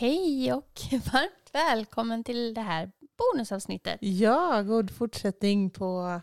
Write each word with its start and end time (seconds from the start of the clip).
Hej 0.00 0.52
och 0.52 0.80
varmt 0.92 1.50
välkommen 1.52 2.24
till 2.24 2.54
det 2.54 2.60
här 2.60 2.90
bonusavsnittet. 3.18 3.98
Ja, 4.00 4.62
god 4.62 4.90
fortsättning 4.90 5.70
på 5.70 6.20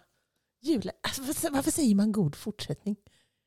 julen. 0.61 0.93
Alltså, 1.01 1.51
varför 1.51 1.71
säger 1.71 1.95
man 1.95 2.11
god 2.11 2.35
fortsättning? 2.35 2.95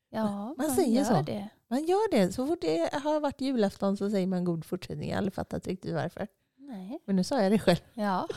Ja, 0.09 0.55
Man 0.57 0.75
säger 0.75 0.97
gör 0.97 1.03
så. 1.03 1.21
det. 1.21 1.49
Man 1.67 1.85
gör 1.85 2.11
det. 2.11 2.31
Så 2.31 2.47
fort 2.47 2.61
det 2.61 2.93
har 2.93 3.19
varit 3.19 3.41
julafton 3.41 3.97
så 3.97 4.09
säger 4.09 4.27
man 4.27 4.45
god 4.45 4.65
fortsättning. 4.65 5.09
Jag 5.09 5.15
har 5.15 5.17
aldrig 5.17 5.33
fattat 5.33 5.67
riktigt 5.67 5.93
varför. 5.93 6.27
Nej. 6.57 6.99
Men 7.05 7.15
nu 7.15 7.23
sa 7.23 7.41
jag 7.41 7.51
det 7.51 7.59
själv. 7.59 7.79
Ja. 7.93 8.27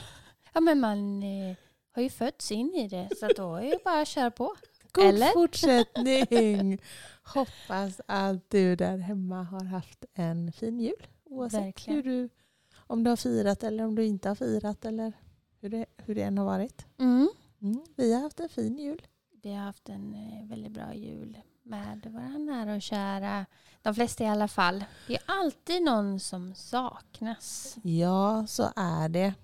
ja, 0.53 0.61
men 0.61 0.81
man 0.81 1.23
eh, 1.23 1.57
har 1.95 2.03
ju 2.03 2.11
fötts 2.11 2.53
in 2.53 2.75
i 2.75 2.89
det 2.89 3.09
så 3.17 3.29
då 3.37 3.55
är 3.55 3.71
det 3.71 3.85
bara 3.85 4.01
att 4.01 4.09
köra 4.09 4.31
på. 4.31 4.55
God 4.93 5.05
Eller? 5.05 5.27
fortsättning! 5.33 6.79
Hoppas 7.35 8.01
att 8.07 8.51
du 8.51 8.77
där 8.77 8.99
hemma 8.99 9.43
har 9.43 9.65
haft 9.65 10.05
en 10.15 10.53
fin 10.53 10.81
jul. 10.81 11.07
Oavsett 11.35 11.61
Verkligen. 11.61 11.97
hur 11.97 12.03
du, 12.03 12.29
om 12.77 13.05
du 13.05 13.11
har 13.11 13.17
firat 13.17 13.63
eller 13.63 13.85
om 13.85 13.95
du 13.95 14.05
inte 14.05 14.29
har 14.29 14.35
firat 14.35 14.85
eller 14.85 15.13
hur 15.61 15.69
det, 15.69 15.87
hur 15.97 16.15
det 16.15 16.23
än 16.23 16.39
har 16.39 16.45
varit. 16.45 16.87
Mm. 16.99 17.29
Mm, 17.63 17.85
vi 17.97 18.15
har 18.15 18.21
haft 18.21 18.41
en 18.41 18.49
fin 18.49 18.79
jul. 18.79 19.07
Vi 19.43 19.53
har 19.53 19.65
haft 19.65 19.89
en 19.89 20.15
eh, 20.15 20.49
väldigt 20.49 20.73
bra 20.73 20.95
jul 20.95 21.39
med 21.63 22.07
våra 22.13 22.39
nära 22.39 22.75
och 22.75 22.83
kära. 22.83 23.47
De 23.83 23.95
flesta 23.95 24.25
i 24.25 24.27
alla 24.27 24.49
fall. 24.49 24.85
Det 25.07 25.15
är 25.15 25.23
alltid 25.27 25.83
någon 25.83 26.21
som 26.21 26.55
saknas. 26.55 27.77
Ja, 27.83 28.47
så 28.47 28.73
är 28.77 29.09
det. 29.09 29.35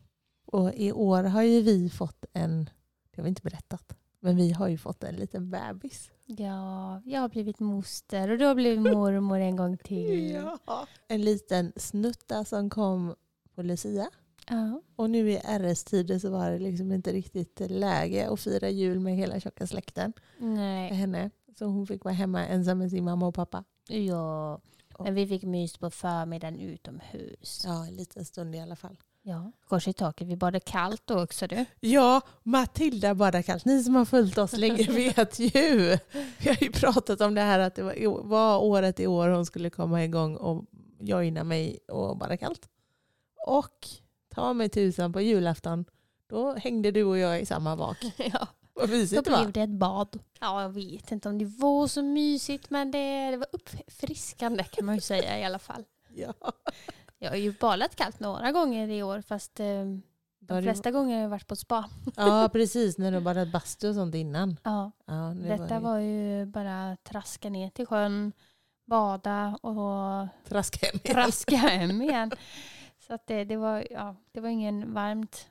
Och 0.47 0.75
i 0.75 0.93
år 0.93 1.25
har 1.25 1.43
ju 1.43 1.63
vi 1.63 1.91
fått 1.91 2.25
en, 2.33 2.65
det 3.11 3.17
har 3.17 3.23
vi 3.23 3.29
inte 3.29 3.43
berättat, 3.43 3.97
men 4.21 4.37
vi 4.37 4.53
har 4.53 4.69
ju 4.69 4.79
fått 4.79 5.05
en 5.05 5.15
liten 5.15 5.51
bebis. 5.51 6.11
Ja, 6.39 7.03
jag 7.05 7.21
har 7.21 7.29
blivit 7.29 7.61
moster 7.61 8.31
och 8.31 8.39
du 8.39 8.45
har 8.45 8.55
blivit 8.55 8.93
mormor 8.93 9.39
en 9.39 9.57
gång 9.57 9.77
till. 9.77 10.43
En 11.09 11.23
liten 11.23 11.73
snutta 11.77 12.45
som 12.45 12.71
kom 12.71 13.15
på 13.55 13.63
Lucia. 13.63 14.11
Ja. 14.49 14.83
Och 14.97 15.11
nu 15.11 15.31
i 15.31 15.37
RS-tider 15.37 16.19
så 16.19 16.31
var 16.31 16.51
det 16.51 16.59
liksom 16.59 16.93
inte 16.93 17.13
riktigt 17.13 17.61
läge 17.61 18.29
att 18.31 18.41
fira 18.41 18.69
jul 18.69 19.01
med 19.01 19.17
hela 19.17 19.41
tjocka 19.41 19.67
släkten 19.67 20.13
för 20.39 20.45
Nej. 20.45 20.95
henne. 20.95 21.31
Så 21.59 21.65
hon 21.65 21.87
fick 21.87 22.05
vara 22.05 22.15
hemma 22.15 22.47
ensam 22.47 22.79
med 22.79 22.91
sin 22.91 23.05
mamma 23.05 23.27
och 23.27 23.35
pappa. 23.35 23.65
Ja. 23.89 24.61
Men 24.99 25.15
vi 25.15 25.27
fick 25.27 25.43
mys 25.43 25.79
på 25.79 25.91
förmiddagen 25.91 26.61
utomhus. 26.61 27.63
Ja, 27.65 27.87
en 27.87 27.97
liten 27.97 28.25
stund 28.25 28.55
i 28.55 28.61
alla 28.61 28.77
fall. 28.77 28.97
Ja. 29.31 29.53
Kors 29.69 29.89
i 29.89 29.93
taket. 29.93 30.29
Vi 30.29 30.37
badade 30.37 30.61
kallt 30.61 31.03
då 31.05 31.23
också 31.23 31.47
du. 31.47 31.65
Ja, 31.81 32.21
Matilda 32.43 33.15
badar 33.15 33.43
kallt. 33.43 33.65
Ni 33.65 33.83
som 33.83 33.95
har 33.95 34.05
följt 34.05 34.39
oss 34.39 34.53
länge 34.53 34.83
vet 34.91 35.39
ju. 35.39 35.99
Vi 36.39 36.49
har 36.49 36.57
ju 36.61 36.73
pratat 36.73 37.21
om 37.21 37.35
det 37.35 37.41
här 37.41 37.59
att 37.59 37.75
det 37.75 37.83
var, 37.83 38.23
var 38.23 38.59
året 38.59 39.01
i 39.01 39.07
år 39.07 39.29
hon 39.29 39.47
skulle 39.47 39.71
komma 39.71 40.05
igång 40.05 40.37
och 40.37 40.65
joina 41.01 41.45
mig 41.45 41.79
och 41.89 42.17
bada 42.17 42.37
kallt. 42.37 42.69
Och 43.47 43.89
ta 44.35 44.53
mig 44.53 44.69
tusan 44.69 45.13
på 45.13 45.21
julafton, 45.21 45.85
då 46.27 46.55
hängde 46.55 46.91
du 46.91 47.05
och 47.05 47.19
jag 47.19 47.41
i 47.41 47.47
samma 47.47 47.77
bak. 47.77 47.97
ja. 48.17 48.47
Vad 48.75 48.89
Då 48.89 48.93
mysigt 48.97 49.25
det 49.25 49.31
blev 49.31 49.53
det 49.53 49.61
ett 49.61 49.71
bad. 49.71 50.19
Ja, 50.41 50.63
jag 50.63 50.71
vet 50.71 51.13
inte 51.13 51.29
om 51.29 51.39
det 51.39 51.45
var 51.45 51.87
så 51.87 52.03
mysigt 52.03 52.71
men 52.71 52.91
det, 52.91 53.31
det 53.31 53.37
var 53.37 53.49
uppfriskande 53.53 54.65
kan 54.65 54.87
man 54.87 54.95
ju 54.95 55.01
säga 55.01 55.39
i 55.39 55.45
alla 55.45 55.59
fall. 55.59 55.85
Ja. 56.15 56.35
Jag 57.23 57.31
har 57.31 57.37
ju 57.37 57.53
badat 57.61 57.97
kallt 57.97 58.21
några 58.21 58.53
gånger 58.53 58.89
i 58.89 59.03
år 59.03 59.21
fast 59.21 59.61
eh, 59.61 59.67
Var 60.39 60.57
de 60.57 60.63
flesta 60.63 60.91
gånger 60.91 61.15
har 61.15 61.23
jag 61.23 61.29
varit 61.29 61.47
på 61.47 61.57
spa. 61.57 61.89
Ja, 62.17 62.49
precis. 62.53 62.99
När 62.99 63.13
du 63.13 63.21
badat 63.21 63.53
bastu 63.53 63.89
och 63.89 63.95
sånt 63.95 64.15
innan. 64.15 64.57
Ja, 64.65 64.91
Ja, 65.07 65.13
det 65.15 65.49
detta 65.49 65.75
ju- 65.75 65.81
var 65.81 65.99
ju 65.99 66.47
bara 66.47 66.97
traska 67.03 67.51
ner 67.51 67.71
till 67.71 67.87
sjön, 67.87 68.33
bada 68.87 69.59
och 69.63 70.29
Traska 70.49 70.87
hem 70.87 71.01
igen. 71.05 71.15
traska 71.15 71.57
hem 71.57 72.03
igen. 72.03 72.31
Så 73.07 73.15
att 73.15 73.27
det, 73.27 73.45
det, 73.45 73.57
var, 73.57 73.87
ja, 73.91 74.17
det 74.33 74.41
var 74.41 74.49
ingen 74.49 74.95
varmt. 74.95 75.47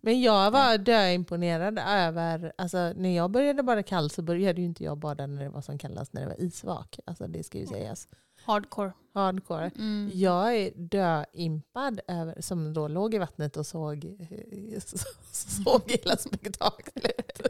Men 0.00 0.20
jag 0.20 0.50
var 0.50 0.78
döimponerad 0.78 1.78
över, 1.78 2.52
alltså 2.58 2.92
när 2.96 3.16
jag 3.16 3.30
började 3.30 3.62
bada 3.62 3.82
kallt 3.82 4.12
så 4.12 4.22
började 4.22 4.60
ju 4.60 4.66
inte 4.66 4.84
jag 4.84 4.98
bada 4.98 5.26
när 5.26 5.42
det 5.44 5.50
var 5.50 5.60
som 5.60 5.78
kallast, 5.78 6.12
när 6.12 6.20
det 6.22 6.28
var 6.28 6.40
isvak. 6.40 6.98
Alltså 7.06 7.26
det 7.26 7.42
ska 7.42 7.58
ju 7.58 7.66
sägas. 7.66 8.08
Hardcore. 8.44 8.92
Hardcore. 9.14 9.70
Mm. 9.78 10.10
Jag 10.14 10.56
är 10.56 10.70
döimpad 10.74 12.00
över, 12.08 12.40
som 12.40 12.72
då 12.74 12.88
låg 12.88 13.14
i 13.14 13.18
vattnet 13.18 13.56
och 13.56 13.66
såg, 13.66 14.04
eh, 14.04 14.80
såg 15.32 15.82
hela 15.90 16.16
spektaklet. 16.16 17.40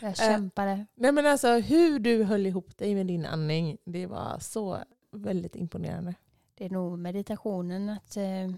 Jag 0.00 0.16
kämpade. 0.16 0.86
Nej 0.94 1.12
men 1.12 1.26
alltså 1.26 1.48
hur 1.58 1.98
du 1.98 2.24
höll 2.24 2.46
ihop 2.46 2.78
dig 2.78 2.94
med 2.94 3.06
din 3.06 3.26
andning, 3.26 3.78
det 3.84 4.06
var 4.06 4.38
så 4.38 4.78
väldigt 5.12 5.56
imponerande. 5.56 6.14
Det 6.54 6.64
är 6.64 6.70
nog 6.70 6.98
meditationen 6.98 7.88
att 7.88 8.16
eh, 8.16 8.50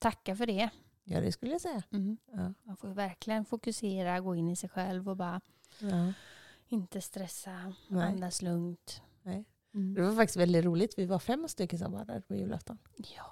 tacka 0.00 0.36
för 0.36 0.46
det. 0.46 0.68
Ja 1.04 1.20
det 1.20 1.32
skulle 1.32 1.52
jag 1.52 1.60
säga. 1.60 1.82
Mm. 1.92 2.16
Ja. 2.32 2.52
Man 2.62 2.76
får 2.76 2.88
verkligen 2.88 3.44
fokusera, 3.44 4.20
gå 4.20 4.34
in 4.34 4.48
i 4.48 4.56
sig 4.56 4.68
själv 4.68 5.08
och 5.08 5.16
bara 5.16 5.40
Ja. 5.78 6.12
inte 6.68 7.00
stressa, 7.00 7.72
Nej. 7.88 8.04
andas 8.08 8.42
lugnt. 8.42 9.02
Mm. 9.74 9.94
Det 9.94 10.02
var 10.02 10.12
faktiskt 10.12 10.36
väldigt 10.36 10.64
roligt. 10.64 10.94
Vi 10.98 11.06
var 11.06 11.18
fem 11.18 11.48
stycken 11.48 11.78
som 11.78 11.92
badade 11.92 12.20
på 12.20 12.34
julafton. 12.34 12.78
Ja. 12.96 13.24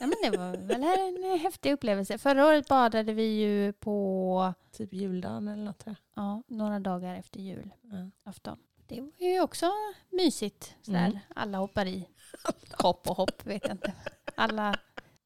ja, 0.00 0.06
men 0.06 0.14
det 0.22 0.38
var 0.38 0.56
väl 0.56 0.82
en 1.24 1.38
häftig 1.38 1.72
upplevelse. 1.72 2.18
Förra 2.18 2.46
året 2.46 2.68
badade 2.68 3.12
vi 3.12 3.22
ju 3.24 3.72
på 3.72 4.54
Typ 4.72 4.92
juldagen 4.92 5.48
eller 5.48 5.64
något 5.64 5.78
tror 5.78 5.96
ja, 6.14 6.42
några 6.46 6.80
dagar 6.80 7.14
efter 7.14 7.40
julafton. 7.40 8.12
Ja. 8.44 8.56
Det 8.86 9.00
var 9.00 9.10
ju 9.18 9.40
också 9.40 9.70
mysigt. 10.10 10.74
Sådär. 10.82 11.06
Mm. 11.06 11.18
Alla 11.34 11.58
hoppar 11.58 11.86
i. 11.86 12.08
Hopp 12.82 13.10
och 13.10 13.16
hopp, 13.16 13.46
vet 13.46 13.62
jag 13.62 13.72
inte. 13.72 13.92
Alla 14.34 14.78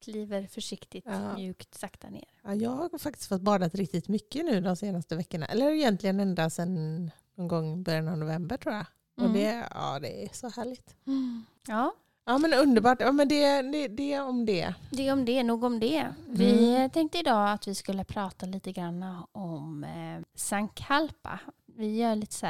kliver 0.03 0.47
försiktigt, 0.47 1.05
Ja. 1.05 1.35
mjukt, 1.35 1.75
sakta 1.75 2.09
ner. 2.09 2.25
Ja, 2.43 2.53
jag 2.55 2.69
har 2.69 2.97
faktiskt 2.97 3.29
fått 3.29 3.41
badat 3.41 3.75
riktigt 3.75 4.07
mycket 4.07 4.45
nu 4.45 4.61
de 4.61 4.75
senaste 4.75 5.15
veckorna. 5.15 5.45
Eller 5.45 5.71
egentligen 5.71 6.19
ända 6.19 6.49
sedan 6.49 7.11
någon 7.35 7.47
gång 7.47 7.73
i 7.73 7.83
början 7.83 8.07
av 8.07 8.17
november 8.17 8.57
tror 8.57 8.75
jag. 8.75 8.85
Och 9.21 9.29
Mm. 9.29 9.33
det, 9.33 9.67
ja, 9.73 9.99
det 9.99 10.23
är 10.25 10.29
så 10.33 10.49
härligt. 10.49 10.95
Mm. 11.07 11.45
Ja, 11.67 11.93
Ja 12.25 12.37
men 12.37 12.53
underbart. 12.53 13.01
Ja, 13.01 13.11
men 13.11 13.27
det, 13.27 13.61
det, 13.61 13.87
det 13.87 14.19
om 14.19 14.45
det. 14.45 14.73
det 14.89 15.07
är 15.07 15.13
om 15.13 15.25
det, 15.25 15.43
nog 15.43 15.63
om 15.63 15.79
det. 15.79 16.07
Vi 16.27 16.75
Mm. 16.75 16.89
tänkte 16.89 17.17
idag 17.17 17.51
att 17.51 17.67
vi 17.67 17.75
skulle 17.75 18.03
prata 18.03 18.45
lite 18.45 18.71
grann 18.71 19.23
om 19.31 19.83
eh, 19.83 20.21
Sankalpa. 20.35 21.39
Vi 21.65 21.95
gör 21.97 22.15
lite 22.15 22.33
så 22.35 22.47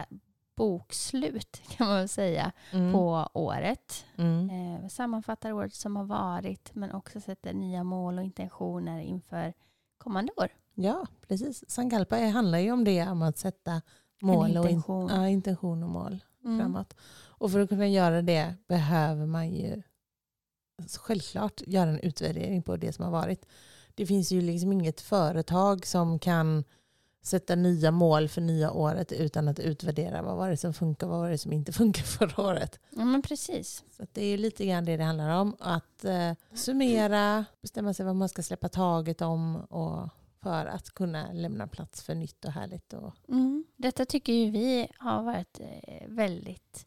bokslut 0.56 1.62
kan 1.78 1.88
man 1.88 1.96
väl 1.96 2.09
säga 2.09 2.52
Mm. 2.72 2.94
på 2.94 3.30
året. 3.34 4.06
Mm. 4.18 4.50
Eh, 4.84 4.88
sammanfattar 4.90 5.52
året 5.52 5.74
som 5.76 5.96
har 5.96 6.03
varit 6.03 6.76
men 6.76 6.92
också 6.92 7.20
sätter 7.22 7.53
nya 7.53 7.84
mål 7.84 8.18
och 8.18 8.24
intentioner 8.24 9.00
inför 9.02 9.53
kommande 9.97 10.32
år. 10.38 10.47
Ja, 10.73 11.08
precis. 11.28 11.64
Sankalpa 11.70 12.16
handlar 12.18 12.59
ju 12.59 12.72
om 12.72 12.84
det, 12.84 13.08
om 13.08 13.22
att 13.22 13.38
sätta 13.38 13.82
mål 14.22 14.58
och 14.58 14.66
in, 14.66 14.72
intention. 14.72 15.09
ja, 15.09 15.28
intention 15.28 15.84
och 15.84 15.90
mål 15.90 16.20
Mm. 16.46 16.59
framåt. 16.59 16.96
Och 17.41 17.52
för 17.52 17.59
att 17.59 17.70
kunna 17.70 17.88
göra 17.88 18.22
det 18.22 18.55
behöver 18.67 19.26
man 19.26 19.49
ju 19.49 19.82
självklart 20.99 21.61
göra 21.67 21.90
en 21.90 21.99
utvärdering 21.99 22.64
på 22.64 22.78
det 22.78 22.93
som 22.93 23.05
har 23.05 23.11
varit. 23.11 23.46
Det 23.96 24.05
finns 24.05 24.32
ju 24.32 24.41
liksom 24.41 24.72
inget 24.72 25.02
företag 25.02 25.85
som 25.85 26.20
kan 26.20 26.64
sätta 27.23 27.55
nya 27.55 27.91
mål 27.91 28.29
för 28.29 28.41
nya 28.41 28.72
året 28.72 29.11
utan 29.11 29.47
att 29.47 29.59
utvärdera 29.59 30.22
vad 30.22 30.38
var 30.38 30.49
det 30.49 30.58
som 30.58 30.73
funkar 30.73 31.08
och 31.08 31.11
vad 31.11 31.20
var 31.20 31.29
det 31.29 31.38
som 31.38 31.53
inte 31.53 31.72
funkar 31.72 32.03
förra 32.03 32.44
året. 32.44 32.79
Ja 32.90 33.05
men 33.05 33.22
precis. 33.22 33.84
Så 33.97 34.05
det 34.14 34.26
är 34.26 34.37
lite 34.37 34.66
grann 34.66 34.85
det 34.85 34.97
det 34.97 35.03
handlar 35.03 35.29
om. 35.29 35.55
Att 35.59 36.05
eh, 36.05 36.32
summera, 36.53 37.46
bestämma 37.61 37.94
sig 37.94 38.05
vad 38.05 38.16
man 38.16 38.29
ska 38.29 38.44
släppa 38.44 38.70
taget 38.70 39.22
om 39.22 39.55
och 39.55 40.09
för 40.43 40.66
att 40.66 40.90
kunna 40.90 41.32
lämna 41.32 41.67
plats 41.67 42.03
för 42.03 42.16
nytt 42.16 42.46
och 42.46 42.52
härligt. 42.52 42.93
Och, 42.93 43.14
Mm. 43.28 43.64
Detta 43.78 44.05
tycker 44.05 44.34
ju 44.34 44.52
vi 44.52 44.88
har 44.99 45.23
varit 45.23 45.59
eh, 45.59 46.08
väldigt 46.08 46.85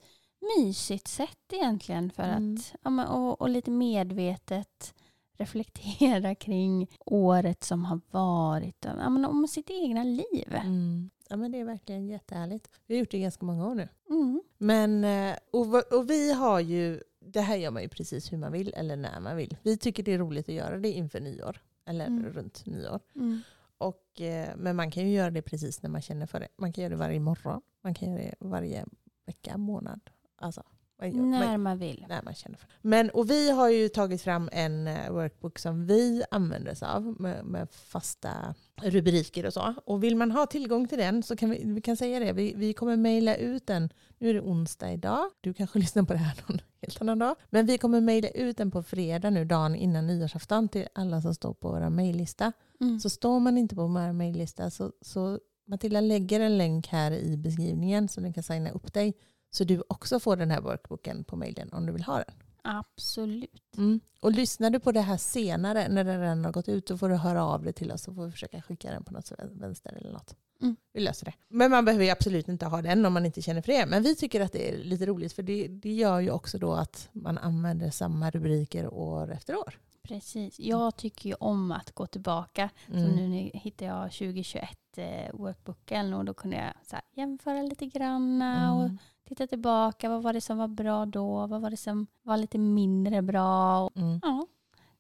mysigt 0.59 1.09
sätt 1.09 1.39
egentligen 1.53 2.11
för 2.11 2.23
Mm. 2.23 2.55
att 2.55 2.75
ja, 2.83 3.07
och, 3.09 3.41
och 3.41 3.49
lite 3.49 3.71
medvetet 3.71 4.95
reflektera 5.37 6.35
kring 6.45 6.91
året 7.07 7.65
som 7.65 7.85
har 7.85 8.01
varit. 8.11 8.85
Ja, 8.85 9.11
men, 9.11 9.25
om 9.25 9.49
sitt 9.49 9.71
egna 9.71 10.05
liv. 10.05 10.55
mm. 10.55 11.11
Ja, 11.29 11.37
men 11.37 11.53
det 11.53 11.59
är 11.59 11.65
verkligen 11.65 12.09
jättehärligt. 12.09 12.71
Vi 12.87 12.95
har 12.95 12.99
gjort 13.01 13.11
det 13.11 13.17
i 13.17 13.21
ganska 13.21 13.47
många 13.47 13.67
år 13.69 13.75
nu. 13.75 13.89
Mm. 14.11 14.43
Men, 14.59 15.05
eh, 15.05 15.37
och, 15.53 15.93
och 15.93 16.11
vi 16.11 16.33
har 16.33 16.61
ju, 16.61 17.01
det 17.21 17.41
här 17.41 17.57
gör 17.57 17.71
man 17.71 17.83
ju 17.83 17.89
precis 17.89 18.33
hur 18.33 18.39
man 18.39 18.53
vill 18.53 18.73
eller 18.77 18.97
när 18.97 19.21
man 19.21 19.37
vill. 19.37 19.57
Vi 19.63 19.77
tycker 19.79 20.03
det 20.03 20.13
är 20.13 20.19
roligt 20.19 20.49
att 20.49 20.55
göra 20.55 20.79
det 20.79 20.93
inför 20.93 21.21
nyår. 21.21 21.61
Eller 21.87 22.07
Mm. 22.07 22.33
runt 22.33 22.67
nyår. 22.67 23.01
Mm. 23.15 23.41
Och, 23.79 24.21
eh, 24.21 24.57
men 24.57 24.77
man 24.77 24.91
kan 24.91 25.03
ju 25.09 25.15
göra 25.15 25.31
det 25.31 25.43
precis 25.43 25.83
när 25.83 25.91
man 25.91 26.01
känner 26.03 26.27
för 26.27 26.41
det. 26.41 26.49
Man 26.57 26.73
kan 26.73 26.83
göra 26.83 26.91
det 26.91 26.97
varje 26.99 27.21
morgon. 27.21 27.61
Man 27.83 27.95
kan 27.95 28.11
göra 28.13 28.23
det 28.23 28.35
varje 28.41 28.85
vecka, 29.27 29.57
månad. 29.59 30.01
Alltså, 30.37 30.63
man 31.13 31.33
gör, 31.33 31.41
När 31.41 31.49
man, 31.49 31.63
man 31.63 31.79
vill. 31.79 32.07
när 32.09 32.23
man 32.23 32.35
känner 32.35 32.59
för 32.59 32.67
det. 32.67 32.75
Men, 32.83 33.11
och 33.11 33.31
vi 33.31 33.51
har 33.51 33.69
ju 33.69 33.89
tagit 33.89 34.23
fram 34.23 34.49
en 34.53 34.87
eh, 34.87 35.11
workbook 35.11 35.59
som 35.59 35.87
vi 35.87 36.23
använder 36.31 36.73
oss 36.73 36.83
av 36.83 37.21
med, 37.21 37.45
med 37.45 37.69
fasta 37.71 38.55
rubriker 38.83 39.47
och 39.47 39.53
så. 39.53 39.75
Och 39.85 40.05
vill 40.05 40.17
man 40.17 40.31
ha 40.31 40.47
tillgång 40.47 40.89
till 40.89 40.99
den 40.99 41.23
så 41.23 41.37
kan 41.37 41.51
vi, 41.51 41.63
vi 41.65 41.81
kan 41.81 41.97
säga 41.97 42.21
det. 42.21 42.33
Vi, 42.33 42.55
vi 42.57 42.73
kommer 42.73 42.97
mejla 42.97 43.37
ut 43.37 43.67
den. 43.67 43.89
Nu 44.19 44.31
är 44.31 44.35
det 44.35 44.41
onsdag 44.41 44.93
idag. 44.93 45.31
Du 45.41 45.55
kanske 45.55 45.79
lyssnar 45.85 46.03
på 46.03 46.13
det 46.13 46.19
här 46.19 46.45
någon 46.49 46.61
helt 46.83 47.01
annan 47.01 47.19
dag. 47.19 47.37
Men 47.51 47.67
vi 47.67 47.79
kommer 47.79 48.01
mejla 48.01 48.29
ut 48.29 48.57
den 48.57 48.71
på 48.71 48.83
fredag 48.83 49.31
nu, 49.31 49.45
dagen 49.45 49.75
innan 49.75 50.07
nyårsafton 50.07 50.69
till 50.69 50.87
alla 50.95 51.23
som 51.23 51.35
står 51.35 51.55
på 51.55 51.69
våra 51.69 51.91
mejllista. 51.91 52.53
Mm. 52.81 53.01
Så 53.01 53.11
står 53.11 53.41
man 53.41 53.59
inte 53.59 53.75
på 53.75 53.87
vår 53.87 54.13
mejllista 54.13 54.71
så, 54.71 54.93
så 55.01 55.39
Matilda 55.67 56.01
lägger 56.01 56.41
en 56.41 56.59
länk 56.59 56.89
här 56.89 57.13
i 57.13 57.37
beskrivningen 57.37 58.09
så 58.09 58.21
du 58.21 58.33
kan 58.33 58.43
signa 58.43 58.71
upp 58.71 58.93
dig. 58.95 59.15
Så 59.55 59.65
du 59.65 59.83
också 59.89 60.21
får 60.21 60.37
den 60.37 60.51
här 60.51 60.61
workbooken 60.61 61.25
på 61.25 61.37
mejlen 61.37 61.73
om 61.73 61.87
du 61.87 61.93
vill 61.93 62.03
ha 62.03 62.17
den. 62.17 62.35
Absolut. 62.63 63.77
Mm. 63.77 64.01
Och 64.21 64.33
lyssnar 64.33 64.71
du 64.71 64.81
på 64.81 64.93
det 64.93 65.01
här 65.01 65.17
senare 65.17 65.89
när 65.89 66.05
den 66.05 66.21
redan 66.21 66.45
har 66.45 66.53
gått 66.53 66.69
ut 66.69 66.89
så 66.89 66.99
får 66.99 67.09
du 67.09 67.15
höra 67.15 67.45
av 67.45 67.63
dig 67.63 67.73
till 67.73 67.93
oss 67.93 68.03
så 68.03 68.15
får 68.15 68.25
vi 68.25 68.33
försöka 68.33 68.63
skicka 68.63 68.91
den 68.91 69.05
på 69.05 69.13
något 69.13 69.33
vänster 69.53 69.97
eller 70.01 70.13
något. 70.13 70.37
Mm. 70.63 70.77
Vi 70.93 71.01
löser 71.01 71.25
det. 71.25 71.33
Men 71.49 71.71
man 71.71 71.85
behöver 71.85 72.05
ju 72.05 72.11
absolut 72.11 72.49
inte 72.49 72.67
ha 72.67 72.83
den 72.83 73.07
om 73.07 73.13
man 73.13 73.27
inte 73.27 73.43
känner 73.43 73.63
för 73.63 73.73
det. 73.73 73.87
Men 73.87 74.03
vi 74.03 74.17
tycker 74.17 74.41
att 74.41 74.53
det 74.53 74.69
är 74.69 74.79
lite 74.79 75.07
roligt 75.07 75.33
för 75.33 75.43
det, 75.43 75.69
det 75.69 75.93
gör 75.93 76.21
ju 76.21 76.31
också 76.31 76.59
då 76.59 76.73
att 76.73 77.09
man 77.13 77.39
använder 77.39 77.91
samma 77.91 78.31
rubriker 78.31 78.95
år 78.95 79.33
efter 79.33 79.57
år. 79.57 79.79
Precis. 80.09 80.61
Jag 80.61 80.97
tycker 80.97 81.29
ju 81.29 81.35
om 81.35 81.73
att 81.73 81.91
gå 81.95 82.07
tillbaka. 82.07 82.71
Mm. 82.89 83.01
Så 83.11 83.17
nu 83.17 83.29
nu 83.29 83.51
hittar 83.55 83.87
jag 83.87 84.13
2021 84.13 84.69
eh, 84.97 85.31
workbooken 85.35 86.15
och 86.15 86.25
då 86.25 86.35
kunde 86.35 86.57
jag 86.57 86.73
så 86.87 86.97
här, 86.97 87.05
jämföra 87.13 87.63
lite 87.63 87.87
granna 87.87 88.75
och 88.75 88.85
Mm. 88.85 88.99
titta 89.29 89.47
tillbaka. 89.47 90.09
Vad 90.09 90.23
var 90.23 90.33
det 90.33 90.41
som 90.41 90.59
var 90.59 90.69
bra 90.69 91.07
då? 91.07 91.47
Vad 91.47 91.61
var 91.61 91.71
det 91.71 91.77
som 91.77 92.07
var 92.23 92.37
lite 92.37 92.59
mindre 92.59 93.23
bra? 93.23 93.85
Och, 93.87 93.97
Mm. 93.97 94.21
ja, 94.23 94.47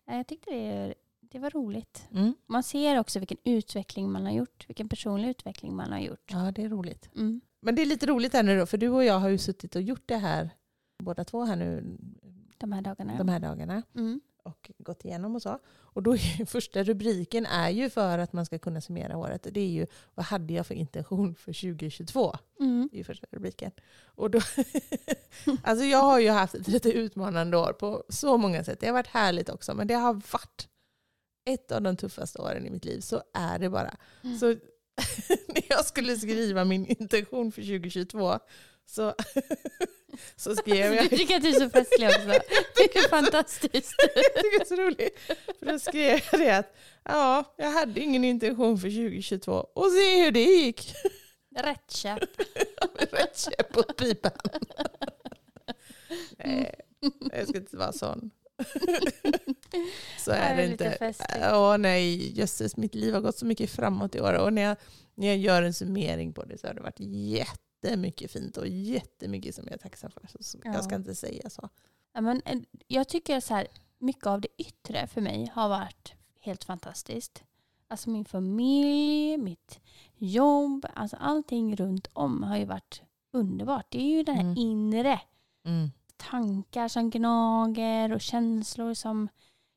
jag 0.06 0.26
tyckte 0.26 0.50
det, 0.50 0.94
det 1.20 1.38
var 1.38 1.50
roligt. 1.50 2.08
Mm. 2.12 2.34
Man 2.46 2.62
ser 2.62 2.98
också 3.00 3.18
vilken 3.18 3.38
utveckling 3.44 4.12
man 4.12 4.24
har 4.24 4.32
gjort. 4.32 4.68
Vilken 4.68 4.88
personlig 4.88 5.28
utveckling 5.28 5.76
man 5.76 5.92
har 5.92 5.98
gjort. 5.98 6.30
Ja, 6.32 6.50
det 6.52 6.62
är 6.62 6.68
roligt. 6.68 7.10
Mm. 7.16 7.40
Men 7.60 7.74
det 7.74 7.82
är 7.82 7.86
lite 7.86 8.06
roligt 8.06 8.32
här 8.32 8.42
nu 8.42 8.58
då, 8.58 8.66
för 8.66 8.78
du 8.78 8.88
och 8.88 9.04
jag 9.04 9.18
har 9.20 9.28
ju 9.28 9.38
suttit 9.38 9.76
och 9.76 9.82
gjort 9.82 10.02
det 10.06 10.16
här 10.16 10.50
båda 10.98 11.24
två 11.24 11.44
här 11.44 11.56
nu 11.56 11.96
De 12.58 12.72
här 12.72 12.82
dagarna. 12.82 13.14
de 13.18 13.28
här 13.28 13.40
dagarna 13.40 13.82
Mm. 13.94 14.20
Och 14.44 14.70
gått 14.78 15.04
igenom 15.04 15.34
och 15.34 15.42
så. 15.42 15.58
Och 15.66 16.02
då 16.02 16.14
är 16.14 16.46
första 16.46 16.82
rubriken 16.82 17.46
är 17.46 17.70
ju 17.70 17.90
för 17.90 18.18
att 18.18 18.32
man 18.32 18.46
ska 18.46 18.58
kunna 18.58 18.80
summera 18.80 19.16
året. 19.16 19.46
Det 19.50 19.60
är 19.60 19.68
ju 19.68 19.86
vad 20.14 20.26
hade 20.26 20.52
jag 20.52 20.66
för 20.66 20.74
intention 20.74 21.34
för 21.34 21.52
2022? 21.52 22.36
Mm. 22.60 22.88
Det 22.90 22.96
är 22.96 22.98
ju 22.98 23.04
första 23.04 23.26
rubriken. 23.30 23.70
Och 24.04 24.30
då, 24.30 24.40
alltså 25.62 25.84
jag 25.84 26.02
har 26.02 26.20
ju 26.20 26.30
haft 26.30 26.54
ett 26.54 26.68
lite 26.68 26.92
utmanande 26.92 27.56
år 27.56 27.72
på 27.72 28.04
så 28.08 28.36
många 28.36 28.64
sätt. 28.64 28.80
Det 28.80 28.86
har 28.86 28.92
varit 28.92 29.06
härligt 29.06 29.48
också, 29.48 29.74
men 29.74 29.86
det 29.86 29.94
har 29.94 30.14
varit 30.14 30.68
ett 31.44 31.72
av 31.72 31.82
de 31.82 31.96
tuffaste 31.96 32.38
åren 32.38 32.66
i 32.66 32.70
mitt 32.70 32.84
liv. 32.84 33.00
Så 33.00 33.22
är 33.34 33.58
det 33.58 33.70
bara. 33.70 33.96
Mm. 34.24 34.38
Så 34.38 34.46
när 35.48 35.64
jag 35.68 35.84
skulle 35.84 36.16
skriva 36.16 36.64
min 36.64 36.86
intention 36.86 37.52
för 37.52 37.62
2022 37.62 38.38
så, 38.86 39.14
så 40.36 40.56
skrev 40.56 40.94
jag... 40.94 41.10
Du 41.10 41.16
tycker 41.16 41.36
att 41.36 41.42
du 41.42 41.48
är 41.48 41.52
så 41.52 41.70
festlig 41.70 42.08
också. 42.08 42.28
Det 42.76 42.96
är 42.96 43.08
fantastiskt. 43.08 43.94
jag 44.14 44.42
tycker 44.42 44.58
det 44.58 44.64
är 44.64 44.76
så 44.76 44.82
roligt. 44.82 45.18
För 45.58 45.66
då 45.66 45.78
skrev 45.78 46.20
jag 46.32 46.40
det 46.40 46.50
att 46.50 46.76
ja, 47.04 47.54
jag 47.56 47.70
hade 47.70 48.00
ingen 48.00 48.24
intention 48.24 48.78
för 48.78 48.88
2022 48.88 49.52
och 49.52 49.90
se 49.92 50.24
hur 50.24 50.30
det 50.30 50.42
gick. 50.42 50.94
Rätt 51.56 51.90
köp. 51.90 52.20
Rätt 53.10 53.38
käpp 53.38 53.72
på 53.72 53.82
pipan. 53.82 54.32
Nej, 56.38 56.74
jag 57.32 57.48
ska 57.48 57.58
inte 57.58 57.76
vara 57.76 57.92
sån. 57.92 58.30
Så 60.18 60.30
är 60.30 60.56
det 60.56 60.56
det 60.56 60.62
är 60.62 60.68
lite 60.68 60.84
inte. 60.84 61.50
Åh 61.52 61.78
nej, 61.78 62.38
jösses 62.38 62.76
mitt 62.76 62.94
liv 62.94 63.14
har 63.14 63.20
gått 63.20 63.38
så 63.38 63.46
mycket 63.46 63.70
framåt 63.70 64.14
i 64.14 64.20
år. 64.20 64.32
Och 64.32 64.52
när 64.52 64.62
jag, 64.62 64.76
när 65.14 65.26
jag 65.26 65.36
gör 65.36 65.62
en 65.62 65.74
summering 65.74 66.32
på 66.32 66.44
det 66.44 66.58
så 66.58 66.66
har 66.66 66.74
det 66.74 66.80
varit 66.80 67.00
jättemycket 67.88 68.30
fint 68.30 68.56
och 68.56 68.68
jättemycket 68.68 69.54
som 69.54 69.64
jag 69.64 69.72
är 69.74 69.78
tacksam 69.78 70.10
för. 70.10 70.22
Så- 70.40 70.58
Ja. 70.64 70.72
jag 70.74 70.84
ska 70.84 70.94
inte 70.94 71.14
säga 71.14 71.50
så. 71.50 71.68
Ja, 72.12 72.20
men, 72.20 72.42
eh, 72.44 72.58
jag 72.86 73.08
tycker 73.08 73.40
så 73.40 73.54
här, 73.54 73.66
mycket 73.98 74.26
av 74.26 74.40
det 74.40 74.48
yttre 74.58 75.06
för 75.06 75.20
mig 75.20 75.50
har 75.54 75.68
varit 75.68 76.12
helt 76.40 76.64
fantastiskt. 76.64 77.44
Alltså 77.88 78.10
min 78.10 78.24
familj, 78.24 79.36
mitt 79.38 79.80
jobb, 80.16 80.86
alltså 80.94 81.16
allting 81.16 81.76
runt 81.76 82.06
om 82.12 82.42
har 82.42 82.56
ju 82.56 82.64
varit 82.64 83.02
underbart. 83.32 83.86
Det 83.88 83.98
är 83.98 84.16
ju 84.16 84.22
det 84.22 84.32
här 84.32 84.40
Mm. 84.40 84.56
inre. 84.58 85.20
Mm. 85.64 85.90
Tankar 86.16 86.88
som 86.88 87.10
gnager 87.10 88.12
och 88.12 88.20
känslor 88.20 88.94
som 88.94 89.28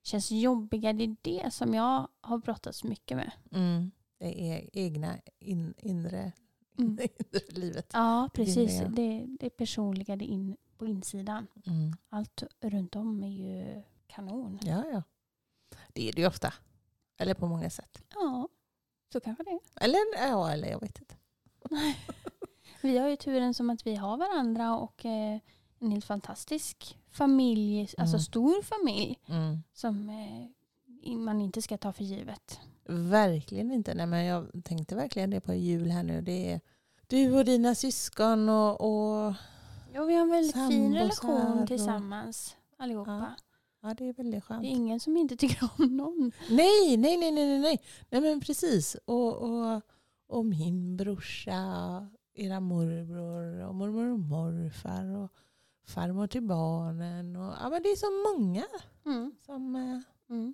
känns 0.04 0.32
jobbiga. 0.32 0.94
Det 0.94 1.04
är 1.04 1.16
det 1.22 1.54
som 1.54 1.74
jag 1.74 2.08
har 2.22 2.38
brottats 2.38 2.84
mycket 2.84 3.18
med. 3.18 3.32
Mm. 3.52 3.92
Det 4.20 4.52
är 4.52 4.70
egna 4.74 5.14
in, 5.40 5.74
inre, 5.78 6.32
Mm. 6.78 6.98
inre 7.18 7.42
livet. 7.50 7.90
Ja, 7.94 8.30
precis. 8.34 8.80
det. 8.80 8.86
Det, 8.88 9.28
det 9.40 9.50
personliga 9.50 10.16
det 10.16 10.26
in, 10.26 10.58
på 10.78 10.86
insidan. 10.88 11.48
Mm. 11.66 11.94
Allt 12.10 12.44
runt 12.62 12.96
om 12.96 13.24
är 13.24 13.28
ju 13.28 13.84
kanon. 14.08 14.60
Ja, 14.62 14.84
ja. 14.92 15.04
Det 15.94 16.10
är 16.10 16.14
det 16.14 16.22
ju 16.22 16.28
ofta. 16.28 16.54
Eller 17.18 17.34
på 17.34 17.48
många 17.48 17.70
sätt. 17.70 18.02
Ja, 18.14 18.48
så 19.14 19.20
kanske 19.20 19.44
det 19.44 19.50
är. 19.52 19.60
Eller, 19.84 20.00
ja, 20.30 20.52
eller 20.52 20.68
jag 20.70 20.80
vet 20.80 21.00
inte. 21.00 21.16
Vi 22.82 22.98
har 22.98 23.08
ju 23.08 23.16
turen 23.16 23.54
som 23.54 23.70
att 23.70 23.88
vi 23.88 23.96
har 23.96 24.18
varandra 24.18 24.78
och 24.78 25.06
eh, 25.06 25.40
en 25.80 25.92
helt 25.92 26.06
fantastisk 26.06 26.98
familj, 27.12 27.80
alltså 27.98 28.16
Mm. 28.16 28.20
stor 28.20 28.62
familj 28.62 29.20
Mm. 29.28 29.64
som 29.74 30.10
eh, 30.10 31.12
man 31.18 31.42
inte 31.42 31.62
ska 31.62 31.78
ta 31.78 31.94
för 31.94 32.04
givet. 32.04 32.60
Verkligen 32.90 33.72
inte. 33.72 33.94
Nej, 33.94 34.06
men 34.06 34.26
jag 34.26 34.48
tänkte 34.64 34.96
verkligen 34.96 35.30
det 35.30 35.42
på 35.42 35.54
jul 35.54 35.90
här 35.92 36.04
nu. 36.04 36.22
Det 36.22 36.52
är 36.52 36.62
du 37.08 37.38
och 37.38 37.46
dina 37.46 37.76
syskon 37.76 38.50
och... 38.50 38.82
och 38.82 39.34
Ja, 39.94 40.04
vi 40.04 40.14
har 40.16 40.22
en 40.22 40.30
väldigt 40.30 40.54
fin 40.56 40.94
relation 40.96 41.60
och- 41.62 41.68
tillsammans 41.68 42.56
allihopa. 42.78 43.36
ja, 43.82 43.94
det 43.94 44.06
är 44.10 44.14
väldigt 44.14 44.44
skönt. 44.44 44.62
Det 44.62 44.68
är 44.68 44.72
ingen 44.72 45.00
som 45.00 45.18
inte 45.18 45.38
tycker 45.38 45.70
om 45.78 45.98
någon. 45.98 46.32
Nej, 46.50 46.98
nej, 46.98 47.18
nej, 47.18 47.32
nej, 47.32 47.48
nej, 47.48 47.60
nej. 47.60 47.82
Nej, 48.10 48.22
men 48.22 48.40
precis. 48.42 48.96
Och, 49.06 49.36
och, 49.38 49.82
och 50.28 50.46
min 50.46 50.98
brorsa, 50.98 51.54
era 52.34 52.60
morbror 52.60 53.68
och 53.68 53.76
mormor 53.76 54.12
och 54.12 54.20
morfar 54.20 55.06
och 55.16 55.32
farmor 55.88 56.28
till 56.28 56.44
barnen. 56.44 57.36
Och, 57.36 57.54
ja, 57.62 57.70
men 57.70 57.84
det 57.84 57.90
är 57.90 57.96
så 57.96 58.38
många 58.38 58.64
Mm. 59.06 59.32
som... 59.46 59.76
eh, 59.76 60.00
Mm. 60.30 60.54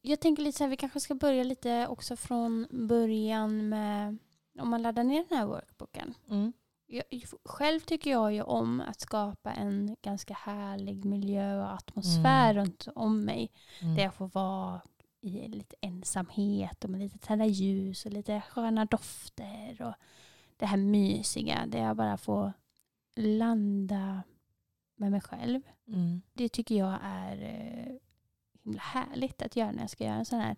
Jag 0.00 0.20
tänker 0.20 0.42
lite 0.42 0.58
så 0.58 0.64
här, 0.64 0.70
vi 0.70 0.76
kanske 0.76 1.00
ska 1.00 1.14
börja 1.14 1.44
lite 1.44 1.86
också 1.86 2.16
från 2.16 2.66
början 2.70 3.68
med 3.68 4.18
om 4.58 4.68
man 4.70 4.82
laddar 4.82 5.04
ner 5.04 5.24
den 5.28 5.38
här 5.38 5.46
workbooken. 5.46 6.14
Mm. 6.30 6.52
Jag, 6.86 7.04
själv 7.44 7.80
tycker 7.80 8.10
jag 8.10 8.34
ju 8.34 8.42
om 8.42 8.80
att 8.80 9.00
skapa 9.00 9.52
en 9.52 9.96
ganska 10.02 10.34
härlig 10.34 11.04
miljö 11.04 11.62
och 11.62 11.74
atmosfär 11.74 12.54
runt 12.54 12.88
om 12.94 13.24
mig. 13.24 13.50
Mm. 13.80 13.94
Där 13.96 14.02
jag 14.02 14.14
får 14.14 14.28
vara 14.28 14.80
i 15.20 15.48
lite 15.48 15.76
ensamhet 15.80 16.84
och 16.84 16.90
med 16.90 17.00
lite 17.00 17.18
tända 17.18 17.44
ljus 17.44 18.06
och 18.06 18.12
lite 18.12 18.42
sköna 18.48 18.84
dofter. 18.84 19.82
Och 19.82 19.94
det 20.56 20.66
här 20.66 20.76
mysiga 20.76 21.66
där 21.66 21.78
jag 21.78 21.96
bara 21.96 22.16
får 22.16 22.52
landa 23.16 24.22
med 24.96 25.10
mig 25.10 25.20
själv. 25.20 25.60
Mm. 25.88 26.22
Det 26.32 26.48
tycker 26.48 26.74
jag 26.74 26.98
är 27.02 27.42
eh, 27.42 27.96
himla 28.64 28.80
härligt 28.80 29.42
att 29.42 29.56
göra 29.56 29.72
när 29.72 29.80
jag 29.80 29.90
ska 29.90 30.04
göra 30.04 30.16
en 30.16 30.24
sån 30.24 30.40
här 30.40 30.56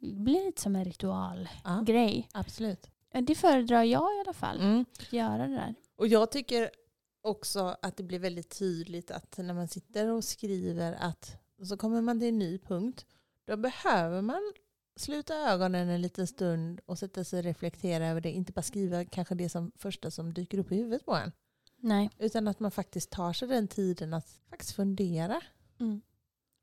det 0.00 0.14
blir 0.14 0.46
lite 0.46 0.62
som 0.62 0.76
en 0.76 0.84
ritualgrej. 0.84 2.28
Ja, 2.32 2.40
absolut. 2.40 2.90
Det 3.12 3.34
föredrar 3.34 3.82
jag 3.82 4.16
i 4.16 4.20
alla 4.20 4.32
fall. 4.32 4.60
Mm. 4.60 4.84
Att 5.00 5.12
göra 5.12 5.46
det 5.46 5.54
där. 5.54 5.74
Och 5.96 6.06
jag 6.06 6.30
tycker 6.30 6.70
också 7.22 7.76
att 7.82 7.96
det 7.96 8.02
blir 8.02 8.18
väldigt 8.18 8.58
tydligt 8.58 9.10
att 9.10 9.38
när 9.38 9.54
man 9.54 9.68
sitter 9.68 10.08
och 10.08 10.24
skriver 10.24 10.92
att 10.92 11.36
så 11.62 11.76
kommer 11.76 12.00
man 12.00 12.20
till 12.20 12.28
en 12.28 12.38
ny 12.38 12.58
punkt. 12.58 13.06
Då 13.44 13.56
behöver 13.56 14.22
man 14.22 14.52
sluta 14.96 15.34
ögonen 15.34 15.88
en 15.88 16.02
liten 16.02 16.26
stund 16.26 16.80
och 16.86 16.98
sätta 16.98 17.24
sig 17.24 17.38
och 17.38 17.44
reflektera 17.44 18.06
över 18.06 18.20
det. 18.20 18.30
Inte 18.30 18.52
bara 18.52 18.62
skriva 18.62 19.04
kanske 19.04 19.34
det 19.34 19.48
som 19.48 19.72
första 19.76 20.10
som 20.10 20.34
dyker 20.34 20.58
upp 20.58 20.72
i 20.72 20.76
huvudet 20.76 21.04
på 21.04 21.14
en. 21.14 21.32
Nej. 21.76 22.10
Utan 22.18 22.48
att 22.48 22.60
man 22.60 22.70
faktiskt 22.70 23.10
tar 23.10 23.32
sig 23.32 23.48
den 23.48 23.68
tiden 23.68 24.14
att 24.14 24.28
faktiskt 24.50 24.72
fundera. 24.72 25.40
Mm. 25.80 26.00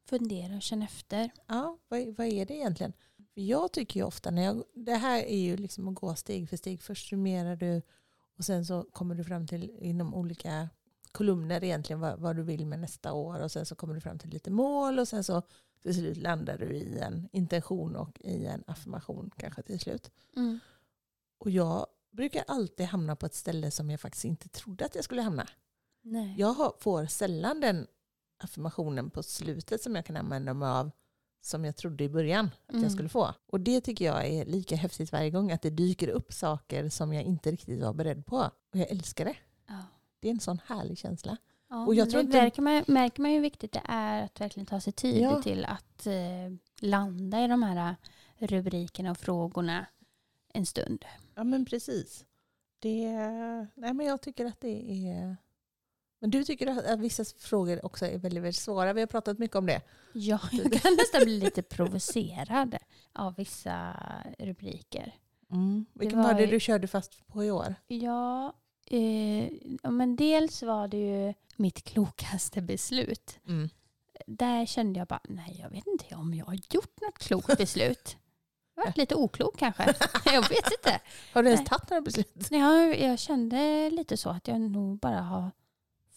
Fundera 0.10 0.56
och 0.56 0.62
känna 0.62 0.86
efter. 0.86 1.32
Ja, 1.48 1.78
vad, 1.88 2.16
vad 2.18 2.28
är 2.28 2.46
det 2.46 2.54
egentligen? 2.54 2.94
För 3.34 3.42
jag 3.42 3.72
tycker 3.72 4.00
ju 4.00 4.06
ofta, 4.06 4.32
när 4.32 4.44
jag, 4.44 4.64
det 4.74 4.96
här 4.96 5.24
är 5.24 5.40
ju 5.40 5.58
liksom 5.58 5.88
att 5.88 5.96
gå 5.96 6.16
steg 6.16 6.50
för 6.50 6.58
steg. 6.58 6.82
Först 6.82 7.10
summerar 7.10 7.56
du 7.56 7.82
och 8.38 8.46
sen 8.46 8.66
så 8.66 8.84
kommer 8.84 9.16
du 9.16 9.24
fram 9.24 9.48
till 9.48 9.70
inom 9.82 10.14
olika 10.14 10.70
kolumner 11.12 11.64
egentligen 11.64 12.00
vad, 12.00 12.20
vad 12.20 12.36
du 12.36 12.44
vill 12.44 12.66
med 12.66 12.80
nästa 12.80 13.14
år. 13.14 13.40
Och 13.40 13.52
sen 13.52 13.66
så 13.66 13.76
kommer 13.76 13.94
du 13.94 14.02
fram 14.02 14.20
till 14.20 14.30
lite 14.30 14.52
mål 14.52 15.00
och 15.00 15.08
sen 15.08 15.24
så 15.24 15.42
till 15.82 15.94
slut 15.96 16.18
landar 16.18 16.58
du 16.58 16.66
i 16.66 17.00
en 17.00 17.30
intention 17.32 17.96
och 17.96 18.22
i 18.22 18.46
en 18.46 18.64
affirmation 18.68 19.32
kanske 19.38 19.62
till 19.62 19.80
slut. 19.80 20.12
Mm. 20.36 20.60
Och 21.38 21.50
jag 21.50 21.88
brukar 22.12 22.44
alltid 22.48 22.86
hamna 22.86 23.16
på 23.16 23.26
ett 23.26 23.36
ställe 23.36 23.72
som 23.72 23.90
jag 23.90 24.00
faktiskt 24.00 24.26
inte 24.26 24.50
trodde 24.50 24.86
att 24.86 24.96
jag 24.96 25.04
skulle 25.04 25.22
hamna. 25.22 25.48
Nej. 26.02 26.36
Jag 26.38 26.74
får 26.80 27.06
sällan 27.06 27.60
den 27.60 27.88
affirmationen 28.38 29.10
på 29.10 29.24
slutet 29.24 29.82
som 29.82 29.96
jag 29.96 30.06
kan 30.06 30.18
använda 30.18 30.54
mig 30.54 30.70
av 30.70 30.92
som 31.42 31.66
jag 31.66 31.76
trodde 31.76 32.04
i 32.04 32.10
början 32.10 32.46
att 32.66 32.72
Mm. 32.74 32.84
jag 32.84 32.92
skulle 32.92 33.10
få. 33.10 33.34
Och 33.48 33.60
det 33.60 33.82
tycker 33.82 34.06
jag 34.06 34.28
är 34.28 34.46
lika 34.46 34.76
häftigt 34.76 35.12
varje 35.12 35.30
gång, 35.30 35.52
att 35.52 35.62
det 35.62 35.70
dyker 35.70 36.08
upp 36.08 36.34
saker 36.34 36.90
som 36.90 37.14
jag 37.14 37.24
inte 37.24 37.52
riktigt 37.52 37.82
var 37.84 37.94
beredd 37.94 38.26
på. 38.26 38.38
Och 38.74 38.80
jag 38.80 38.92
älskar 38.92 39.26
det. 39.26 39.36
Ja. 39.68 39.84
Det 40.20 40.28
är 40.28 40.32
en 40.32 40.40
sån 40.40 40.60
härlig 40.66 40.98
känsla. 40.98 41.38
Ja, 41.70 41.86
Och 41.86 41.96
jag 41.96 42.10
tror 42.10 42.22
inte- 42.22 42.38
märker 42.42 42.62
man, 42.62 42.84
märker 42.88 43.22
man 43.22 43.32
hur 43.32 43.42
viktigt 43.42 43.72
det 43.72 43.82
är 43.86 44.24
att 44.24 44.42
verkligen 44.42 44.66
ta 44.66 44.80
sig 44.82 44.94
tid 44.94 45.22
Ja. 45.22 45.42
till 45.42 45.66
att 45.66 46.08
eh, 46.08 46.14
landa 46.82 47.44
i 47.44 47.48
de 47.48 47.64
här 47.64 47.96
rubrikerna 48.38 49.12
och 49.12 49.18
frågorna 49.18 49.86
en 50.54 50.66
stund. 50.66 51.06
Ja 51.36 51.44
men 51.44 51.66
precis. 51.66 52.26
Det, 52.80 53.12
nej, 53.76 53.94
men 53.94 54.06
jag 54.06 54.22
tycker 54.22 54.46
att 54.46 54.60
det 54.62 55.08
är... 55.10 55.38
Men 56.20 56.30
du 56.30 56.44
tycker 56.44 56.92
att 56.94 57.00
vissa 57.00 57.24
frågor 57.40 57.86
också 57.86 58.06
är 58.06 58.18
väldigt, 58.18 58.44
väldigt 58.44 58.56
svåra. 58.62 58.94
Vi 58.94 59.00
har 59.02 59.08
pratat 59.08 59.40
mycket 59.40 59.56
om 59.56 59.66
det. 59.66 59.82
Ja, 60.14 60.40
jag 60.52 60.74
kan 60.74 60.96
nästan 60.98 61.24
bli 61.24 61.40
lite 61.40 61.62
provocerad 61.62 62.78
av 63.14 63.36
vissa 63.36 63.96
rubriker. 64.40 65.16
Vilken 65.94 66.20
var 66.20 66.34
var 66.34 66.40
det 66.40 66.46
du 66.46 66.60
körde 66.60 66.88
fast 66.88 67.28
på 67.28 67.44
i 67.44 67.52
år? 67.52 67.76
Ja, 67.88 68.54
eh, 68.86 69.52
men 69.92 70.16
dels 70.16 70.64
var 70.64 70.88
det 70.88 70.98
ju 70.98 71.34
mitt 71.56 71.84
klokaste 71.84 72.62
beslut. 72.62 73.40
Där 74.28 74.66
kände 74.66 75.00
jag 75.00 75.08
bara, 75.08 75.22
nej 75.24 75.60
jag 75.64 75.70
vet 75.70 75.88
inte 75.88 76.16
om 76.16 76.34
jag 76.34 76.46
har 76.46 76.54
gjort 76.54 77.02
något 77.02 77.18
klokt 77.20 77.58
beslut. 77.58 78.18
Jag 78.76 78.82
har 78.84 78.88
varit 78.88 78.98
lite 78.98 79.16
oklok 79.16 79.58
kanske. 79.58 79.84
Jag 80.26 80.50
vet 80.50 80.72
inte. 80.72 81.00
Har 81.34 81.44
du 81.44 81.50
ens 81.50 81.70
tagit 81.70 81.90
några 81.90 82.02
beslut? 82.02 82.48
Nej, 82.52 82.60
Jag, 82.60 83.00
jag 83.00 83.20
kände 83.20 83.90
lite 83.90 84.18
så 84.18 84.30
att 84.30 84.48
jag 84.48 84.62
nog 84.62 85.00
bara 85.00 85.22
har 85.22 85.52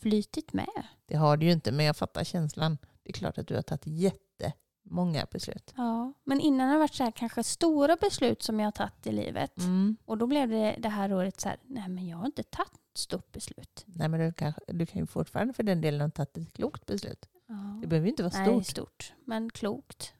flytit 0.00 0.52
med. 0.52 0.82
Det 1.06 1.16
har 1.16 1.36
du 1.36 1.46
ju 1.46 1.52
inte, 1.52 1.72
men 1.72 1.86
jag 1.86 1.96
fattar 1.96 2.24
känslan. 2.24 2.78
Det 3.02 3.10
är 3.10 3.12
klart 3.12 3.38
att 3.38 3.46
du 3.46 3.54
har 3.54 3.62
tagit 3.62 3.86
jättemånga 3.86 5.26
beslut. 5.30 5.74
Ja, 5.76 6.12
men 6.24 6.40
innan 6.40 6.66
har 6.68 6.74
det 6.74 6.78
varit 6.78 6.94
så 6.94 7.04
här 7.04 7.10
kanske 7.10 7.44
stora 7.44 7.96
beslut 7.96 8.42
som 8.42 8.60
jag 8.60 8.66
har 8.66 8.72
tagit 8.72 9.06
i 9.06 9.12
livet. 9.12 9.58
Mm. 9.58 9.96
Och 10.04 10.18
då 10.18 10.26
blev 10.26 10.48
det 10.48 10.76
det 10.78 10.88
här 10.88 11.12
året 11.12 11.40
så 11.40 11.48
här, 11.48 11.58
nej 11.62 11.88
men 11.88 12.06
jag 12.08 12.16
har 12.16 12.26
inte 12.26 12.42
tagit 12.42 12.72
ett 12.72 12.98
stort 12.98 13.32
beslut. 13.32 13.82
Nej, 13.86 14.08
men 14.08 14.20
du 14.20 14.32
kan, 14.32 14.52
du 14.66 14.86
kan 14.86 15.00
ju 15.00 15.06
fortfarande 15.06 15.52
för 15.52 15.62
den 15.62 15.80
delen 15.80 16.00
ha 16.00 16.10
tagit 16.10 16.36
ett 16.36 16.52
klokt 16.52 16.86
beslut. 16.86 17.28
Ja. 17.48 17.78
Det 17.80 17.86
behöver 17.86 18.06
ju 18.06 18.10
inte 18.10 18.22
vara 18.22 18.32
Nej, 18.38 18.46
stort. 18.46 18.66
stort, 18.66 19.12
men 19.24 19.50
klokt. 19.50 20.14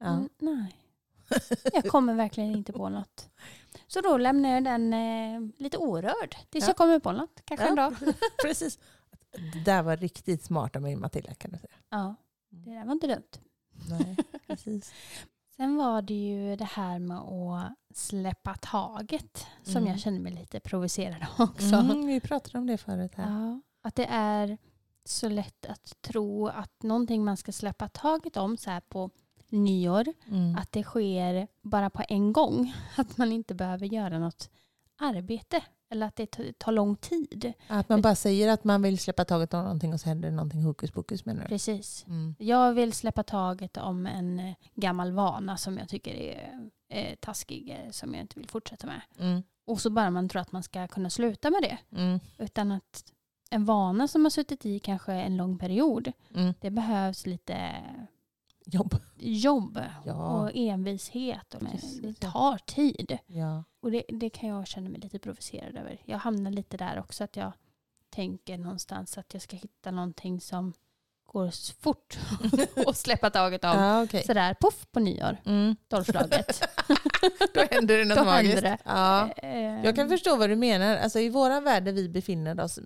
Ja. 0.00 0.06
Mm, 0.06 0.28
nej, 0.38 0.76
jag 1.72 1.84
kommer 1.88 2.14
verkligen 2.14 2.50
inte 2.56 2.72
på 2.72 2.88
något. 2.88 3.28
Så 3.86 4.00
då 4.00 4.16
lämnar 4.18 4.48
jag 4.50 4.64
den 4.64 4.92
eh, 4.92 5.40
lite 5.62 5.76
orörd 5.78 6.36
tills 6.50 6.64
Ja. 6.64 6.68
jag 6.68 6.76
kommer 6.76 6.98
på 6.98 7.12
något. 7.12 7.40
Kanske 7.44 7.66
en 7.66 7.76
Ja. 7.76 7.82
dag. 7.90 7.96
Precis. 8.42 8.78
Det 9.52 9.60
där 9.64 9.82
var 9.82 9.96
riktigt 9.96 10.42
smart 10.44 10.76
av 10.76 10.82
mig 10.82 10.96
Matilda 10.96 11.34
kan 11.34 11.50
du 11.50 11.58
säga. 11.58 11.72
Ja, 11.90 12.14
det 12.50 12.70
där 12.70 12.84
var 12.84 12.92
inte 12.92 13.06
dumt. 13.06 13.38
Nej, 13.90 14.16
precis. 14.46 14.92
Sen 15.56 15.76
var 15.76 16.02
det 16.02 16.14
ju 16.14 16.56
det 16.56 16.64
här 16.64 16.98
med 16.98 17.18
att 17.18 17.72
släppa 17.96 18.54
taget 18.54 19.46
som 19.62 19.76
Mm. 19.76 19.90
jag 19.90 20.00
kände 20.00 20.20
mig 20.20 20.32
lite 20.32 20.60
provocerad 20.60 21.26
av 21.38 21.48
också. 21.50 21.74
Mm, 21.76 22.06
vi 22.06 22.20
pratade 22.20 22.58
om 22.58 22.66
det 22.66 22.78
förut 22.78 23.12
här. 23.14 23.30
Ja, 23.30 23.60
att 23.82 23.94
det 23.94 24.06
är 24.10 24.58
så 25.04 25.28
lätt 25.28 25.66
att 25.66 26.02
tro 26.02 26.48
att 26.48 26.82
någonting 26.82 27.24
man 27.24 27.36
ska 27.36 27.52
släppa 27.52 27.88
taget 27.88 28.36
om 28.36 28.56
så 28.56 28.70
här 28.70 28.80
på 28.80 29.10
nyår, 29.48 30.04
Mm. 30.28 30.56
att 30.56 30.72
det 30.72 30.82
sker 30.82 31.48
bara 31.62 31.90
på 31.90 32.02
en 32.08 32.32
gång. 32.32 32.74
Att 32.96 33.16
man 33.18 33.32
inte 33.32 33.54
behöver 33.54 33.86
göra 33.86 34.18
något 34.18 34.50
arbete 34.98 35.64
eller 35.90 36.06
att 36.06 36.16
det 36.16 36.58
tar 36.58 36.72
lång 36.72 36.96
tid. 36.96 37.52
Att 37.68 37.88
man 37.88 38.02
bara 38.02 38.14
säger 38.14 38.48
att 38.52 38.64
man 38.64 38.82
vill 38.82 38.98
släppa 38.98 39.24
taget 39.24 39.54
om 39.54 39.62
någonting 39.62 39.92
och 39.92 40.00
så 40.00 40.08
händer 40.08 40.30
någonting 40.30 40.62
hokus 40.62 40.90
pokus 40.90 41.24
menar 41.24 41.42
du? 41.42 41.48
Precis. 41.48 42.04
Mm. 42.08 42.34
Jag 42.38 42.72
vill 42.72 42.92
släppa 42.92 43.22
taget 43.22 43.76
om 43.76 44.06
en 44.06 44.40
eh, 44.40 44.54
gammal 44.74 45.12
vana 45.12 45.56
som 45.56 45.78
jag 45.78 45.88
tycker 45.88 46.14
är 46.14 46.50
eh, 46.92 47.14
taskig, 47.20 47.70
eh, 47.70 47.90
som 47.90 48.14
jag 48.14 48.20
inte 48.20 48.38
vill 48.38 48.48
fortsätta 48.48 48.86
med. 48.86 49.00
Mm. 49.18 49.42
Och 49.66 49.80
så 49.80 49.90
bara 49.90 50.10
man 50.10 50.28
tror 50.28 50.42
att 50.42 50.52
man 50.52 50.62
ska 50.62 50.88
kunna 50.88 51.10
sluta 51.10 51.50
med 51.50 51.62
det. 51.62 51.78
Mm. 51.98 52.20
Utan 52.38 52.72
att 52.72 53.12
en 53.50 53.64
vana 53.64 54.08
som 54.08 54.24
har 54.24 54.30
suttit 54.30 54.66
i 54.66 54.78
kanske 54.78 55.12
en 55.12 55.36
lång 55.36 55.58
period, 55.58 56.12
Mm. 56.34 56.54
det 56.60 56.70
behövs 56.70 57.26
lite 57.26 57.74
Jobb. 58.70 58.96
jobb 59.16 59.80
Ja. 60.04 60.14
och 60.14 60.50
envishet. 60.54 61.54
Och 61.54 61.60
Precis. 61.60 62.00
det 62.00 62.14
tar 62.14 62.58
tid. 62.58 63.18
Ja. 63.26 63.64
Och 63.80 63.90
det, 63.90 64.02
det 64.08 64.30
kan 64.30 64.48
jag 64.48 64.66
känna 64.66 64.88
mig 64.90 65.00
lite 65.00 65.18
provocerad 65.18 65.76
över. 65.76 66.00
Jag 66.04 66.18
hamnar 66.18 66.50
lite 66.50 66.76
där 66.76 66.98
också 66.98 67.24
att 67.24 67.36
jag 67.36 67.52
tänker 68.10 68.58
någonstans 68.58 69.18
att 69.18 69.32
jag 69.34 69.42
ska 69.42 69.56
hitta 69.56 69.90
någonting 69.90 70.40
som 70.40 70.72
går 71.32 71.50
fort 71.82 72.18
och 72.86 72.96
släppa 72.96 73.30
taget 73.30 73.64
om. 73.64 73.70
Ja, 73.70 74.02
okej. 74.02 74.24
Sådär 74.24 74.54
poff 74.54 74.86
på 74.92 75.00
nyår, 75.00 75.36
Mm. 75.44 75.76
tolvslaget. 75.88 76.62
Då 77.54 77.60
händer 77.70 77.98
det 77.98 78.04
något 78.04 78.18
Då 78.18 78.24
magiskt. 78.24 78.62
det. 78.62 78.78
Ja. 78.84 79.28
Eh, 79.36 79.84
Jag 79.84 79.96
kan 79.96 80.08
förstå 80.08 80.36
vad 80.36 80.50
du 80.50 80.56
menar. 80.56 80.96
Alltså, 80.96 81.18
I 81.18 81.28
våra 81.28 81.60
värld 81.60 81.84
där 81.84 81.92
vi 81.92 82.08
befinner 82.08 82.60
oss 82.60 82.78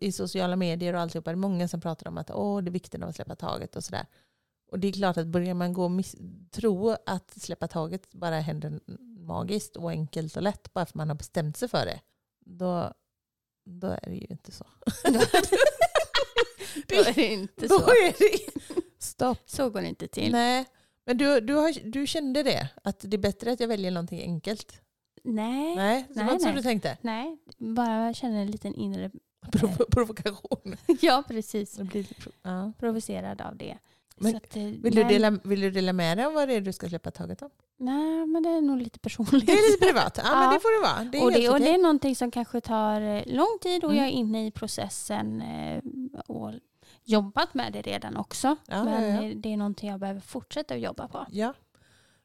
i 0.00 0.12
sociala 0.12 0.56
medier 0.56 0.94
och 0.94 1.00
alltihopa, 1.00 1.30
är 1.30 1.34
det 1.34 1.40
många 1.40 1.68
som 1.68 1.80
pratar 1.80 2.08
om 2.08 2.18
att 2.18 2.30
Åh, 2.30 2.62
det 2.62 2.68
är 2.68 2.72
viktigt 2.72 3.02
att 3.02 3.16
släppa 3.16 3.36
taget 3.36 3.76
och 3.76 3.84
sådär. 3.84 4.06
Och 4.70 4.78
det 4.78 4.88
är 4.88 4.92
klart 4.92 5.16
att 5.16 5.26
börjar 5.26 5.54
man 5.54 5.72
gå 5.72 5.88
miss- 5.88 6.16
tro 6.50 6.96
att 7.06 7.30
släppa 7.42 7.68
taget 7.68 8.12
bara 8.12 8.40
händer 8.40 8.80
magiskt 9.26 9.76
och 9.76 9.90
enkelt 9.90 10.36
och 10.36 10.42
lätt 10.42 10.72
bara 10.72 10.86
för 10.86 10.90
att 10.90 10.94
man 10.94 11.08
har 11.08 11.16
bestämt 11.16 11.56
sig 11.56 11.68
för 11.68 11.86
det, 11.86 12.00
då, 12.44 12.92
då 13.64 13.86
är 13.86 14.00
det 14.10 14.14
ju 14.16 14.26
inte 14.30 14.52
så. 14.52 14.64
Då 16.88 16.94
är 16.94 17.14
det 17.14 17.32
inte 17.32 17.66
Då 17.66 17.78
så. 17.78 17.90
är 17.90 18.18
det 18.18 18.38
stopp. 18.98 19.38
Så 19.46 19.70
går 19.70 19.80
det 19.82 19.88
inte 19.88 20.08
till. 20.08 20.32
Nej, 20.32 20.64
men 21.06 21.18
du, 21.18 21.40
du, 21.40 21.54
har, 21.54 21.90
du 21.90 22.06
kände 22.06 22.42
det? 22.42 22.68
Att 22.84 23.00
det 23.00 23.16
är 23.16 23.18
bättre 23.18 23.52
att 23.52 23.60
jag 23.60 23.68
väljer 23.68 23.90
någonting 23.90 24.20
enkelt? 24.20 24.80
Nej. 25.24 25.76
Nej, 25.76 26.04
det 26.08 26.14
Nej, 26.14 26.24
var 26.26 26.32
inte 26.32 26.42
så 26.44 26.48
nej. 26.48 26.56
du 26.56 26.62
tänkte? 26.62 26.98
Nej, 27.00 27.38
bara 27.58 28.14
känner 28.14 28.40
en 28.42 28.50
liten 28.50 28.74
inre... 28.74 29.10
Prov 29.52 29.76
provokation. 29.90 30.76
ja, 31.00 31.22
precis. 31.28 31.78
Blir, 31.78 32.06
ja. 32.42 32.72
Provocerad 32.78 33.40
av 33.40 33.56
det. 33.56 33.78
Men 34.20 34.36
att, 34.36 34.56
eh, 34.56 34.62
Vill, 34.62 34.94
du 34.94 35.04
dela, 35.04 35.30
vill 35.30 35.60
du 35.60 35.70
dela 35.70 35.92
med 35.92 36.18
dig 36.18 36.26
om 36.26 36.34
vad 36.34 36.48
det 36.48 36.54
är 36.54 36.60
du 36.60 36.72
ska 36.72 36.88
släppa 36.88 37.10
taget 37.10 37.42
om? 37.42 37.50
Nej, 37.78 38.26
men 38.26 38.42
det 38.42 38.48
är 38.48 38.60
nog 38.60 38.78
lite 38.82 38.98
personligt. 38.98 39.46
Det 39.46 39.52
är 39.52 39.72
lite 39.72 39.86
privat. 39.86 40.18
Ja, 40.24 40.30
men 40.34 40.42
Ja. 40.42 40.52
det 40.54 40.60
får 40.60 40.80
det 40.82 40.88
vara. 40.88 41.10
Det 41.10 41.18
är 41.18 41.24
och, 41.24 41.32
det, 41.32 41.48
och 41.48 41.60
det 41.60 41.74
är 41.74 41.78
någonting 41.78 42.16
som 42.16 42.30
kanske 42.30 42.60
tar 42.60 43.00
eh, 43.00 43.22
lång 43.26 43.58
tid 43.60 43.84
och 43.84 43.90
Mm. 43.90 44.02
jag 44.02 44.08
är 44.12 44.12
inne 44.16 44.46
i 44.46 44.50
processen 44.50 45.42
eh, 45.42 45.82
och 46.26 46.52
jobbat 47.04 47.54
med 47.54 47.72
det 47.72 47.82
redan 47.82 48.16
också. 48.16 48.56
Ja, 48.66 48.84
men 48.84 49.40
det 49.40 49.52
är 49.52 49.56
någonting 49.56 49.90
jag 49.90 50.00
behöver 50.00 50.20
fortsätta 50.20 50.74
att 50.74 50.80
jobba 50.80 51.08
på. 51.08 51.26
Ja, 51.30 51.54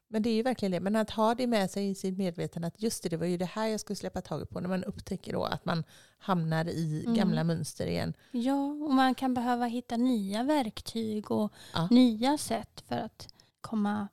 men 0.07 0.21
det 0.21 0.29
är 0.29 0.33
ju 0.33 0.43
verkligen 0.43 0.71
det. 0.71 0.79
Men 0.79 0.95
att 0.95 1.09
ha 1.09 1.35
det 1.35 1.47
med 1.47 1.71
sig 1.71 1.89
i 1.89 1.95
sitt 1.95 2.17
medvetande 2.17 2.67
att 2.67 2.81
just 2.81 3.03
det, 3.03 3.09
det 3.09 3.17
var 3.17 3.25
ju 3.25 3.37
det 3.37 3.45
här 3.45 3.67
jag 3.67 3.79
skulle 3.79 3.95
släppa 3.97 4.21
taget 4.21 4.49
på. 4.49 4.59
När 4.59 4.69
man 4.69 4.83
upptäcker 4.83 5.33
då 5.33 5.43
att 5.43 5.65
man 5.65 5.83
hamnar 6.21 6.65
i 6.69 7.01
Mm. 7.05 7.15
gamla 7.17 7.43
mönster 7.43 7.87
igen. 7.87 8.13
Ja, 8.31 8.65
och 8.65 8.93
man 8.93 9.15
kan 9.15 9.33
behöva 9.33 9.65
hitta 9.65 9.97
nya 9.97 10.43
verktyg 10.43 11.31
och 11.31 11.53
Ja. 11.73 11.87
nya 11.91 12.37
sätt 12.37 12.81
för 12.87 12.95
att 12.97 13.33
komma 13.61 14.07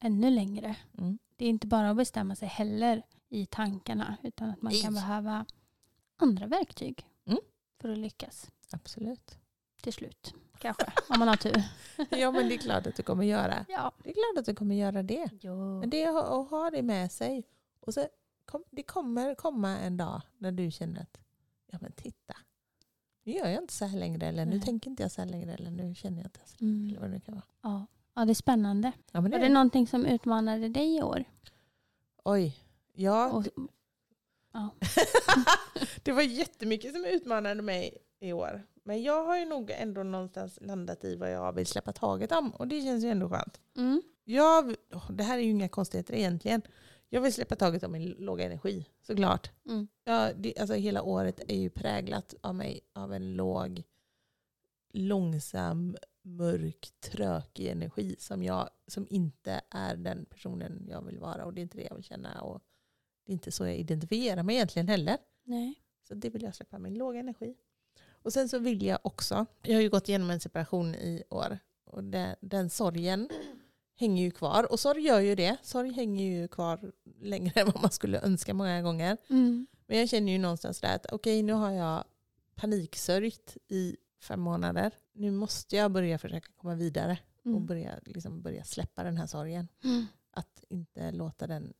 ännu 0.00 0.30
längre. 0.30 0.76
Mm. 0.98 1.18
Det 1.36 1.44
är 1.44 1.48
inte 1.48 1.66
bara 1.66 1.90
att 1.90 1.96
bestämma 1.96 2.36
sig 2.36 2.48
heller 2.48 3.02
i 3.28 3.46
tankarna 3.46 4.16
utan 4.22 4.50
att 4.50 4.62
man 4.62 4.72
kan 4.72 4.94
behöva 4.94 5.44
andra 6.16 6.46
verktyg 6.46 7.06
Mm. 7.26 7.38
för 7.80 7.88
att 7.88 7.98
lyckas 7.98 8.50
Absolut. 8.72 9.38
till 9.82 9.92
slut. 9.92 10.34
Kanske, 10.58 10.92
om 11.08 11.18
man 11.18 11.28
har 11.28 11.36
tur. 11.36 11.62
Ja, 12.10 12.30
men 12.30 12.48
det 12.48 12.54
är 12.54 12.58
klart 12.58 12.86
att 12.86 12.96
du 12.96 13.02
kommer 13.02 13.24
göra. 13.24 13.64
Ja. 13.68 13.92
Det 14.02 14.10
är 14.10 14.14
klart 14.14 14.38
att 14.40 14.44
du 14.46 14.54
kommer 14.54 14.74
göra 14.74 15.02
det. 15.02 15.30
Jo. 15.40 15.80
Men 15.80 15.90
det 15.90 16.02
är 16.02 16.08
att 16.42 16.50
ha- 16.50 16.70
det 16.70 16.82
med 16.82 17.12
sig. 17.12 17.44
Och 17.80 17.94
så 17.94 18.06
det 18.70 18.82
kommer 18.82 19.34
komma 19.34 19.68
en 19.78 19.96
dag 19.96 20.22
när 20.38 20.52
du 20.52 20.70
känner 20.70 21.00
att 21.02 21.18
ja 21.70 21.78
men 21.80 21.92
titta, 21.92 22.36
nu 23.24 23.32
gör 23.32 23.48
jag 23.48 23.62
inte 23.62 23.74
så 23.74 23.84
här 23.84 23.98
längre 23.98 24.26
eller 24.26 24.44
nu 24.44 24.50
Nej. 24.50 24.60
tänker 24.60 24.90
inte 24.90 25.02
jag 25.02 25.12
så 25.12 25.20
här 25.20 25.28
längre 25.28 25.54
eller 25.54 25.70
nu 25.70 25.94
känner 25.94 26.18
jag 26.18 26.26
inte 26.26 26.40
så. 26.44 26.64
Mm. 26.64 26.88
Eller 26.88 27.00
vad 27.00 27.08
det 27.10 27.14
nu 27.14 27.20
kan 27.20 27.34
vara. 27.34 27.44
Ja. 27.62 27.86
ja, 28.14 28.24
det 28.24 28.32
är 28.32 28.34
spännande. 28.34 28.92
Ja, 29.12 29.20
men 29.20 29.30
det 29.30 29.36
Var 29.36 29.44
är 29.44 29.48
det 29.48 29.54
någonting 29.54 29.86
som 29.86 30.06
utmanade 30.06 30.68
dig 30.68 30.96
i 30.96 31.02
år? 31.02 31.24
Oj. 32.24 32.56
Ja, 32.92 33.32
Och, 33.32 33.46
ja. 34.52 34.70
det 36.02 36.12
var 36.12 36.22
jättemycket 36.22 36.92
som 36.92 37.04
utmanade 37.04 37.62
mig 37.62 37.98
i 38.20 38.32
år. 38.32 38.66
Men 38.84 39.02
jag 39.02 39.24
har 39.24 39.38
ju 39.38 39.44
nog 39.44 39.70
ändå 39.70 40.02
någonstans 40.02 40.58
landat 40.62 41.04
i 41.04 41.16
vad 41.16 41.32
jag 41.32 41.52
vill 41.52 41.66
släppa 41.66 41.92
taget 41.92 42.32
om. 42.32 42.50
Och 42.50 42.68
det 42.68 42.82
känns 42.82 43.04
ju 43.04 43.08
ändå 43.08 43.28
skönt. 43.28 43.60
Mm. 43.76 44.02
Jag, 44.24 44.76
det 45.10 45.22
här 45.22 45.38
är 45.38 45.42
ju 45.42 45.50
inga 45.50 45.68
konstigheter 45.68 46.14
egentligen. 46.14 46.62
Jag 47.12 47.20
vill 47.20 47.32
släppa 47.32 47.56
taget 47.56 47.82
om 47.82 47.92
min 47.92 48.10
låga 48.18 48.44
energi, 48.44 48.86
såklart. 49.00 49.50
Mm. 49.66 49.88
Ja, 50.04 50.32
det, 50.36 50.58
alltså 50.58 50.74
hela 50.74 51.02
året 51.02 51.40
är 51.48 51.56
ju 51.56 51.70
präglat 51.70 52.34
av 52.40 52.54
mig 52.54 52.80
av 52.92 53.12
en 53.12 53.36
låg, 53.36 53.82
långsam, 54.92 55.96
mörk, 56.22 56.88
trökig 57.00 57.66
energi 57.66 58.16
som, 58.18 58.42
jag, 58.42 58.70
som 58.86 59.06
inte 59.10 59.60
är 59.70 59.96
den 59.96 60.24
personen 60.24 60.86
jag 60.88 61.02
vill 61.02 61.18
vara 61.18 61.44
och 61.44 61.54
det 61.54 61.60
är 61.60 61.62
inte 61.62 61.76
det 61.76 61.86
jag 61.90 61.94
vill 61.94 62.04
känna. 62.04 62.40
Och 62.40 62.62
det 63.26 63.32
är 63.32 63.34
inte 63.34 63.52
så 63.52 63.66
jag 63.66 63.76
identifierar 63.76 64.42
mig 64.42 64.56
egentligen 64.56 64.88
heller. 64.88 65.18
Nej. 65.44 65.74
Så 66.08 66.14
det 66.14 66.30
vill 66.30 66.42
jag 66.42 66.54
släppa, 66.54 66.78
min 66.78 66.94
låga 66.94 67.20
energi. 67.20 67.56
Och 68.22 68.32
sen 68.32 68.48
så 68.48 68.58
vill 68.58 68.82
jag 68.82 68.98
också, 69.02 69.46
jag 69.62 69.74
har 69.74 69.82
ju 69.82 69.90
gått 69.90 70.08
igenom 70.08 70.30
en 70.30 70.40
separation 70.40 70.94
i 70.94 71.22
år 71.30 71.58
och 71.84 72.04
den, 72.04 72.36
den 72.40 72.70
sorgen 72.70 73.28
hänger 74.00 74.22
ju 74.24 74.30
kvar. 74.30 74.72
Och 74.72 74.80
sorg 74.80 75.02
gör 75.02 75.20
ju 75.20 75.34
det, 75.34 75.56
sorg 75.62 75.92
hänger 75.92 76.24
ju 76.24 76.48
kvar 76.48 76.92
längre 77.20 77.60
än 77.60 77.66
vad 77.66 77.82
man 77.82 77.90
skulle 77.90 78.20
önska 78.20 78.54
många 78.54 78.82
gånger. 78.82 79.16
Mm. 79.30 79.66
Men 79.86 79.98
jag 79.98 80.08
känner 80.08 80.32
ju 80.32 80.38
någonstans 80.38 80.80
där 80.80 80.94
att 80.94 81.06
okej 81.12 81.42
nu 81.42 81.52
har 81.52 81.70
jag 81.70 82.04
paniksörjt 82.54 83.56
i 83.68 83.96
fem 84.22 84.40
månader. 84.40 84.92
Nu 85.12 85.30
måste 85.30 85.76
jag 85.76 85.90
börja 85.92 86.18
försöka 86.18 86.48
komma 86.56 86.74
vidare 86.74 87.18
och 87.40 87.46
Mm. 87.46 87.66
börja, 87.66 88.00
liksom 88.04 88.42
börja 88.42 88.64
släppa 88.64 89.02
den 89.02 89.16
här 89.16 89.26
sorgen. 89.26 89.68
Mm. 89.84 90.06
Att 90.30 90.64
inte 90.68 91.10
låta 91.12 91.46
den 91.46 91.72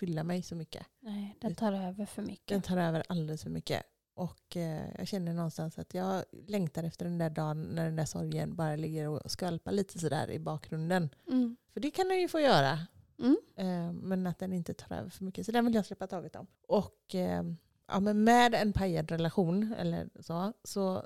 fylla 0.00 0.24
mig 0.24 0.42
så 0.42 0.54
mycket. 0.54 0.86
Nej, 1.00 1.36
den 1.40 1.54
tar 1.54 1.72
över 1.72 2.06
för 2.06 2.22
mycket. 2.22 2.46
Den 2.48 2.62
tar 2.62 2.76
över 2.76 3.02
alldeles 3.08 3.42
för 3.42 3.50
mycket. 3.50 3.82
Och 4.20 4.56
eh, 4.56 4.90
jag 4.98 5.08
känner 5.08 5.34
någonstans 5.34 5.78
att 5.78 5.94
jag 5.94 6.24
längtar 6.46 6.84
efter 6.84 7.04
den 7.04 7.18
där 7.18 7.30
dagen 7.30 7.62
när 7.62 7.84
den 7.84 7.96
där 7.96 8.04
sorgen 8.04 8.56
bara 8.56 8.76
ligger 8.76 9.08
och 9.08 9.30
skvalpar 9.30 9.72
lite 9.72 9.98
sådär 9.98 10.30
i 10.30 10.38
bakgrunden. 10.38 11.08
Mm. 11.26 11.56
För 11.72 11.80
det 11.80 11.90
kan 11.90 12.08
den 12.08 12.20
ju 12.20 12.28
få 12.28 12.40
göra. 12.40 12.78
Mm. 13.18 13.36
Eh, 13.56 13.92
men 13.92 14.26
att 14.26 14.38
den 14.38 14.52
inte 14.52 14.74
tar 14.74 14.96
över 14.96 15.10
för 15.10 15.24
mycket. 15.24 15.46
Så 15.46 15.52
den 15.52 15.64
vill 15.64 15.74
jag 15.74 15.86
släppa 15.86 16.06
taget 16.06 16.36
om. 16.36 16.46
Och 16.68 17.14
eh, 17.14 17.42
ja, 17.88 18.00
men 18.00 18.24
med 18.24 18.54
en 18.54 18.72
pajad 18.72 19.10
relation 19.10 19.74
eller 19.78 20.08
så, 20.20 20.52
så, 20.64 21.04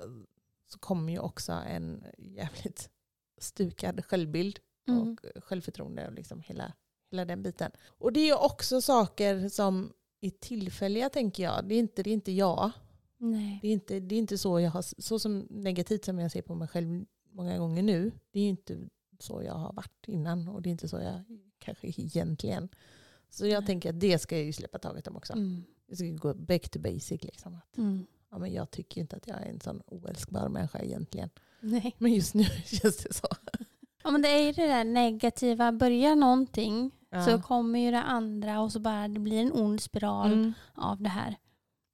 så 0.67 0.79
kommer 0.79 1.13
ju 1.13 1.19
också 1.19 1.51
en 1.51 2.03
jävligt 2.17 2.89
stukad 3.37 4.05
självbild 4.05 4.59
Mm. 4.87 5.01
och 5.01 5.43
självförtroende 5.43 6.07
och 6.07 6.13
liksom 6.13 6.39
hela, 6.39 6.73
hela 7.11 7.25
den 7.25 7.43
biten. 7.43 7.71
Och 7.87 8.13
det 8.13 8.19
är 8.19 8.25
ju 8.25 8.35
också 8.35 8.81
saker 8.81 9.49
som 9.49 9.93
är 10.21 10.29
tillfälliga 10.29 11.09
tänker 11.09 11.43
jag. 11.43 11.65
Det 11.67 11.75
är 11.75 11.79
inte, 11.79 12.03
det 12.03 12.09
är 12.09 12.13
inte 12.13 12.31
jag. 12.31 12.71
Nej. 13.17 13.59
Det 13.61 13.67
är 13.67 13.71
inte, 13.71 13.99
det 13.99 14.15
är 14.15 14.19
inte 14.19 14.37
så 14.37 14.59
jag 14.59 14.71
har, 14.71 15.01
så 15.01 15.19
som 15.19 15.47
negativt 15.49 16.05
som 16.05 16.19
jag 16.19 16.31
ser 16.31 16.41
på 16.41 16.55
mig 16.55 16.67
själv 16.67 17.05
många 17.31 17.57
gånger 17.57 17.83
nu. 17.83 18.11
Det 18.31 18.39
är 18.39 18.43
ju 18.43 18.49
inte 18.49 18.77
så 19.19 19.41
jag 19.43 19.53
har 19.53 19.73
varit 19.73 20.07
innan 20.07 20.47
och 20.47 20.61
det 20.61 20.69
är 20.69 20.71
inte 20.71 20.87
så 20.87 20.97
jag 20.99 21.23
kanske 21.59 21.87
egentligen. 21.87 22.69
Så 23.29 23.47
jag 23.47 23.59
Nej. 23.61 23.67
tänker 23.67 23.89
att 23.89 23.99
det 23.99 24.19
ska 24.19 24.35
jag 24.37 24.45
ju 24.45 24.53
släppa 24.53 24.79
taget 24.79 25.07
om 25.07 25.15
också. 25.15 25.33
Mm. 25.33 25.63
Jag 25.87 25.97
ska 25.97 26.07
gå 26.07 26.33
back 26.33 26.69
to 26.69 26.79
basic 26.79 27.23
liksom. 27.23 27.55
Att, 27.55 27.77
Mm. 27.77 28.05
ja, 28.31 28.37
men 28.37 28.53
jag 28.53 28.71
tycker 28.71 29.01
inte 29.01 29.15
att 29.15 29.27
jag 29.27 29.41
är 29.41 29.45
en 29.49 29.59
sån 29.61 29.81
oälskbar 29.87 30.49
människa 30.49 30.79
egentligen. 30.79 31.29
Nej. 31.59 31.95
Men 31.97 32.13
just 32.13 32.33
nu 32.33 32.43
känns 32.65 32.97
det 32.97 33.13
så. 33.13 33.27
Ja, 34.03 34.11
men 34.11 34.21
det 34.21 34.27
är 34.29 34.45
ju 34.45 34.51
det 34.51 34.67
där 34.67 34.83
negativa. 34.83 35.71
Börjar 35.71 36.15
någonting 36.15 36.91
Ja. 37.09 37.25
så 37.25 37.41
kommer 37.41 37.79
ju 37.79 37.91
det 37.91 38.01
andra 38.01 38.61
och 38.61 38.71
så 38.71 38.79
bara 38.79 39.07
det 39.07 39.19
blir 39.19 39.41
en 39.41 39.51
ond 39.53 39.81
spiral 39.81 40.33
Mm, 40.33 40.53
av 40.73 41.01
det 41.01 41.09
här. 41.09 41.35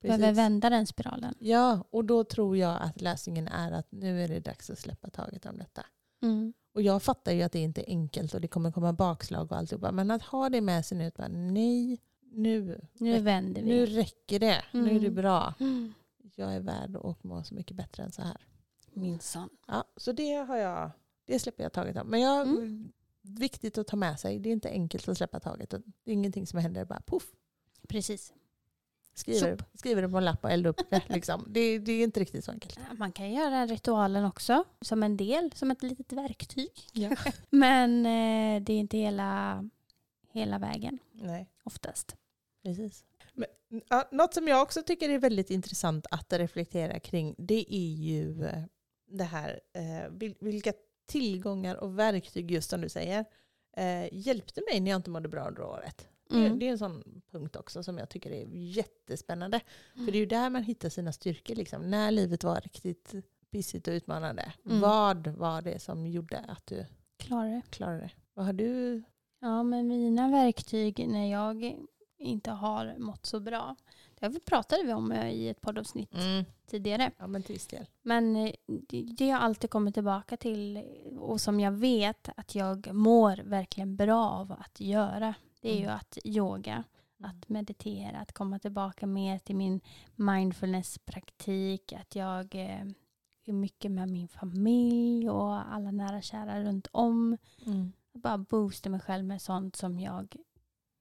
Behöver 0.01 0.23
precis. 0.23 0.37
vända 0.37 0.69
den 0.69 0.87
spiralen. 0.87 1.35
Ja, 1.39 1.83
och 1.89 2.05
då 2.05 2.23
tror 2.23 2.57
jag 2.57 2.81
att 2.81 3.01
lösningen 3.01 3.47
är 3.47 3.71
att 3.71 3.91
nu 3.91 4.23
är 4.23 4.27
det 4.27 4.39
dags 4.39 4.69
att 4.69 4.79
släppa 4.79 5.09
taget 5.09 5.45
om 5.45 5.57
detta. 5.57 5.85
Mm. 6.21 6.53
Och 6.73 6.81
jag 6.81 7.03
fattar 7.03 7.31
ju 7.31 7.41
att 7.41 7.51
det 7.51 7.59
inte 7.59 7.81
är 7.81 7.85
enkelt 7.89 8.33
och 8.33 8.41
det 8.41 8.47
kommer 8.47 8.71
komma 8.71 8.93
bakslag 8.93 9.51
och 9.51 9.57
alltihopa. 9.57 9.91
Men 9.91 10.11
att 10.11 10.21
ha 10.21 10.49
det 10.49 10.61
med 10.61 10.85
sig 10.85 10.97
nu, 10.97 11.05
att 11.07 11.15
bara, 11.17 11.27
nej, 11.27 11.99
nu, 12.21 12.81
Nu 12.93 13.19
vänder 13.19 13.61
vi. 13.61 13.67
nu 13.69 13.85
räcker 13.85 14.39
det. 14.39 14.63
Nu 14.71 14.79
är 14.89 14.99
det 14.99 15.07
Mm. 15.07 15.15
bra. 15.15 15.53
Mm. 15.59 15.93
Jag 16.35 16.53
är 16.55 16.59
värd 16.59 16.95
att 17.03 17.23
må 17.23 17.43
så 17.43 17.53
mycket 17.55 17.77
bättre 17.77 18.03
än 18.03 18.11
så 18.11 18.21
här. 18.21 18.37
Minsann. 18.93 19.49
Ja, 19.67 19.83
så 19.97 20.11
det 20.11 20.33
har 20.33 20.57
jag, 20.57 20.91
det 21.25 21.39
släpper 21.39 21.63
jag 21.63 21.73
taget 21.73 21.97
om. 21.97 22.07
Men 22.07 22.21
jag, 22.21 22.47
Mm. 22.47 22.91
viktigt 23.21 23.77
att 23.77 23.87
ta 23.87 23.95
med 23.95 24.19
sig. 24.19 24.39
Det 24.39 24.49
är 24.49 24.53
inte 24.53 24.69
enkelt 24.69 25.07
att 25.09 25.17
släppa 25.17 25.39
taget. 25.39 25.69
Det 25.69 25.77
är 26.11 26.13
ingenting 26.13 26.47
som 26.47 26.59
händer 26.59 26.85
bara 26.85 27.01
poff. 27.01 27.31
Precis. 27.87 28.33
Skriver, 29.21 29.57
skriver 29.73 30.01
det 30.01 30.09
på 30.09 30.17
en 30.17 30.25
lapp 30.25 30.43
och 30.43 30.51
eldar 30.51 30.69
upp 30.69 30.81
det. 30.89 31.01
Liksom. 31.09 31.45
Det, 31.49 31.79
det 31.79 31.91
är 31.91 32.03
inte 32.03 32.19
riktigt 32.19 32.45
så 32.45 32.51
enkelt. 32.51 32.79
Ja, 32.89 32.93
Man 32.93 33.11
kan 33.11 33.31
göra 33.33 33.65
ritualen 33.65 34.25
också 34.25 34.63
som 34.81 35.03
en 35.03 35.17
del, 35.17 35.51
som 35.55 35.71
ett 35.71 35.83
litet 35.83 36.13
verktyg. 36.13 36.71
Ja. 36.93 37.09
Men 37.49 38.05
eh, 38.05 38.63
det 38.63 38.73
är 38.73 38.77
inte 38.79 38.97
hela, 38.97 39.63
hela 40.31 40.59
vägen 40.59 40.99
Nej. 41.13 41.49
oftast. 41.63 42.15
Precis. 42.63 43.03
Men, 43.33 43.47
ja, 43.89 44.09
något 44.11 44.33
som 44.33 44.47
jag 44.47 44.61
också 44.61 44.81
tycker 44.81 45.09
är 45.09 45.19
väldigt 45.19 45.49
intressant 45.49 46.05
att 46.11 46.33
reflektera 46.33 46.99
kring 46.99 47.35
det 47.37 47.75
är 47.75 47.93
ju 47.95 48.45
eh, 48.45 48.63
det 49.07 49.23
här 49.23 49.59
eh, 49.73 50.11
vil- 50.11 50.37
vilka 50.39 50.73
tillgångar 51.05 51.75
och 51.75 51.99
verktyg 51.99 52.51
just 52.51 52.69
som 52.69 52.81
du 52.81 52.89
säger 52.89 53.25
eh, 53.77 54.07
hjälpte 54.11 54.61
mig 54.71 54.79
när 54.79 54.91
jag 54.91 54.99
inte 54.99 55.09
mådde 55.09 55.29
bra 55.29 55.47
under 55.47 55.63
året. 55.63 56.07
Det, 56.31 56.37
Mm. 56.45 56.59
det 56.59 56.67
är 56.67 56.71
en 56.71 56.77
sån 56.77 57.21
punkt 57.31 57.55
också 57.55 57.83
som 57.83 57.97
jag 57.97 58.09
tycker 58.09 58.31
är 58.31 58.45
jättespännande. 58.51 59.59
För 59.95 60.05
det 60.05 60.17
är 60.17 60.19
ju 60.19 60.25
där 60.25 60.49
man 60.49 60.63
hittar 60.63 60.89
sina 60.89 61.11
styrkor. 61.11 61.55
Liksom. 61.55 61.89
När 61.89 62.11
livet 62.11 62.43
var 62.43 62.61
riktigt 62.61 63.13
pissigt 63.51 63.87
och 63.87 63.91
utmanande. 63.91 64.53
Mm. 64.65 64.81
Vad 64.81 65.27
var 65.27 65.61
det 65.61 65.79
som 65.79 66.07
gjorde 66.07 66.37
att 66.47 66.65
du 66.67 66.85
Klarar 67.17 67.49
det. 67.49 67.61
klarade 67.69 67.97
det? 67.99 68.11
Vad 68.33 68.45
har 68.45 68.53
du? 68.53 69.03
Ja, 69.39 69.63
men 69.63 69.87
mina 69.87 70.27
verktyg 70.31 71.07
när 71.07 71.31
jag 71.31 71.77
inte 72.17 72.51
har 72.51 72.95
mått 72.97 73.25
så 73.25 73.39
bra. 73.39 73.75
Det 74.19 74.45
pratade 74.45 74.83
vi 74.83 74.93
om 74.93 75.13
i 75.13 75.49
ett 75.49 75.61
poddavsnitt 75.61 76.11
tidigare. 76.67 77.11
Ja 77.17 77.27
men 77.27 77.43
till 77.43 77.53
viss 77.53 77.67
del. 77.67 77.85
Men 78.01 78.35
eh, 78.35 78.51
det, 79.17 79.29
har 79.29 79.39
alltid 79.39 79.69
kommit 79.69 79.93
tillbaka 79.93 80.37
till 80.37 80.83
och 81.19 81.41
som 81.41 81.59
jag 81.59 81.71
vet 81.71 82.29
att 82.37 82.55
jag 82.55 82.93
mår 82.93 83.43
verkligen 83.43 83.95
bra 83.95 84.29
av 84.29 84.51
att 84.51 84.79
göra. 84.79 85.33
Det 85.61 85.69
är 85.71 85.77
ju 85.77 85.83
Mm. 85.83 85.95
att 85.95 86.17
yoga, 86.25 86.83
att 87.19 87.49
meditera, 87.49 88.17
att 88.19 88.31
komma 88.33 88.59
tillbaka 88.59 89.07
mer 89.07 89.39
till 89.39 89.55
min 89.55 89.81
mindfulnesspraktik, 90.15 91.93
att 91.93 92.15
jag 92.15 92.55
eh, 92.55 92.85
är 93.45 93.53
mycket 93.53 93.91
med 93.91 94.09
min 94.09 94.27
familj 94.27 95.29
och 95.29 95.73
alla 95.73 95.91
nära 95.91 96.17
och 96.17 96.23
kära 96.23 96.63
runt 96.63 96.87
om. 96.91 97.37
Mm. 97.65 97.91
Bara 98.13 98.37
boosta 98.37 98.89
mig 98.89 98.99
själv 98.99 99.25
med 99.25 99.41
sånt 99.41 99.75
som 99.75 99.99
jag 99.99 100.35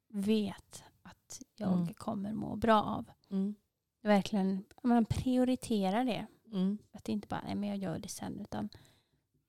vet 0.09 0.83
att 1.03 1.42
jag 1.57 1.73
Mm. 1.73 1.94
kommer 1.94 2.33
må 2.33 2.57
bra 2.57 2.83
av. 2.83 3.11
Mm. 3.31 3.55
Verkligen 4.03 4.64
man 4.83 5.05
prioriterar 5.05 6.05
det. 6.05 6.27
Mm. 6.53 6.79
Att 6.92 7.05
det 7.05 7.12
inte 7.12 7.29
bara 7.29 7.40
är 7.40 7.55
men 7.55 7.68
jag 7.68 7.79
gör 7.79 7.99
det 7.99 8.09
sen 8.09 8.40
utan 8.40 8.68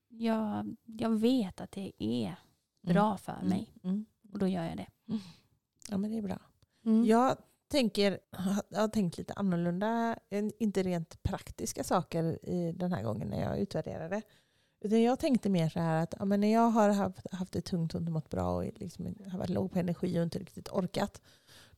jag, 0.07 0.75
jag 0.85 1.09
vet 1.09 1.61
att 1.61 1.71
det 1.71 1.91
är 1.97 2.35
bra 2.81 3.17
för 3.17 3.33
Mm. 3.33 3.47
mig 3.49 3.73
Mm. 3.83 4.05
och 4.31 4.39
då 4.39 4.47
gör 4.47 4.63
jag 4.63 4.77
det. 4.77 4.87
Ja 5.89 5.97
men 5.97 6.11
det 6.11 6.17
är 6.17 6.21
bra. 6.21 6.39
Mm. 6.85 7.05
Jag 7.05 7.37
tänker, 7.71 8.19
jag 8.69 8.79
har 8.79 8.87
tänkt 8.87 9.17
lite 9.17 9.33
annorlunda, 9.33 10.15
inte 10.59 10.83
rent 10.83 11.23
praktiska 11.23 11.83
saker 11.83 12.45
i 12.49 12.71
den 12.71 12.93
här 12.93 13.03
gången 13.03 13.27
när 13.27 13.41
jag 13.41 13.59
utvärderade. 13.59 14.21
Utan 14.83 15.01
jag 15.01 15.19
tänkte 15.19 15.49
mer 15.49 15.69
så 15.69 15.79
här 15.79 16.03
att 16.03 16.13
ja, 16.19 16.25
men 16.25 16.41
när 16.41 16.53
jag 16.53 16.69
har 16.69 16.89
haft, 16.89 17.33
haft 17.33 17.53
det 17.53 17.61
tungt 17.61 17.93
och 17.93 17.99
inte 17.99 18.11
mått 18.11 18.29
bra 18.29 18.55
och 18.55 18.63
liksom 18.75 19.15
har 19.27 19.39
varit 19.39 19.49
låg 19.49 19.71
på 19.71 19.79
energi 19.79 20.19
och 20.19 20.23
inte 20.23 20.39
riktigt 20.39 20.69
orkat. 20.69 21.21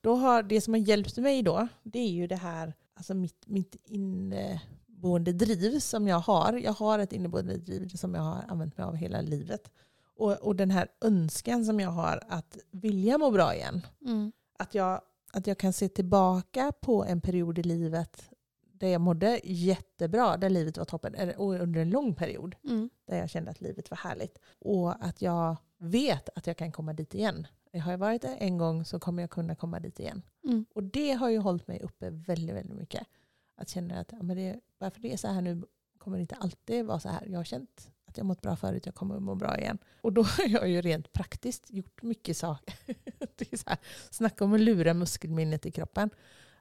Då 0.01 0.15
har 0.15 0.43
det 0.43 0.61
som 0.61 0.73
har 0.73 0.81
hjälpt 0.81 1.17
mig 1.17 1.43
då, 1.43 1.67
det 1.83 1.99
är 1.99 2.11
ju 2.11 2.27
det 2.27 2.35
här, 2.35 2.73
alltså 2.93 3.13
mitt, 3.13 3.47
mitt 3.47 3.75
inneboende 3.85 5.33
driv 5.33 5.79
som 5.79 6.07
jag 6.07 6.19
har. 6.19 6.53
Jag 6.53 6.73
har 6.73 6.99
ett 6.99 7.13
inneboende 7.13 7.57
driv 7.57 7.87
som 7.87 8.15
jag 8.15 8.21
har 8.21 8.45
använt 8.47 8.77
mig 8.77 8.85
av 8.85 8.95
hela 8.95 9.21
livet. 9.21 9.71
Och, 10.15 10.31
och 10.31 10.55
den 10.55 10.71
här 10.71 10.87
önskan 11.01 11.65
som 11.65 11.79
jag 11.79 11.89
har 11.89 12.19
att 12.27 12.57
vilja 12.71 13.17
må 13.17 13.31
bra 13.31 13.55
igen 13.55 13.81
Mm. 14.05 14.31
att 14.59 14.75
jag, 14.75 15.01
att 15.33 15.47
jag 15.47 15.57
kan 15.57 15.73
se 15.73 15.89
tillbaka 15.89 16.71
på 16.81 17.05
en 17.05 17.21
period 17.21 17.59
i 17.59 17.63
livet 17.63 18.29
där 18.61 18.87
jag 18.87 19.01
mådde 19.01 19.39
jättebra, 19.43 20.37
där 20.37 20.49
livet 20.49 20.77
var 20.77 20.85
toppen, 20.85 21.31
och 21.37 21.53
under 21.53 21.81
en 21.81 21.89
lång 21.89 22.15
period 22.15 22.55
Mm. 22.63 22.89
där 23.07 23.17
jag 23.17 23.29
kände 23.29 23.51
att 23.51 23.61
livet 23.61 23.89
var 23.91 23.97
härligt. 23.97 24.37
Och 24.59 25.05
att 25.05 25.21
jag 25.21 25.55
vet 25.77 26.29
att 26.35 26.47
jag 26.47 26.57
kan 26.57 26.71
komma 26.71 26.93
dit 26.93 27.13
igen. 27.15 27.47
Jag 27.71 27.81
har 27.81 27.91
jag 27.91 27.97
varit 27.97 28.21
där 28.21 28.37
en 28.39 28.57
gång 28.57 28.85
så 28.85 28.99
kommer 28.99 29.23
jag 29.23 29.29
kunna 29.29 29.55
komma 29.55 29.79
dit 29.79 29.99
igen. 29.99 30.21
Mm. 30.43 30.65
Och 30.75 30.83
det 30.83 31.11
har 31.11 31.29
ju 31.29 31.37
hållit 31.37 31.67
mig 31.67 31.81
uppe 31.81 32.09
väldigt, 32.09 32.55
väldigt 32.55 32.77
mycket. 32.77 33.07
Att 33.55 33.69
känna 33.69 33.99
att 33.99 34.11
ja, 34.11 34.23
men 34.23 34.37
det, 34.37 34.59
varför 34.77 35.01
det 35.01 35.13
är 35.13 35.17
så 35.17 35.27
här 35.27 35.41
nu 35.41 35.63
kommer 35.97 36.17
det 36.17 36.21
inte 36.21 36.35
alltid 36.35 36.85
vara 36.85 36.99
så 36.99 37.09
här. 37.09 37.25
Jag 37.27 37.39
har 37.39 37.43
känt 37.43 37.89
att 38.13 38.17
jag 38.17 38.25
mått 38.25 38.41
bra 38.41 38.55
förut, 38.55 38.85
jag 38.85 38.95
kommer 38.95 39.15
att 39.15 39.21
må 39.21 39.35
bra 39.35 39.57
igen. 39.57 39.77
Och 40.01 40.13
då 40.13 40.23
har 40.23 40.47
jag 40.47 40.69
ju 40.69 40.81
rent 40.81 41.13
praktiskt 41.13 41.71
gjort 41.71 42.01
mycket 42.01 42.37
saker. 42.37 42.75
Det 43.35 43.53
är 43.53 43.57
så 43.57 43.69
här, 43.69 43.77
snacka 44.11 44.43
om 44.43 44.53
att 44.53 44.59
lura 44.59 44.93
muskelminnet 44.93 45.65
i 45.65 45.71
kroppen. 45.71 46.09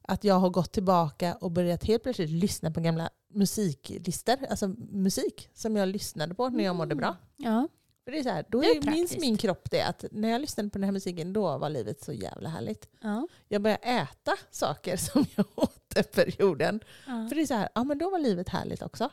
Att 0.02 0.24
jag 0.24 0.34
har 0.34 0.50
gått 0.50 0.72
tillbaka 0.72 1.34
och 1.34 1.50
börjat 1.50 1.84
helt 1.84 2.02
plötsligt 2.02 2.30
lyssna 2.30 2.70
på 2.70 2.80
gamla 2.80 3.10
musiklistor, 3.28 4.36
alltså 4.50 4.68
musik 4.78 5.48
som 5.54 5.76
jag 5.76 5.88
lyssnade 5.88 6.34
på 6.34 6.48
när 6.48 6.64
jag 6.64 6.76
mådde 6.76 6.94
bra. 6.94 7.16
Ja. 7.36 7.68
För 8.04 8.12
det 8.12 8.18
är 8.18 8.22
så 8.22 8.28
här, 8.28 8.44
då 8.48 8.60
Det 8.60 8.66
är 8.66 8.88
är, 8.88 8.90
minns 8.90 9.18
min 9.18 9.36
kropp 9.36 9.70
det 9.70 9.82
att 9.82 10.04
när 10.10 10.28
jag 10.28 10.40
lyssnade 10.40 10.70
på 10.70 10.78
den 10.78 10.84
här 10.84 10.92
musiken 10.92 11.32
då 11.32 11.58
var 11.58 11.70
livet 11.70 12.02
så 12.02 12.12
jävla 12.12 12.48
härligt. 12.48 12.88
Ja. 13.00 13.28
Jag 13.48 13.62
började 13.62 13.82
äta 13.82 14.32
saker 14.50 14.96
som 14.96 15.26
jag 15.34 15.46
åt 15.54 15.82
den 15.94 16.04
perioden. 16.14 16.80
Ja. 17.06 17.28
För 17.28 17.36
det 17.36 17.42
är 17.42 17.46
så 17.46 17.54
här, 17.54 17.68
ja 17.74 17.84
men 17.84 17.98
då 17.98 18.10
var 18.10 18.18
livet 18.18 18.48
härligt 18.48 18.82
också. 18.82 19.10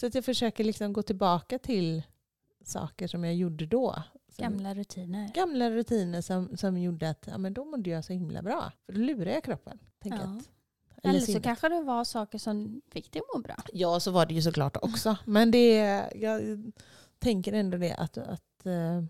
Så 0.00 0.06
att 0.06 0.14
jag 0.14 0.24
försöker 0.24 0.64
liksom 0.64 0.92
gå 0.92 1.02
tillbaka 1.02 1.58
till 1.58 2.02
saker 2.64 3.06
som 3.06 3.24
jag 3.24 3.34
gjorde 3.34 3.66
då. 3.66 4.02
Som, 4.28 4.42
Gamla 4.42 4.74
rutiner. 4.74 5.32
gamla 5.34 5.70
rutiner 5.70 6.20
som, 6.20 6.56
som 6.56 6.78
gjorde 6.78 7.10
att 7.10 7.24
ja, 7.30 7.38
men 7.38 7.54
då 7.54 7.64
mådde 7.64 7.90
jag 7.90 8.04
så 8.04 8.12
himla 8.12 8.42
bra. 8.42 8.72
För 8.86 8.92
då 8.92 9.00
lurade 9.00 9.32
jag 9.32 9.44
kroppen. 9.44 9.78
Ja. 10.04 10.14
att, 10.14 10.50
Eller 11.02 11.20
så 11.20 11.26
sinnet. 11.26 11.42
kanske 11.42 11.68
det 11.68 11.82
var 11.82 12.04
saker 12.04 12.38
som 12.38 12.82
fick 12.90 13.12
dig 13.12 13.20
att 13.20 13.36
må 13.36 13.42
bra. 13.42 13.56
Ja, 13.72 14.00
så 14.00 14.10
var 14.10 14.26
det 14.26 14.34
ju 14.34 14.42
såklart 14.42 14.76
också. 14.82 15.16
Men 15.24 15.50
det, 15.50 15.76
jag 16.14 16.42
tänker 17.18 17.52
ändå 17.52 17.78
det 17.78 17.94
att, 17.94 18.18
att, 18.18 18.66
eh, 18.66 19.04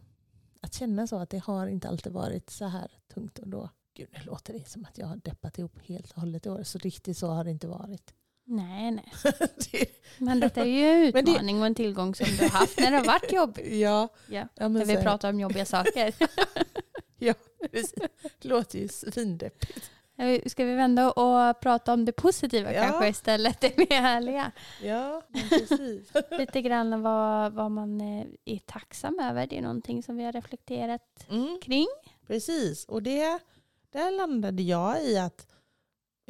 att 0.60 0.74
känna 0.74 1.06
så 1.06 1.16
att 1.16 1.30
det 1.30 1.38
har 1.38 1.66
inte 1.66 1.88
alltid 1.88 2.12
varit 2.12 2.50
så 2.50 2.64
här 2.64 2.90
tungt. 3.14 3.38
Och 3.38 3.48
då, 3.48 3.68
gud, 3.96 4.08
nu 4.12 4.24
låter 4.24 4.52
det 4.52 4.68
som 4.68 4.84
att 4.84 4.98
jag 4.98 5.06
har 5.06 5.16
deppat 5.16 5.58
ihop 5.58 5.78
helt 5.82 6.12
och 6.12 6.20
hållet 6.20 6.46
i 6.46 6.50
år. 6.50 6.62
Så 6.62 6.78
riktigt 6.78 7.18
så 7.18 7.26
har 7.26 7.44
det 7.44 7.50
inte 7.50 7.68
varit. 7.68 8.14
Nej, 8.50 8.90
nej. 8.90 9.12
Det- 9.72 9.86
Men 10.18 10.40
detta 10.40 10.60
är 10.60 10.64
ju 10.66 10.84
en 11.06 11.10
Men 11.14 11.24
det- 11.24 11.30
utmaning 11.30 11.60
och 11.60 11.66
en 11.66 11.74
tillgång 11.74 12.14
som 12.14 12.26
du 12.38 12.42
har 12.44 12.50
haft 12.50 12.78
när 12.80 12.90
det 12.90 12.96
har 12.96 13.04
varit 13.04 13.32
jobbigt. 13.32 13.66
ja, 13.80 14.08
Ja. 14.28 14.48
ja, 14.54 14.68
När 14.68 14.84
vi 14.84 14.96
pratar 14.96 15.28
om 15.30 15.40
jobbiga 15.40 15.64
saker. 15.64 16.12
precis. 17.70 17.94
Det 18.42 18.48
låter 18.48 18.78
ju 18.78 18.88
svindeppigt. 18.88 19.90
Ska 20.46 20.64
vi 20.64 20.74
vända 20.74 21.10
och 21.12 21.60
prata 21.60 21.92
om 21.92 22.04
det 22.04 22.12
positiva 22.12 22.72
Ja. 22.74 22.82
kanske 22.82 23.08
istället? 23.08 23.60
Det 23.60 23.76
mer 23.76 24.00
härliga. 24.00 24.52
Ja, 24.82 25.22
precis. 25.50 26.12
Lite 26.38 26.62
grann 26.62 27.02
vad, 27.02 27.52
vad 27.52 27.70
man 27.70 28.00
eh, 28.00 28.26
är 28.44 28.58
tacksam 28.58 29.18
över. 29.20 29.46
Det 29.46 29.58
är 29.58 29.62
någonting 29.62 30.02
som 30.02 30.16
vi 30.16 30.24
har 30.24 30.32
reflekterat 30.32 31.26
Mm. 31.30 31.58
kring. 31.62 31.86
Precis, 32.26 32.84
och 32.84 33.02
det, 33.02 33.38
där 33.92 34.10
landade 34.10 34.62
jag 34.62 35.02
i 35.04 35.18
att 35.18 35.46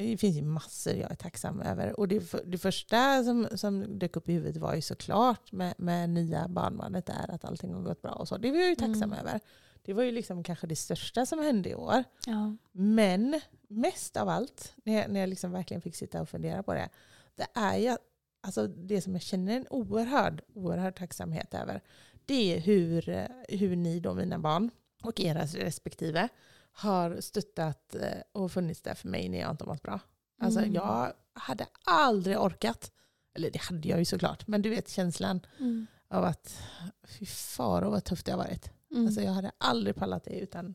det 0.03 0.17
finns 0.17 0.37
ju 0.37 0.43
massor 0.43 0.93
jag 0.93 1.11
är 1.11 1.15
tacksam 1.15 1.61
över. 1.61 2.01
Och 2.01 2.09
det, 2.09 2.33
det 2.47 2.59
första 2.59 3.25
som, 3.25 3.49
som 3.55 3.99
dök 3.99 4.17
upp 4.17 4.29
i 4.29 4.33
huvudet 4.33 4.57
var 4.57 4.75
ju 4.75 4.81
såklart 4.83 5.53
med, 5.53 5.75
med 5.79 6.11
nya 6.11 6.49
barnbarnet 6.49 7.07
där 7.07 7.31
att 7.31 7.45
allting 7.45 7.75
har 7.75 7.83
gått 7.83 8.03
bra 8.03 8.13
och 8.13 8.29
så. 8.29 8.37
Det 8.39 8.51
var 8.51 8.59
jag 8.59 8.69
ju 8.69 8.75
tacksam 8.75 9.13
Mm. 9.13 9.19
över. 9.19 9.41
Det 9.83 9.93
var 9.93 10.03
ju 10.03 10.13
liksom 10.13 10.43
kanske 10.43 10.67
det 10.67 10.77
största 10.77 11.27
som 11.27 11.39
hände 11.39 11.69
i 11.71 11.75
år. 11.75 12.05
Ja. 12.27 12.57
Men 12.73 13.41
mest 13.69 14.17
av 14.17 14.29
allt, 14.29 14.73
när 14.85 14.95
jag, 14.95 15.11
när 15.11 15.21
jag 15.21 15.29
liksom 15.29 15.53
verkligen 15.53 15.81
fick 15.81 15.97
sitta 15.97 16.21
och 16.21 16.29
fundera 16.29 16.63
på 16.63 16.75
det, 16.75 16.89
det 17.35 17.47
är 17.55 17.77
ju 17.77 17.97
alltså 18.41 18.67
det 18.67 19.01
som 19.03 19.13
jag 19.13 19.23
känner 19.23 19.57
en 19.57 19.67
oerhörd, 19.71 20.43
oerhörd 20.55 20.97
tacksamhet 20.97 21.55
över. 21.55 21.81
Det 22.27 22.57
är 22.57 22.61
hur, 22.61 23.27
hur 23.49 23.77
ni 23.77 24.01
då, 24.01 24.15
mina 24.15 24.39
barn, 24.39 24.71
och 25.03 25.21
era 25.21 25.43
respektive, 25.45 26.29
har 26.73 27.21
stöttat 27.21 27.95
eh, 27.95 28.23
och 28.33 28.53
funnits 28.53 28.83
där 28.83 28.95
för 28.95 29.09
mig 29.09 29.29
när 29.29 29.39
jag 29.41 29.51
inte 29.51 29.65
mått 29.65 29.83
bra. 29.83 30.01
Alltså 30.41 30.61
Mm. 30.61 30.75
jag 30.75 31.13
hade 31.33 31.67
aldrig 31.85 32.39
orkat, 32.39 32.93
eller 33.35 33.51
det 33.51 33.61
hade 33.63 33.89
jag 33.89 33.99
ju 33.99 34.05
såklart, 34.05 34.47
men 34.47 34.63
du 34.63 34.71
vet 34.71 34.89
känslan 34.89 35.41
Mm. 35.59 35.87
av 36.09 36.25
att 36.25 36.63
fy 37.05 37.27
faro 37.27 37.91
vad 37.91 38.05
tufft 38.05 38.27
det 38.27 38.33
har 38.33 38.39
varit. 38.39 38.71
Mm. 38.91 39.07
Alltså 39.07 39.21
jag 39.23 39.33
hade 39.33 39.51
aldrig 39.59 39.97
pallat 39.97 40.25
det 40.25 40.39
utan, 40.41 40.75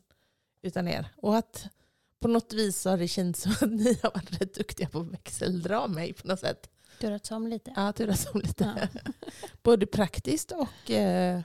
utan 0.62 0.88
er. 0.88 1.08
Och 1.18 1.38
att 1.38 1.68
på 2.20 2.28
något 2.28 2.54
vis 2.54 2.86
har 2.86 2.98
det 2.98 3.08
känts 3.08 3.42
som 3.42 3.52
att 3.52 3.62
ni 3.72 4.00
har 4.04 4.12
varit 4.14 4.42
rätt 4.42 4.54
duktiga 4.54 4.90
på 4.90 5.00
att 5.00 5.08
växeldra 5.08 5.88
mig 5.88 6.14
på 6.14 6.28
något 6.28 6.40
sätt. 6.40 6.70
Turats 7.00 7.32
om 7.32 7.48
lite. 7.48 7.74
Ja, 7.76 7.94
turas 7.94 8.28
om 8.34 8.42
lite. 8.42 8.90
Ja. 8.94 9.02
Både 9.64 9.86
praktiskt 9.86 10.52
och 10.52 10.92
eh, 10.92 11.42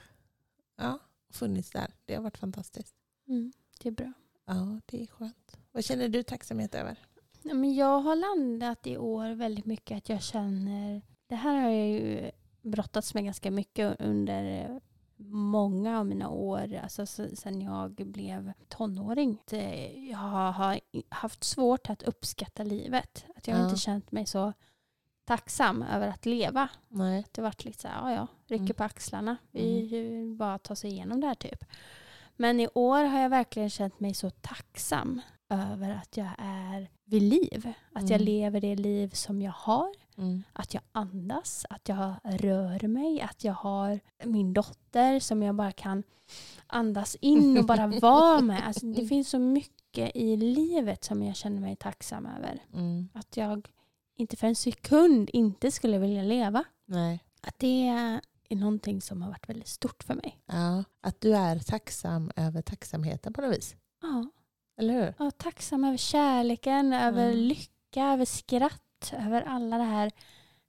ja, 0.77 0.99
funnits 1.29 1.69
där. 1.71 1.93
Det 2.05 2.15
har 2.15 2.21
varit 2.23 2.37
fantastiskt. 2.37 2.95
Mm. 3.27 3.51
Det 3.81 3.87
är 3.89 3.91
bra. 3.93 4.13
Ja, 4.55 4.79
det 4.85 5.01
är 5.01 5.07
skönt. 5.07 5.57
Vad 5.71 5.83
känner 5.85 6.09
du 6.09 6.23
tacksamhet 6.23 6.75
över? 6.75 6.97
Ja, 7.43 7.53
men 7.53 7.75
jag 7.75 7.99
har 7.99 8.15
landat 8.15 8.87
i 8.87 8.97
år 8.97 9.35
väldigt 9.35 9.65
mycket 9.65 9.97
att 9.97 10.09
jag 10.09 10.21
känner... 10.23 11.01
Det 11.27 11.35
här 11.35 11.55
har 11.61 11.69
jag 11.69 11.87
ju 11.89 12.31
brottats 12.61 13.13
med 13.13 13.23
ganska 13.25 13.51
mycket 13.51 14.01
under 14.01 14.79
många 15.27 15.99
av 15.99 16.05
mina 16.05 16.29
år, 16.29 16.75
alltså 16.83 17.05
se- 17.05 17.35
sen 17.35 17.61
jag 17.61 17.91
blev 17.91 18.53
tonåring. 18.69 19.37
Det- 19.49 19.93
Jag 20.11 20.17
har 20.17 20.79
haft 21.09 21.43
svårt 21.43 21.89
att 21.89 22.03
uppskatta 22.03 22.63
livet. 22.63 23.25
Att 23.35 23.47
jag 23.47 23.55
har 23.55 23.61
Ja. 23.63 23.69
inte 23.69 23.81
känt 23.81 24.11
mig 24.11 24.25
så 24.25 24.53
tacksam 25.25 25.81
över 25.81 26.07
att 26.07 26.25
leva. 26.25 26.69
Nej. 26.87 27.25
Det 27.31 27.41
har 27.41 27.47
varit 27.47 27.65
lite 27.65 27.79
så 27.81 27.87
här, 27.87 28.09
ja 28.09 28.15
ja, 28.15 28.27
rycker 28.47 28.63
Mm. 28.63 28.75
på 28.75 28.83
axlarna. 28.83 29.37
Vi 29.51 29.87
vi 29.87 30.35
bara 30.35 30.57
tar 30.59 30.75
sig 30.75 30.91
igenom 30.91 31.21
det 31.21 31.27
här 31.27 31.35
typ. 31.35 31.63
Men 32.41 32.59
i 32.59 32.67
år 32.73 33.03
har 33.03 33.19
jag 33.19 33.29
verkligen 33.29 33.69
känt 33.69 33.99
mig 33.99 34.13
så 34.13 34.29
tacksam 34.29 35.21
över 35.49 35.89
att 35.89 36.17
jag 36.17 36.29
är 36.37 36.89
vid 37.05 37.21
liv. 37.21 37.73
Att 37.93 38.09
jag 38.09 38.21
Mm. 38.21 38.25
lever 38.25 38.61
det 38.61 38.75
liv 38.75 39.09
som 39.09 39.41
jag 39.41 39.51
har. 39.51 39.89
Mm. 40.17 40.43
Att 40.53 40.73
jag 40.73 40.83
andas, 40.91 41.65
att 41.69 41.89
jag 41.89 42.13
rör 42.23 42.87
mig, 42.87 43.21
att 43.21 43.43
jag 43.43 43.53
har 43.53 43.99
min 44.23 44.53
dotter 44.53 45.19
som 45.19 45.43
jag 45.43 45.55
bara 45.55 45.71
kan 45.71 46.03
andas 46.67 47.15
in 47.21 47.57
och 47.57 47.65
bara 47.65 47.87
vara 48.01 48.41
med. 48.41 48.67
Alltså, 48.67 48.85
det 48.85 49.05
finns 49.05 49.29
så 49.29 49.39
mycket 49.39 50.11
i 50.15 50.37
livet 50.37 51.03
som 51.03 51.23
jag 51.23 51.35
känner 51.35 51.61
mig 51.61 51.75
tacksam 51.75 52.25
över. 52.25 52.59
Mm. 52.73 53.09
Att 53.13 53.37
jag 53.37 53.67
inte 54.17 54.35
för 54.37 54.47
en 54.47 54.55
sekund 54.55 55.29
inte 55.33 55.71
skulle 55.71 55.97
vilja 55.97 56.23
leva. 56.23 56.63
Nej. 56.85 57.23
Att 57.41 57.59
det 57.59 58.19
är 58.51 58.55
någonting 58.55 59.01
som 59.01 59.21
har 59.21 59.29
varit 59.29 59.49
väldigt 59.49 59.67
stort 59.67 60.03
för 60.03 60.15
mig. 60.15 60.39
Ja, 60.45 60.83
att 61.01 61.21
du 61.21 61.35
är 61.35 61.59
tacksam 61.59 62.31
över 62.35 62.61
tacksamheten 62.61 63.33
på 63.33 63.41
något 63.41 63.57
vis. 63.57 63.75
Ja, 64.01 64.25
Eller 64.77 64.93
hur? 64.93 65.13
ja 65.19 65.31
tacksam 65.31 65.83
över 65.83 65.97
kärleken, 65.97 66.93
över 66.93 67.25
Mm. 67.25 67.37
lycka, 67.37 68.03
över 68.05 68.25
skratt, 68.25 69.13
över 69.17 69.41
alla 69.41 69.77
det 69.77 69.83
här 69.83 70.11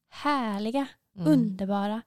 härliga, 0.08 0.86
Mm. 1.16 1.26
underbara, 1.32 2.02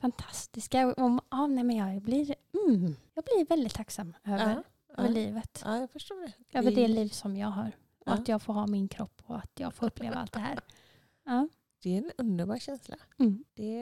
fantastiska. 0.00 0.86
Och, 0.86 1.20
ja, 1.30 1.46
nej, 1.46 1.64
men 1.64 1.76
jag, 1.76 2.02
blir, 2.02 2.34
mm, 2.66 2.96
jag 3.14 3.24
blir 3.24 3.46
väldigt 3.48 3.74
tacksam 3.74 4.14
över, 4.24 4.38
Ja, 4.38 4.62
över 5.02 5.08
ja. 5.08 5.14
livet. 5.14 5.62
Ja, 5.64 5.76
jag 5.78 5.90
förstår 5.90 6.20
det. 6.26 6.58
Över 6.58 6.70
Det- 6.70 6.88
liv 6.88 7.08
som 7.08 7.36
jag 7.36 7.48
har. 7.48 7.72
Och 8.06 8.12
att 8.14 8.28
jag 8.28 8.42
får 8.42 8.52
ha 8.52 8.66
min 8.66 8.88
kropp 8.88 9.22
och 9.26 9.36
att 9.38 9.50
jag 9.60 9.74
får 9.74 9.86
uppleva 9.86 10.16
allt 10.16 10.32
det 10.32 10.40
här. 10.40 10.58
Ja. 11.24 11.48
Det 11.82 11.96
är 11.96 11.98
en 11.98 12.10
underbar 12.18 12.58
känsla. 12.58 12.96
Mm. 13.18 13.44
Det 13.54 13.74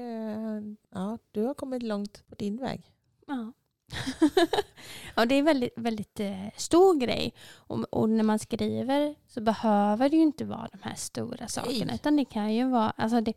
du 1.38 1.44
har 1.46 1.55
kommit 1.55 1.83
långt 1.83 2.24
på 2.29 2.35
din 2.35 2.57
väg. 2.57 2.92
Ja. 3.27 3.53
ja, 5.16 5.27
det 5.27 5.35
är 5.35 5.38
en 5.38 5.44
väldigt, 5.44 5.72
väldigt 5.77 6.20
eh, 6.20 6.48
stor 6.57 6.94
grej. 7.01 7.35
Och, 7.55 7.85
och 7.94 8.09
när 8.09 8.24
man 8.24 8.38
skriver 8.38 9.14
så 9.27 9.40
behöver 9.40 10.09
det 10.09 10.16
ju 10.16 10.22
inte 10.22 10.44
vara 10.44 10.68
de 10.72 10.79
här 10.83 10.94
stora 10.94 11.48
sakerna. 11.48 11.85
Nej. 11.85 11.94
Utan 11.94 12.16
det 12.16 12.24
kan 12.24 12.55
ju 12.55 12.68
vara 12.68 12.90
alltså 12.90 13.20
det, 13.20 13.33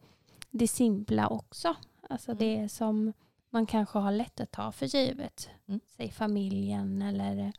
det 0.51 0.67
simpla 0.67 1.27
också. 1.27 1.75
Alltså 2.09 2.31
Mm. 2.31 2.37
det 2.39 2.69
som 2.69 3.13
man 3.49 3.65
kanske 3.65 3.99
har 3.99 4.11
lätt 4.11 4.39
att 4.39 4.51
ta 4.51 4.71
för 4.71 4.85
givet. 4.85 5.49
Mm. 5.67 5.79
Säg 5.87 6.11
familjen 6.11 7.01
eller 7.01 7.37
eh, 7.45 7.51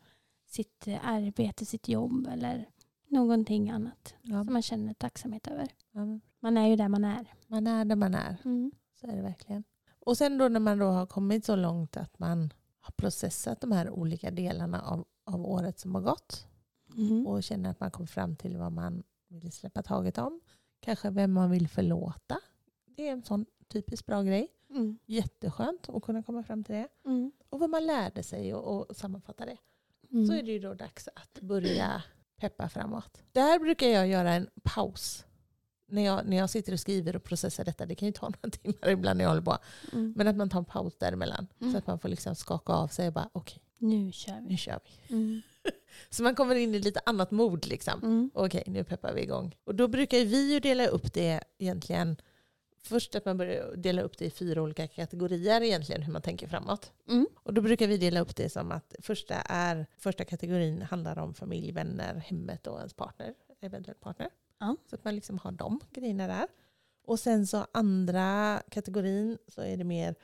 sitt 0.46 0.86
eh, 0.88 1.08
arbete, 1.08 1.66
sitt 1.66 1.88
jobb 1.88 2.28
eller 2.32 2.68
någonting 3.08 3.70
annat. 3.70 4.14
Ja, 4.22 4.44
Som 4.44 4.52
man 4.52 4.62
känner 4.62 4.94
tacksamhet 4.94 5.46
över. 5.46 5.68
ja, 5.92 6.00
Man 6.40 6.56
är 6.56 6.66
ju 6.68 6.76
där 6.76 6.88
man 6.88 7.04
är. 7.04 7.26
man 7.46 7.66
är 7.66 7.84
där 7.84 7.96
man 7.96 8.14
är. 8.14 8.36
Mm. 8.44 8.72
Så 9.00 9.06
är 9.06 9.16
det 9.16 9.22
verkligen. 9.22 9.64
Och 10.06 10.16
sen 10.18 10.38
då 10.38 10.48
när 10.48 10.60
man 10.60 10.78
då 10.78 10.86
har 10.86 11.06
kommit 11.06 11.44
så 11.44 11.56
långt 11.56 11.96
att 11.96 12.18
man 12.18 12.52
har 12.80 12.92
processat 12.92 13.60
de 13.60 13.72
här 13.72 13.90
olika 13.90 14.30
delarna 14.30 14.80
av, 14.82 15.04
av 15.24 15.46
året 15.46 15.78
som 15.78 15.94
har 15.94 16.02
gått 16.02 16.46
Mm. 16.96 17.26
och 17.26 17.42
känner 17.42 17.70
att 17.70 17.80
man 17.80 17.90
kommer 17.90 18.06
fram 18.06 18.36
till 18.36 18.56
vad 18.56 18.72
man 18.72 19.02
vill 19.28 19.52
släppa 19.52 19.82
taget 19.82 20.18
om. 20.18 20.40
Kanske 20.80 21.10
vem 21.10 21.32
man 21.32 21.50
vill 21.50 21.68
förlåta. 21.68 22.40
Det 22.86 23.08
är 23.08 23.12
en 23.12 23.22
sån 23.22 23.46
typiskt 23.68 24.06
bra 24.06 24.22
grej. 24.22 24.48
Mm. 24.70 24.98
Jätteskönt 25.06 25.88
att 25.88 26.02
kunna 26.02 26.22
komma 26.22 26.42
fram 26.42 26.64
till 26.64 26.74
det. 26.74 26.88
Mm. 27.04 27.32
Och 27.48 27.60
vad 27.60 27.70
man 27.70 27.86
lärde 27.86 28.22
sig 28.22 28.54
och, 28.54 28.90
och 28.90 28.96
sammanfatta 28.96 29.46
det. 29.46 29.56
Mm. 30.10 30.26
Så 30.26 30.32
är 30.32 30.42
det 30.42 30.52
ju 30.52 30.58
då 30.58 30.74
dags 30.74 31.08
att 31.08 31.40
börja 31.40 32.02
peppa 32.36 32.68
framåt. 32.68 33.22
Där 33.32 33.58
brukar 33.58 33.86
jag 33.86 34.06
göra 34.08 34.32
en 34.32 34.46
paus. 34.62 35.24
När 35.92 36.02
jag, 36.02 36.26
när 36.26 36.36
jag 36.36 36.50
sitter 36.50 36.72
och 36.72 36.80
skriver 36.80 37.16
och 37.16 37.24
processar 37.24 37.64
detta, 37.64 37.86
det 37.86 37.94
kan 37.94 38.06
ju 38.06 38.12
ta 38.12 38.26
några 38.42 38.50
timmar 38.50 38.88
ibland 38.88 39.16
när 39.16 39.24
jag 39.24 39.30
håller 39.30 39.42
på. 39.42 39.58
Mm. 39.92 40.12
Men 40.16 40.28
att 40.28 40.36
man 40.36 40.50
tar 40.50 40.58
en 40.58 40.64
paus 40.64 40.96
däremellan. 40.98 41.46
Mm. 41.60 41.72
Så 41.72 41.78
att 41.78 41.86
man 41.86 41.98
får 41.98 42.08
liksom 42.08 42.34
skaka 42.34 42.72
av 42.72 42.88
sig 42.88 43.06
och 43.06 43.12
bara 43.12 43.28
okej, 43.32 43.62
Nu 43.78 44.12
kör 44.12 44.40
vi. 44.40 44.48
nu 44.48 44.56
kör 44.56 44.80
vi. 44.84 45.14
Mm. 45.14 45.42
Så 46.10 46.22
man 46.22 46.34
kommer 46.34 46.54
in 46.54 46.74
i 46.74 46.78
lite 46.78 47.00
annat 47.06 47.30
mod 47.30 47.66
liksom. 47.66 48.00
Mm. 48.02 48.30
Okej, 48.34 48.64
nu 48.66 48.84
peppar 48.84 49.12
vi 49.12 49.22
igång. 49.22 49.56
Och 49.64 49.74
då 49.74 49.88
brukar 49.88 50.18
vi 50.18 50.52
ju 50.52 50.60
dela 50.60 50.86
upp 50.86 51.12
det 51.12 51.40
egentligen. 51.58 52.16
Först 52.84 53.14
att 53.14 53.24
man 53.24 53.36
börjar 53.38 53.76
dela 53.76 54.02
upp 54.02 54.18
det 54.18 54.24
i 54.24 54.30
fyra 54.30 54.62
olika 54.62 54.86
kategorier 54.86 55.60
egentligen 55.60 56.02
hur 56.02 56.12
man 56.12 56.22
tänker 56.22 56.48
framåt. 56.48 56.92
Mm. 57.08 57.26
Och 57.34 57.54
då 57.54 57.60
brukar 57.60 57.86
vi 57.86 57.96
dela 57.96 58.20
upp 58.20 58.36
det 58.36 58.48
som 58.48 58.72
att 58.72 58.94
första, 58.98 59.34
är, 59.34 59.86
första 59.98 60.24
kategorin 60.24 60.82
handlar 60.82 61.18
om 61.18 61.34
familj, 61.34 61.72
vänner, 61.72 62.14
hemmet 62.14 62.66
och 62.66 62.78
ens 62.78 62.94
partner, 62.94 63.34
eventuellt 63.60 64.00
partner. 64.00 64.28
Ja. 64.62 64.76
Så 64.86 64.94
att 64.94 65.04
man 65.04 65.14
liksom 65.14 65.38
har 65.38 65.52
de 65.52 65.80
grejerna 65.92 66.26
där. 66.26 66.46
Och 67.04 67.20
sen 67.20 67.46
så 67.46 67.66
andra 67.72 68.62
kategorin 68.70 69.38
så 69.48 69.62
är 69.62 69.76
det 69.76 69.84
mer 69.84 70.14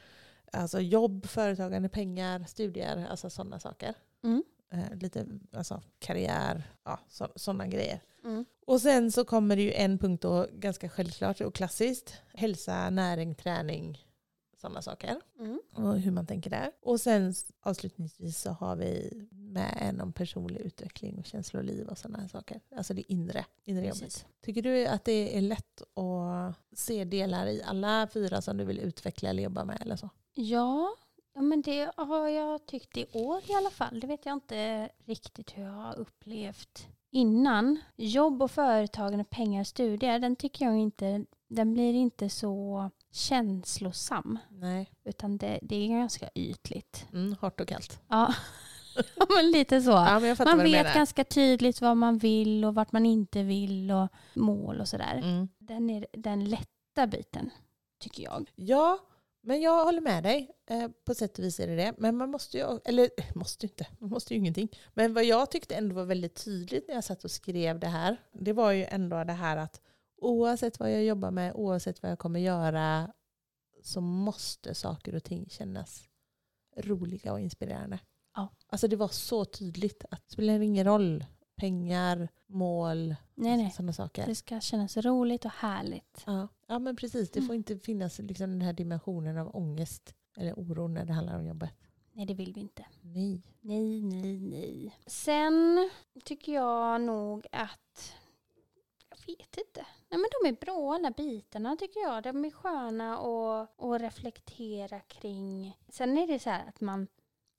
alltså 0.52 0.80
jobb, 0.80 1.26
företagande, 1.26 1.88
pengar, 1.88 2.44
studier, 2.48 3.06
alltså 3.10 3.30
sådana 3.30 3.60
saker. 3.60 3.94
Mm. 4.24 4.42
Eh, 4.70 4.96
lite 5.00 5.26
alltså, 5.52 5.82
karriär, 5.98 6.62
ja, 6.84 6.98
sådana 7.36 7.66
grejer. 7.66 8.00
Mm. 8.24 8.44
Och 8.66 8.80
sen 8.80 9.12
så 9.12 9.24
kommer 9.24 9.56
det 9.56 9.62
ju 9.62 9.72
en 9.72 9.98
punkt 9.98 10.22
då, 10.22 10.46
ganska 10.52 10.88
självklart 10.88 11.40
och 11.40 11.54
klassiskt. 11.54 12.14
Hälsa, 12.34 12.90
näring, 12.90 13.34
träning, 13.34 14.07
sådana 14.60 14.82
saker. 14.82 15.20
Mm. 15.38 15.60
Och 15.74 15.98
hur 15.98 16.10
man 16.10 16.26
tänker 16.26 16.50
där. 16.50 16.72
Och 16.82 17.00
sen 17.00 17.34
avslutningsvis 17.60 18.40
så 18.40 18.50
har 18.50 18.76
vi 18.76 19.10
med 19.30 19.78
en 19.80 20.00
om 20.00 20.12
personlig 20.12 20.60
utveckling 20.60 21.18
och 21.18 21.26
känsloliv 21.26 21.88
och 21.88 21.98
sådana 21.98 22.18
här 22.18 22.28
saker. 22.28 22.60
Alltså 22.76 22.94
det 22.94 23.12
inre, 23.12 23.44
inre 23.64 23.86
jobbet. 23.86 24.26
Tycker 24.40 24.62
du 24.62 24.86
att 24.86 25.04
det 25.04 25.36
är 25.36 25.40
lätt 25.40 25.82
att 25.82 26.78
se 26.78 27.04
delar 27.04 27.46
i 27.46 27.62
alla 27.62 28.08
fyra 28.12 28.42
som 28.42 28.56
du 28.56 28.64
vill 28.64 28.78
utveckla 28.78 29.28
eller 29.28 29.42
jobba 29.42 29.64
med 29.64 29.82
eller 29.82 29.96
så? 29.96 30.10
Ja, 30.34 30.96
Ja, 31.38 31.42
men 31.42 31.62
det 31.62 31.90
har 31.96 32.28
jag 32.28 32.66
tyckt 32.66 32.96
i 32.96 33.06
år 33.12 33.42
i 33.46 33.54
alla 33.54 33.70
fall. 33.70 34.00
Det 34.00 34.06
vet 34.06 34.26
jag 34.26 34.32
inte 34.32 34.88
riktigt 35.04 35.58
hur 35.58 35.62
jag 35.62 35.70
har 35.70 35.98
upplevt 35.98 36.88
innan. 37.10 37.78
Jobb 37.96 38.42
och 38.42 38.50
företagande, 38.50 39.24
pengar, 39.24 39.64
studier, 39.64 40.18
den 40.18 40.36
tycker 40.36 40.64
jag 40.64 40.76
inte, 40.76 41.24
den 41.48 41.74
blir 41.74 41.94
inte 41.94 42.28
så 42.28 42.90
känslosam. 43.10 44.38
Nej. 44.50 44.92
Utan 45.04 45.38
det, 45.38 45.58
det 45.62 45.76
är 45.76 45.88
ganska 45.88 46.28
ytligt. 46.34 47.06
Mm, 47.12 47.36
hårt 47.40 47.60
och 47.60 47.68
kallt. 47.68 48.00
Ja, 48.08 48.34
men 49.36 49.50
lite 49.50 49.82
så. 49.82 49.90
Ja, 49.90 50.20
men 50.20 50.36
man 50.44 50.58
vet 50.58 50.94
ganska 50.94 51.24
tydligt 51.24 51.80
vad 51.80 51.96
man 51.96 52.18
vill 52.18 52.64
och 52.64 52.74
vart 52.74 52.92
man 52.92 53.06
inte 53.06 53.42
vill 53.42 53.90
och 53.90 54.08
mål 54.34 54.80
och 54.80 54.88
sådär. 54.88 55.20
Mm. 55.24 55.48
Den 55.58 55.90
är 55.90 56.06
den 56.12 56.44
lätta 56.44 57.06
biten, 57.06 57.50
tycker 58.00 58.22
jag. 58.22 58.50
Ja, 58.54 58.98
men 59.40 59.60
jag 59.60 59.84
håller 59.84 60.00
med 60.00 60.22
dig. 60.22 60.50
Eh, 60.70 60.88
på 61.04 61.14
sätt 61.14 61.38
och 61.38 61.44
vis 61.44 61.60
är 61.60 61.66
det 61.66 61.76
det. 61.76 61.94
Men 61.98 62.16
man 62.16 62.30
måste 62.30 62.58
ju, 62.58 62.78
eller 62.84 63.10
måste 63.34 63.66
inte, 63.66 63.86
man 63.98 64.10
måste 64.10 64.34
ju 64.34 64.38
ingenting. 64.38 64.68
Men 64.94 65.14
vad 65.14 65.24
jag 65.24 65.50
tyckte 65.50 65.74
ändå 65.74 65.94
var 65.94 66.04
väldigt 66.04 66.44
tydligt 66.44 66.88
när 66.88 66.94
jag 66.94 67.04
satt 67.04 67.24
och 67.24 67.30
skrev 67.30 67.78
det 67.78 67.86
här, 67.86 68.16
det 68.32 68.52
var 68.52 68.72
ju 68.72 68.84
ändå 68.84 69.24
det 69.24 69.32
här 69.32 69.56
att 69.56 69.80
oavsett 70.20 70.80
vad 70.80 70.92
jag 70.92 71.04
jobbar 71.04 71.30
med, 71.30 71.52
oavsett 71.54 72.02
vad 72.02 72.10
jag 72.12 72.18
kommer 72.18 72.40
göra, 72.40 73.12
så 73.82 74.00
måste 74.00 74.74
saker 74.74 75.14
och 75.14 75.24
ting 75.24 75.48
kännas 75.50 76.04
roliga 76.76 77.32
och 77.32 77.40
inspirerande. 77.40 77.98
Ja. 78.34 78.48
Alltså 78.66 78.88
det 78.88 78.96
var 78.96 79.08
så 79.08 79.44
tydligt 79.44 80.04
att 80.10 80.22
det 80.26 80.32
spelar 80.32 80.60
ingen 80.60 80.84
roll 80.86 81.24
pengar, 81.56 82.28
mål, 82.46 83.14
nej, 83.34 83.56
nej. 83.56 83.70
sådana 83.70 83.92
saker. 83.92 84.26
Det 84.26 84.34
ska 84.34 84.60
kännas 84.60 84.96
roligt 84.96 85.44
och 85.44 85.50
härligt. 85.50 86.22
Ja, 86.26 86.48
ja 86.66 86.78
men 86.78 86.96
precis. 86.96 87.30
Det 87.30 87.40
får 87.40 87.44
Mm. 87.44 87.56
inte 87.56 87.78
finnas 87.78 88.18
liksom 88.18 88.50
den 88.50 88.62
här 88.62 88.72
dimensionen 88.72 89.38
av 89.38 89.56
ångest 89.56 90.14
eller 90.36 90.52
oro 90.54 90.88
när 90.88 91.04
det 91.04 91.12
handlar 91.12 91.38
om 91.38 91.46
jobbet. 91.46 91.70
Nej, 92.12 92.26
det 92.26 92.34
vill 92.34 92.52
vi 92.52 92.60
inte. 92.60 92.86
Nej. 93.00 93.42
Nej, 93.60 94.02
nej, 94.02 94.40
nej. 94.40 94.98
Sen 95.06 95.90
tycker 96.24 96.52
jag 96.54 97.00
nog 97.00 97.46
att... 97.52 98.14
Jag 99.10 99.18
vet 99.26 99.56
inte. 99.66 99.86
Nej, 100.10 100.20
men 100.20 100.28
de 100.42 100.48
är 100.48 100.60
bra 100.60 100.94
alla 100.94 101.10
bitarna 101.10 101.76
tycker 101.76 102.00
jag. 102.00 102.22
De 102.22 102.44
är 102.44 102.50
sköna 102.50 103.18
att, 103.18 103.82
att 103.84 104.00
reflektera 104.00 105.00
kring. 105.00 105.78
Sen 105.88 106.18
är 106.18 106.26
det 106.26 106.38
så 106.38 106.50
här 106.50 106.68
att 106.68 106.80
man 106.80 107.08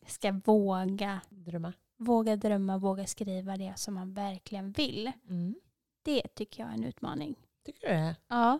ska 0.06 0.32
våga 0.46 1.22
Drömma. 1.30 1.74
Våga 1.98 2.36
drömma, 2.36 2.78
våga 2.78 3.08
skriva 3.08 3.58
det 3.58 3.74
som 3.78 3.94
man 3.94 4.14
verkligen 4.14 4.72
vill. 4.72 5.12
Mm. 5.30 5.56
Det 6.02 6.28
tycker 6.28 6.64
jag 6.64 6.70
är 6.70 6.74
en 6.74 6.84
utmaning. 6.84 7.36
Tycker 7.66 7.88
du 7.88 7.94
det? 7.94 8.16
Ja, 8.28 8.60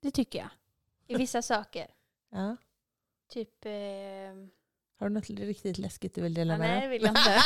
det 0.00 0.10
tycker 0.10 0.38
jag. 0.38 0.50
I 1.06 1.14
vissa 1.16 1.42
saker. 1.42 1.86
Ja. 2.30 2.56
Typ... 3.28 3.64
Eh... 3.64 3.72
Har 5.04 5.08
du 5.08 5.14
något 5.14 5.30
riktigt 5.30 5.78
läskigt 5.78 6.14
du 6.14 6.20
vill 6.22 6.34
dela 6.34 6.52
Ja, 6.52 6.58
med 6.58 6.68
nej, 6.70 6.80
det 6.80 6.86
dig? 6.88 6.98
vill 6.98 7.02
jag 7.02 7.10
inte. 7.10 7.40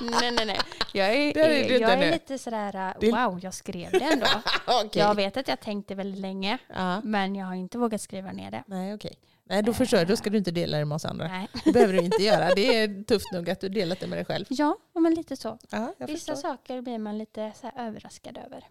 nej, 0.20 0.30
nej, 0.32 0.46
nej. 0.46 0.60
Jag 0.92 1.14
är, 1.14 1.38
är 1.38 1.80
jag 1.80 1.92
är 1.92 1.96
nu. 1.96 2.10
lite 2.10 2.38
sådär, 2.38 2.94
Det- 3.00 3.10
wow, 3.10 3.40
jag 3.42 3.54
skrev 3.54 3.90
det 3.92 4.04
ändå. 4.04 4.26
Okej. 4.66 5.02
Jag 5.02 5.14
vet 5.14 5.36
att 5.36 5.48
jag 5.48 5.60
tänkte 5.60 5.94
väldigt 5.94 6.20
länge, 6.20 6.58
Ja. 6.68 7.00
men 7.04 7.34
jag 7.34 7.46
har 7.46 7.54
inte 7.54 7.78
vågat 7.78 8.00
skriva 8.00 8.32
ner 8.32 8.50
det. 8.50 8.64
Nej, 8.66 8.94
okej. 8.94 9.18
Nej, 9.44 9.62
då 9.62 9.72
förstår 9.72 9.98
jag. 9.98 10.08
Då 10.08 10.16
ska 10.16 10.30
du 10.30 10.38
inte 10.38 10.50
dela 10.50 10.78
det 10.78 10.84
med 10.84 10.96
oss 10.96 11.04
andra. 11.04 11.28
Nej. 11.28 11.48
Det 11.64 11.72
behöver 11.72 11.92
du 11.92 11.98
inte 12.00 12.22
göra. 12.22 12.54
Det 12.54 12.76
är 12.78 13.02
tufft 13.08 13.32
nog 13.32 13.50
att 13.50 13.60
du 13.60 13.68
delat 13.68 14.00
det 14.00 14.06
med 14.06 14.18
dig 14.18 14.24
själv. 14.24 14.44
Ja, 14.48 14.76
men 14.94 15.14
lite 15.14 15.36
så. 15.36 15.58
Ja, 15.70 15.94
jag 15.98 16.06
Vissa 16.06 16.32
förstår. 16.34 16.48
saker 16.48 16.80
blir 16.82 16.98
man 16.98 17.18
lite 17.18 17.52
så 17.60 17.70
överraskad 17.78 18.38
över. 18.46 18.64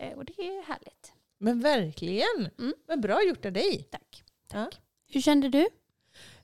Eh, 0.00 0.18
Och 0.18 0.24
det 0.24 0.32
är 0.42 0.66
härligt. 0.66 1.12
Men 1.38 1.60
verkligen. 1.60 2.48
Mm. 2.58 2.74
Men 2.88 3.00
bra 3.00 3.22
gjort 3.28 3.44
av 3.46 3.52
dig. 3.52 3.88
Tack. 3.90 4.22
Ja. 4.52 4.64
Tack. 4.64 4.80
Hur 5.12 5.20
kände 5.20 5.48
du? 5.48 5.68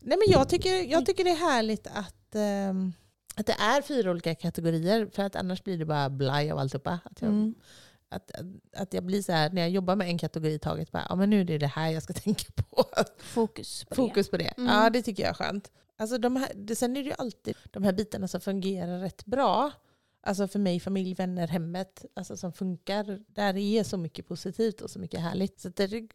Nej, 0.00 0.18
men 0.18 0.32
jag, 0.32 0.48
tycker, 0.48 0.90
jag 0.90 1.06
tycker 1.06 1.24
det 1.24 1.30
är 1.30 1.36
härligt 1.52 1.86
att, 1.86 2.34
ehm, 2.34 2.92
att 3.36 3.46
det 3.46 3.52
är 3.52 3.82
fyra 3.82 4.10
olika 4.10 4.34
kategorier. 4.34 5.06
För 5.12 5.22
att 5.22 5.36
annars 5.36 5.64
blir 5.64 5.78
det 5.78 5.84
bara 5.84 6.10
blaj 6.10 6.50
av 6.50 6.58
alltihopa. 6.58 6.98
Att 7.04 7.20
jag, 7.22 7.28
Mm. 7.28 7.54
att, 8.08 8.30
att 8.76 8.94
jag 8.94 9.04
blir 9.04 9.22
så 9.22 9.32
här, 9.32 9.50
när 9.50 9.62
jag 9.62 9.70
jobbar 9.70 9.96
med 9.96 10.08
en 10.08 10.18
kategori 10.18 10.54
i 10.54 10.58
taget, 10.58 10.92
bara, 10.92 11.06
ja, 11.08 11.14
men 11.14 11.30
nu 11.30 11.40
är 11.40 11.44
det 11.44 11.58
det 11.58 11.66
här 11.66 11.90
jag 11.90 12.02
ska 12.02 12.12
tänka 12.24 12.52
på. 12.56 12.84
Fokus 13.18 13.84
på 13.84 13.90
det. 13.90 13.96
Fokus 13.96 14.28
på 14.30 14.36
det. 14.36 14.52
Mm. 14.58 14.74
Ja, 14.74 14.90
det 14.90 15.02
tycker 15.02 15.22
jag 15.22 15.30
är 15.30 15.34
skönt. 15.34 15.70
Alltså 15.98 16.18
de 16.18 16.36
här, 16.36 16.52
det, 16.54 16.76
sen 16.76 16.96
är 16.96 17.02
det 17.02 17.08
ju 17.08 17.14
alltid 17.18 17.56
de 17.70 17.82
här 17.82 17.92
bitarna 17.92 18.28
som 18.28 18.40
fungerar 18.40 18.98
rätt 18.98 19.24
bra. 19.24 19.72
Alltså 20.22 20.48
för 20.48 20.58
mig, 20.58 20.80
familj, 20.80 21.14
vänner, 21.14 21.48
hemmet, 21.48 22.04
alltså 22.14 22.36
som 22.36 22.52
funkar. 22.52 23.20
Där 23.28 23.56
är 23.56 23.84
så 23.84 23.96
mycket 23.96 24.28
positivt 24.28 24.80
och 24.80 24.90
så 24.90 24.98
mycket 24.98 25.20
härligt. 25.20 25.60
Så 25.60 25.68
det 25.68 25.82
är 25.84 26.08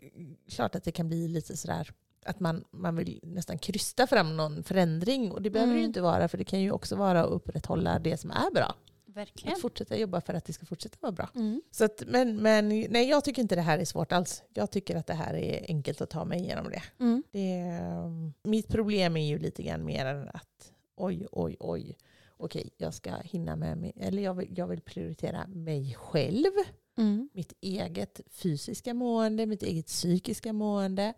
klart 0.51 0.75
att 0.75 0.83
det 0.83 0.91
kan 0.91 1.07
bli 1.07 1.27
lite 1.27 1.57
sådär 1.57 1.91
att 2.25 2.39
man, 2.39 2.63
man 2.71 2.95
vill 2.95 3.19
nästan 3.23 3.57
krysta 3.57 4.07
fram 4.07 4.37
någon 4.37 4.63
förändring. 4.63 5.31
Och 5.31 5.41
det 5.41 5.49
behöver 5.49 5.73
det 5.73 5.77
ju 5.77 5.83
Mm. 5.83 5.89
inte 5.89 6.01
vara, 6.01 6.27
för 6.27 6.37
det 6.37 6.43
kan 6.43 6.61
ju 6.61 6.71
också 6.71 6.95
vara 6.95 7.23
att 7.23 7.31
upprätthålla 7.31 7.99
det 7.99 8.17
som 8.17 8.31
är 8.31 8.51
bra. 8.53 8.75
Verkligen. 9.05 9.53
Att 9.53 9.61
fortsätta 9.61 9.97
jobba 9.97 10.21
för 10.21 10.33
att 10.33 10.45
det 10.45 10.53
ska 10.53 10.65
fortsätta 10.65 10.97
vara 11.01 11.11
bra. 11.11 11.29
Mm. 11.35 11.61
Så 11.71 11.85
att, 11.85 12.03
men, 12.07 12.35
men 12.37 12.69
nej, 12.69 13.09
jag 13.09 13.23
tycker 13.23 13.41
inte 13.41 13.55
det 13.55 13.61
här 13.61 13.79
är 13.79 13.85
svårt 13.85 14.11
alls. 14.11 14.43
Jag 14.53 14.71
tycker 14.71 14.95
att 14.95 15.07
det 15.07 15.13
här 15.13 15.33
är 15.33 15.65
enkelt 15.67 16.01
att 16.01 16.09
ta 16.09 16.25
mig 16.25 16.39
igenom 16.39 16.69
det. 16.71 16.83
Mm. 16.99 17.23
det 17.31 18.49
mitt 18.49 18.67
problem 18.67 19.17
är 19.17 19.27
ju 19.27 19.39
lite 19.39 19.63
grann 19.63 19.85
mer 19.85 20.31
att 20.33 20.71
oj, 20.95 21.27
oj, 21.31 21.55
oj. 21.59 21.97
Okej, 22.37 22.69
jag 22.77 22.93
ska 22.93 23.15
hinna 23.23 23.55
med 23.55 23.77
mig, 23.77 23.93
eller 23.95 24.23
jag 24.23 24.33
vill, 24.33 24.57
jag 24.57 24.67
vill 24.67 24.81
prioritera 24.81 25.47
mig 25.47 25.95
själv, 25.99 26.51
Mm. 26.97 27.29
mitt 27.33 27.53
eget 27.61 28.21
fysiska 28.29 28.93
mående, 28.93 29.45
mitt 29.45 29.63
eget 29.63 29.87
psykiska 29.87 30.53
mående. 30.53 31.13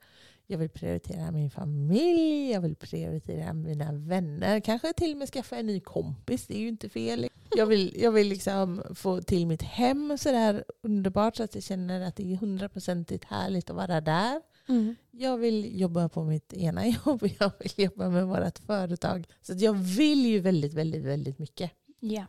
Jag 0.48 0.58
vill 0.58 0.70
prioritera 0.70 1.32
min 1.32 1.50
familj, 1.50 2.52
jag 2.52 2.62
vill 2.62 2.76
prioritera 2.76 3.54
mina 3.54 3.92
vänner, 3.92 4.60
kanske 4.60 4.94
till 4.94 5.12
och 5.12 5.18
med 5.18 5.30
skaffa 5.30 5.56
en 5.56 5.66
ny 5.66 5.80
kompis, 5.80 6.48
det 6.48 6.56
är 6.56 6.60
ju 6.60 6.68
inte 6.68 6.90
fel. 6.90 7.30
Jag 7.56 7.66
vill, 7.66 8.02
jag 8.02 8.12
vill 8.12 8.28
liksom 8.28 8.84
få 8.96 9.22
till 9.22 9.48
mitt 9.48 9.62
hem 9.62 10.18
sådär 10.18 10.64
underbart 10.82 11.36
så 11.36 11.44
att 11.44 11.56
jag 11.56 11.64
känner 11.64 12.02
att 12.02 12.16
det 12.16 12.34
är 12.34 12.38
hundraprocentigt 12.38 13.24
härligt 13.24 13.70
att 13.70 13.76
vara 13.76 14.02
där. 14.02 14.42
Mm. 14.68 14.96
Jag 15.12 15.38
vill 15.38 15.80
jobba 15.82 16.10
på 16.10 16.24
mitt 16.24 16.54
ena 16.54 16.88
jobb 17.06 17.28
jag 17.40 17.52
vill 17.60 17.86
jobba 17.86 18.10
med 18.10 18.28
vårt 18.28 18.60
företag. 18.60 19.28
Så 19.42 19.54
jag 19.58 19.74
vill 19.74 20.26
ju 20.26 20.40
väldigt, 20.40 20.74
väldigt, 20.74 21.04
väldigt 21.04 21.40
mycket. 21.40 21.72
Ja. 22.00 22.26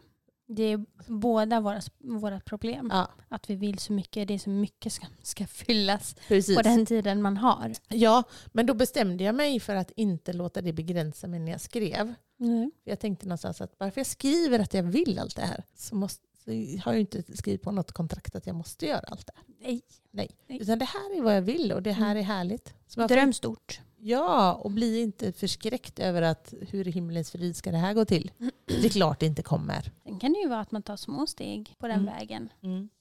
Det 0.46 0.62
är 0.62 0.84
båda 1.08 1.60
våra, 1.60 1.80
våra 1.98 2.40
problem. 2.40 2.88
Ja, 2.92 3.10
Att 3.28 3.50
vi 3.50 3.54
vill 3.54 3.78
så 3.78 3.92
mycket. 3.92 4.28
Det 4.28 4.34
är 4.34 4.38
så 4.38 4.50
mycket 4.50 4.92
som 4.92 5.06
ska 5.22 5.46
fyllas 5.46 6.16
precis. 6.28 6.56
på 6.56 6.62
den 6.62 6.86
tiden 6.86 7.22
man 7.22 7.36
har. 7.36 7.72
Ja, 7.88 8.22
men 8.52 8.66
då 8.66 8.74
bestämde 8.74 9.24
jag 9.24 9.34
mig 9.34 9.60
för 9.60 9.74
att 9.74 9.90
inte 9.96 10.32
låta 10.32 10.62
det 10.62 10.72
begränsa 10.72 11.26
mig 11.26 11.40
när 11.40 11.52
jag 11.52 11.60
skrev. 11.60 12.14
Mm. 12.40 12.72
Jag 12.84 13.00
tänkte 13.00 13.26
någonstans 13.26 13.60
att 13.60 13.78
bara 13.78 13.90
för 13.90 14.00
jag 14.00 14.06
skriver 14.06 14.58
att 14.58 14.74
jag 14.74 14.82
vill 14.82 15.18
allt 15.18 15.36
det 15.36 15.42
här 15.42 15.64
så, 15.74 15.94
måste, 15.94 16.22
så 16.44 16.50
har 16.84 16.92
jag 16.92 17.00
inte 17.00 17.36
skrivit 17.36 17.62
på 17.62 17.70
något 17.72 17.92
kontrakt 17.92 18.34
att 18.34 18.46
jag 18.46 18.56
måste 18.56 18.86
göra 18.86 19.04
allt 19.08 19.26
det 19.26 19.32
här. 19.36 19.44
Nej. 19.60 19.82
Nej. 20.10 20.30
Nej. 20.48 20.58
Utan 20.62 20.78
det 20.78 20.84
här 20.84 21.18
är 21.18 21.22
vad 21.22 21.36
jag 21.36 21.42
vill 21.42 21.72
och 21.72 21.82
det 21.82 21.92
här 21.92 22.10
Mm. 22.10 22.16
är 22.16 22.22
härligt. 22.22 22.74
Dröm 23.08 23.32
stort. 23.32 23.80
Ja, 24.06 24.54
och 24.54 24.70
bli 24.70 25.00
inte 25.00 25.32
förskräckt 25.32 25.98
över 25.98 26.22
att 26.22 26.54
hur 26.60 26.88
i 26.88 26.90
himlens 26.90 27.30
frid 27.30 27.56
ska 27.56 27.70
det 27.70 27.76
här 27.76 27.94
gå 27.94 28.04
till. 28.04 28.30
Det 28.66 28.84
är 28.84 28.88
klart 28.88 29.20
det 29.20 29.26
inte 29.26 29.42
kommer. 29.42 29.90
Sen 30.04 30.18
kan 30.18 30.32
det 30.32 30.38
ju 30.38 30.48
vara 30.48 30.60
att 30.60 30.72
man 30.72 30.82
tar 30.82 30.96
små 30.96 31.26
steg 31.26 31.74
på 31.78 31.88
den 31.88 32.00
Mm. 32.00 32.14
vägen. 32.14 32.48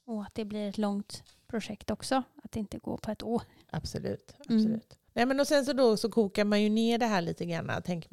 Och 0.06 0.22
att 0.22 0.34
det 0.34 0.44
blir 0.44 0.68
ett 0.68 0.78
långt 0.78 1.22
projekt 1.46 1.90
också. 1.90 2.22
Att 2.42 2.52
det 2.52 2.60
inte 2.60 2.78
går 2.78 2.96
på 2.96 3.10
ett 3.10 3.22
år. 3.22 3.42
Absolut. 3.70 4.34
Mm. 4.48 4.58
absolut. 4.60 4.98
Nej, 5.12 5.26
men 5.26 5.40
och 5.40 5.46
sen 5.46 5.64
så, 5.64 5.72
då, 5.72 5.96
så 5.96 6.10
kokar 6.10 6.44
man 6.44 6.62
ju 6.62 6.68
ner 6.68 6.98
det 6.98 7.06
här 7.06 7.20
lite 7.20 7.44
grann. 7.46 7.70
Tänk, 7.84 8.08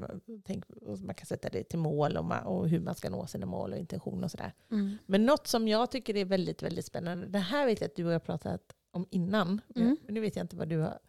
tänk, 0.45 0.65
man 1.06 1.15
kan 1.15 1.25
sätta 1.25 1.49
det 1.49 1.63
till 1.63 1.80
mål 1.80 2.17
och, 2.17 2.25
man, 2.25 2.43
och 2.43 2.69
hur 2.69 2.80
man 2.80 2.95
ska 2.95 3.10
nå 3.10 3.27
sina 3.27 3.45
mål 3.45 3.71
och 3.73 3.77
intention 3.77 4.23
och 4.23 4.32
sådär. 4.32 4.54
Mm. 4.71 4.97
Men 5.06 5.25
något 5.25 5.47
som 5.47 5.67
jag 5.67 5.91
tycker 5.91 6.15
är 6.17 6.25
väldigt, 6.25 6.63
väldigt 6.63 6.86
spännande. 6.86 7.27
Det 7.27 7.39
här 7.39 7.65
vet 7.65 7.82
jag 7.82 7.88
att 7.88 7.95
du 7.95 8.04
och 8.06 8.10
jag 8.10 8.15
har 8.15 8.19
pratat 8.19 8.62
om 8.91 9.06
innan. 9.10 9.62
Mm. 9.75 9.97
Nu 10.08 10.19
vet 10.19 10.36
jag 10.36 10.43
inte 10.43 10.56
vad 10.56 10.67
du 10.67 10.77
har 10.80 10.99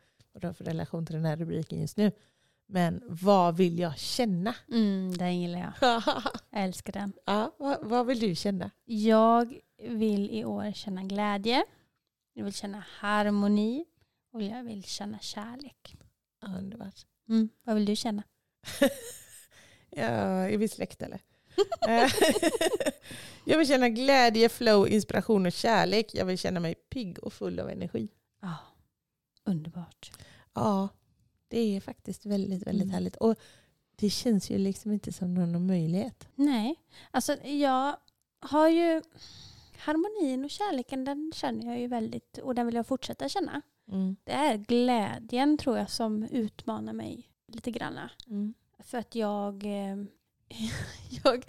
för 0.40 0.64
relation 0.64 1.07
till 1.07 1.14
den 1.14 1.25
här 1.25 1.37
rubriken 1.37 1.81
just 1.81 1.97
nu. 1.97 2.12
Men 2.66 3.03
vad 3.09 3.57
vill 3.57 3.79
jag 3.79 3.99
känna? 3.99 4.55
Mm, 4.73 5.16
den 5.16 5.40
gillar 5.40 5.59
jag. 5.59 5.73
Jag 6.51 6.62
älskar 6.64 6.92
den. 6.92 7.12
ja, 7.27 7.55
vad, 7.59 7.79
vad 7.83 8.07
vill 8.07 8.21
du 8.21 8.35
känna? 8.35 8.71
Jag 8.85 9.61
vill 9.88 10.31
i 10.31 10.45
år 10.45 10.73
känna 10.73 11.03
glädje, 11.03 11.64
Jag 12.33 12.45
vill 12.45 12.55
känna 12.55 12.85
harmoni 12.88 13.85
och 14.33 14.42
jag 14.42 14.64
vill 14.64 14.85
känna 14.85 15.18
kärlek. 15.18 15.97
Underbart. 16.59 17.07
Mm. 17.29 17.49
Vad 17.64 17.75
vill 17.75 17.85
du 17.85 17.97
känna? 17.97 18.23
Ja, 19.97 20.05
är 20.05 20.59
vi 20.59 20.68
släkt 20.68 21.03
eller? 21.03 21.21
Jag 23.45 23.59
vill 23.59 23.66
känna 23.68 23.88
glädje, 23.88 24.49
flow, 24.49 24.88
inspiration 24.88 25.47
och 25.47 25.53
kärlek. 25.53 26.14
Jag 26.14 26.25
vill 26.25 26.38
känna 26.38 26.61
mig 26.61 26.75
pigg 26.75 27.18
och 27.18 27.33
full 27.33 27.61
av 27.61 27.71
energi. 27.71 28.09
Underbart. 29.44 30.12
Ja, 30.55 30.88
det 31.48 31.76
är 31.76 31.81
faktiskt 31.81 32.26
väldigt, 32.26 32.66
väldigt 32.66 32.83
Mm. 32.85 32.94
härligt. 32.94 33.16
Och 33.16 33.35
det 33.96 34.11
känns 34.11 34.50
ju 34.50 34.59
liksom 34.59 34.92
inte 34.92 35.12
som 35.12 35.35
någon 35.35 35.66
möjlighet. 35.66 36.28
Nej, 36.35 36.74
alltså 37.11 37.33
jag 37.46 37.96
har 38.40 38.68
ju 38.68 39.02
harmonin 39.78 40.44
och 40.44 40.50
kärleken 40.50 41.05
den 41.05 41.33
känner 41.35 41.66
jag 41.66 41.81
ju 41.81 41.87
väldigt 41.87 42.38
och 42.38 42.55
den 42.55 42.66
vill 42.66 42.74
jag 42.74 42.87
fortsätta 42.87 43.28
känna. 43.28 43.62
Mm. 43.88 44.16
Det 44.24 44.33
är 44.33 44.57
glädjen 44.57 45.59
tror 45.59 45.78
jag 45.78 45.90
som 45.90 46.22
utmanar 46.22 46.92
mig 46.92 47.28
lite 47.46 47.70
granna. 47.70 48.11
Mm. 48.26 48.55
För 48.78 48.98
att 48.98 49.14
jag, 49.14 49.64
eh, 49.64 49.96
jag 51.24 51.44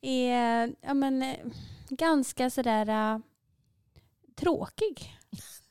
är 0.00 0.74
ja, 0.80 0.94
men, 0.94 1.22
eh, 1.22 1.36
ganska 1.88 2.50
sådär 2.50 2.88
eh, 3.14 3.20
tråkig. 4.34 5.16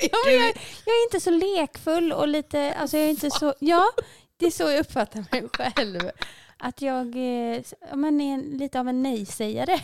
Ja, 0.00 0.18
men 0.26 0.34
jag, 0.34 0.46
jag 0.86 0.94
är 0.94 1.04
inte 1.06 1.20
så 1.20 1.30
lekfull 1.30 2.12
och 2.12 2.28
lite, 2.28 2.74
alltså 2.74 2.96
jag 2.96 3.06
är 3.06 3.10
inte 3.10 3.30
så, 3.30 3.54
ja 3.58 3.90
det 4.36 4.46
är 4.46 4.50
så 4.50 4.62
jag 4.62 4.80
uppfattar 4.80 5.24
mig 5.30 5.48
själv. 5.52 6.10
Att 6.58 6.82
jag 6.82 7.16
eh, 7.16 7.62
ja, 7.90 7.96
men 7.96 8.20
är 8.20 8.58
lite 8.58 8.80
av 8.80 8.88
en 8.88 9.02
nej-sägare. 9.02 9.80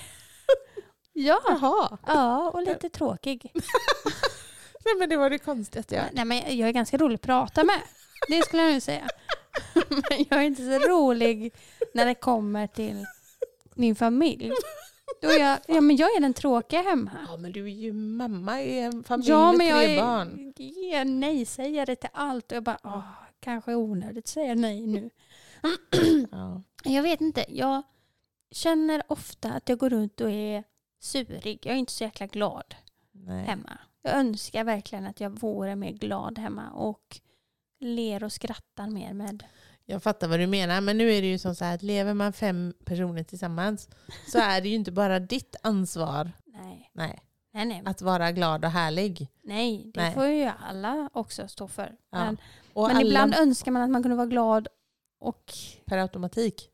Ja, 1.12 1.40
Jaha, 1.48 1.98
ja, 2.06 2.50
och 2.50 2.62
lite 2.62 2.88
tråkig. 2.88 3.50
Nej, 4.84 4.94
men 4.98 5.08
det 5.08 5.16
var 5.16 5.30
det 5.30 5.38
konstigaste 5.38 5.94
jag 5.94 6.04
Nej, 6.12 6.24
men 6.24 6.58
jag 6.58 6.68
är 6.68 6.72
ganska 6.72 6.96
rolig 6.96 7.14
att 7.14 7.22
prata 7.22 7.64
med. 7.64 7.80
Det 8.28 8.42
skulle 8.42 8.62
jag 8.62 8.72
nu 8.72 8.80
säga. 8.80 9.08
Men 9.74 10.24
jag 10.30 10.38
är 10.38 10.42
inte 10.42 10.62
så 10.62 10.88
rolig 10.88 11.54
när 11.94 12.06
det 12.06 12.14
kommer 12.14 12.66
till 12.66 13.06
min 13.74 13.96
familj. 13.96 14.52
Då 15.22 15.28
är 15.28 15.38
jag, 15.40 15.58
ja, 15.68 15.80
men 15.80 15.96
jag 15.96 16.16
är 16.16 16.20
den 16.20 16.34
tråkiga 16.34 16.82
hemma. 16.82 17.10
Ja, 17.28 17.36
men 17.36 17.52
du 17.52 17.64
är 17.64 17.68
ju 17.74 17.92
mamma 17.92 18.62
i 18.62 18.80
en 18.80 19.04
familj 19.04 19.28
Ja, 19.30 19.46
med 19.52 19.58
men 19.58 19.66
jag 19.66 19.84
tre 19.84 19.96
är, 19.96 20.02
barn. 20.02 20.52
är 20.92 21.04
nej-sägare 21.04 21.96
till 21.96 22.08
allt. 22.12 22.52
Och 22.52 22.56
jag 22.56 22.62
bara, 22.62 22.78
åh, 22.84 23.04
kanske 23.40 23.74
onödigt 23.74 24.24
att 24.24 24.28
säga 24.28 24.54
nej 24.54 24.86
nu. 24.86 25.10
Ja. 26.30 26.62
Jag 26.84 27.02
vet 27.02 27.20
inte. 27.20 27.44
Jag 27.48 27.82
känner 28.50 29.02
ofta 29.06 29.52
att 29.52 29.68
jag 29.68 29.78
går 29.78 29.90
runt 29.90 30.20
och 30.20 30.30
är 30.30 30.64
surig. 31.00 31.58
Jag 31.66 31.74
är 31.74 31.78
inte 31.78 31.92
så 31.92 32.04
jäkla 32.04 32.26
glad 32.26 32.74
Nej. 33.12 33.44
hemma. 33.44 33.78
Jag 34.02 34.14
önskar 34.14 34.64
verkligen 34.64 35.06
att 35.06 35.20
jag 35.20 35.30
vore 35.30 35.76
mer 35.76 35.92
glad 35.92 36.38
hemma 36.38 36.70
och 36.70 37.20
ler 37.80 38.24
och 38.24 38.32
skrattar 38.32 38.86
mer 38.86 39.12
med. 39.12 39.44
Jag 39.90 40.02
fattar 40.02 40.28
vad 40.28 40.38
du 40.38 40.46
menar, 40.46 40.80
men 40.80 40.98
nu 40.98 41.12
är 41.12 41.22
det 41.22 41.28
ju 41.28 41.38
som 41.38 41.54
så 41.54 41.64
här 41.64 41.74
att 41.74 41.82
lever 41.82 42.14
man 42.14 42.32
fem 42.32 42.74
personer 42.84 43.22
tillsammans 43.22 43.88
så 44.32 44.38
är 44.42 44.60
det 44.60 44.68
ju 44.68 44.74
inte 44.74 44.92
bara 44.92 45.18
ditt 45.20 45.56
ansvar 45.62 46.32
Nej, 46.46 46.90
nej, 46.92 47.18
nej, 47.52 47.66
nej. 47.66 47.82
att 47.84 48.02
vara 48.02 48.32
glad 48.32 48.64
och 48.64 48.70
härlig. 48.70 49.28
nej 49.42 49.90
det 49.94 50.00
Nej. 50.00 50.14
får 50.14 50.26
ju 50.26 50.50
alla 50.60 51.10
också 51.12 51.48
stå 51.48 51.68
för. 51.68 51.96
Ja. 52.10 52.18
Men, 52.24 52.36
men 52.74 52.84
alla 52.84 53.00
ibland 53.00 53.34
önskar 53.34 53.72
man 53.72 53.82
att 53.82 53.90
man 53.90 54.02
kunde 54.02 54.16
vara 54.16 54.26
glad 54.26 54.68
och 55.20 55.52
per 55.84 55.98
automatik. 55.98 56.70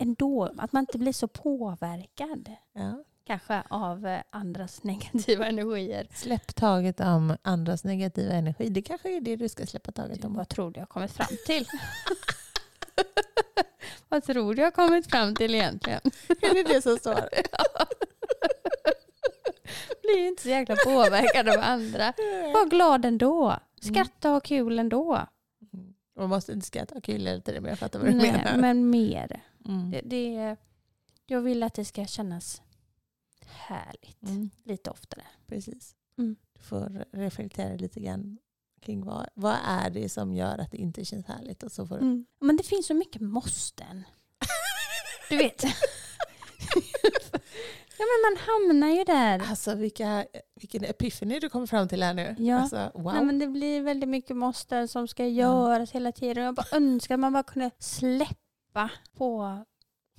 ändå, 0.00 0.54
att 0.58 0.72
man 0.72 0.80
inte 0.82 0.98
blir 0.98 1.12
så 1.12 1.28
påverkad 1.28 2.52
Ja. 2.72 3.04
Kanske 3.28 3.62
av 3.70 4.06
eh, 4.06 4.20
andras 4.30 4.82
negativa 4.84 5.46
energier. 5.46 6.08
Släpp 6.14 6.54
taget 6.54 7.00
om 7.00 7.36
andras 7.42 7.84
negativa 7.84 8.32
energi. 8.32 8.68
Det 8.68 8.82
kanske 8.82 9.16
är 9.16 9.20
det 9.20 9.36
du 9.36 9.48
ska 9.48 9.66
släppa 9.66 9.92
taget 9.92 10.24
om. 10.24 10.34
Vad 10.34 10.48
tror 10.48 10.70
du 10.70 10.80
jag 10.80 10.88
kommit 10.88 11.12
fram 11.12 11.36
till? 11.46 11.66
Vad 14.08 14.24
tror 14.24 14.54
du 14.54 14.62
jag 14.62 14.74
kommit 14.74 15.10
fram 15.10 15.34
till 15.34 15.54
egentligen? 15.54 16.00
Är 16.28 16.54
det 16.54 16.62
det 16.74 16.82
som 16.82 16.96
står? 16.96 17.28
Blir 20.02 20.18
ju 20.18 20.28
inte 20.28 20.42
så 20.42 20.48
jäkla 20.48 20.76
påverkad 20.84 21.48
av 21.48 21.60
andra. 21.60 22.12
Var 22.54 22.70
glad 22.70 23.04
ändå. 23.04 23.56
Skratta 23.80 24.28
och 24.28 24.34
ha 24.34 24.40
kul 24.40 24.78
ändå. 24.78 25.26
Mm. 25.72 25.94
Man 26.16 26.28
måste 26.28 26.52
inte 26.52 26.66
skratta 26.66 26.94
och 26.94 27.04
kul 27.04 27.26
hela 27.26 27.40
tiden, 27.40 27.62
men 27.62 27.70
jag 27.70 27.78
fattar 27.78 27.98
vad 27.98 28.08
du 28.08 28.14
Nej, 28.14 28.32
menar. 28.32 28.56
men 28.56 28.90
mer. 28.90 29.42
Mm. 29.68 29.90
Det, 29.90 30.00
det, 30.04 30.56
jag 31.26 31.40
vill 31.40 31.62
att 31.62 31.74
det 31.74 31.84
ska 31.84 32.06
kännas 32.06 32.62
härligt 33.50 34.22
Mm. 34.22 34.50
lite 34.64 34.90
oftare. 34.90 35.22
Precis. 35.46 35.94
Mm. 36.18 36.36
Du 36.52 36.60
får 36.62 37.04
reflektera 37.12 37.76
lite 37.76 38.00
grann 38.00 38.38
kring 38.80 39.04
vad, 39.04 39.28
vad 39.34 39.56
är 39.64 39.90
det 39.90 40.08
som 40.08 40.34
gör 40.34 40.58
att 40.58 40.70
det 40.70 40.76
inte 40.76 41.04
känns 41.04 41.26
härligt. 41.26 41.62
Och 41.62 41.72
så 41.72 41.86
får. 41.86 41.96
Mm. 41.96 42.26
Men 42.40 42.56
det 42.56 42.62
finns 42.62 42.86
så 42.86 42.94
mycket 42.94 43.22
måsten. 43.22 44.04
Du 45.30 45.36
vet. 45.36 45.64
ja 47.98 48.04
men 48.04 48.20
man 48.24 48.36
hamnar 48.46 48.88
ju 48.88 49.04
där. 49.04 49.42
Alltså 49.50 49.74
vilka, 49.74 50.26
vilken 50.54 50.84
epiphany 50.84 51.38
du 51.40 51.48
kommer 51.48 51.66
fram 51.66 51.88
till 51.88 52.02
här 52.02 52.14
nu. 52.14 52.36
Ja. 52.38 52.60
Alltså, 52.60 52.90
wow. 52.94 53.12
Nej, 53.12 53.24
men 53.24 53.38
det 53.38 53.46
blir 53.46 53.82
väldigt 53.82 54.08
mycket 54.08 54.36
måsten 54.36 54.88
som 54.88 55.08
ska 55.08 55.26
göras 55.26 55.90
hela 55.92 56.12
tiden. 56.12 56.44
Jag 56.44 56.54
bara 56.54 56.66
önskar 56.76 57.14
att 57.14 57.20
man 57.20 57.32
bara 57.32 57.42
kunde 57.42 57.70
släppa 57.78 58.90
på 59.16 59.58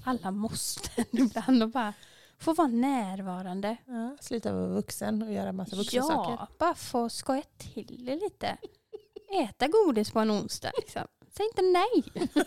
alla 0.06 0.32
måsten 0.32 1.06
ibland 1.12 1.64
och 1.64 1.70
bara 1.70 1.94
få 2.40 2.54
vara 2.54 2.68
närvarande. 2.68 3.78
ja, 3.86 4.18
sluta 4.20 4.54
vara 4.54 4.68
vuxen 4.68 5.22
och 5.22 5.34
göra 5.34 5.52
massa 5.52 5.76
vuxna 5.76 6.02
saker. 6.02 6.32
Ja, 6.32 6.48
bara 6.60 6.76
få 6.76 7.10
skoja 7.10 7.44
till 7.58 8.06
det 8.06 8.16
lite. 8.16 8.58
Äta 9.44 9.68
godis 9.68 10.12
på 10.12 10.20
en 10.20 10.32
onsdag. 10.32 10.72
Liksom. 10.78 11.02
Säg 11.38 11.46
inte 11.46 11.62
nej. 11.62 12.04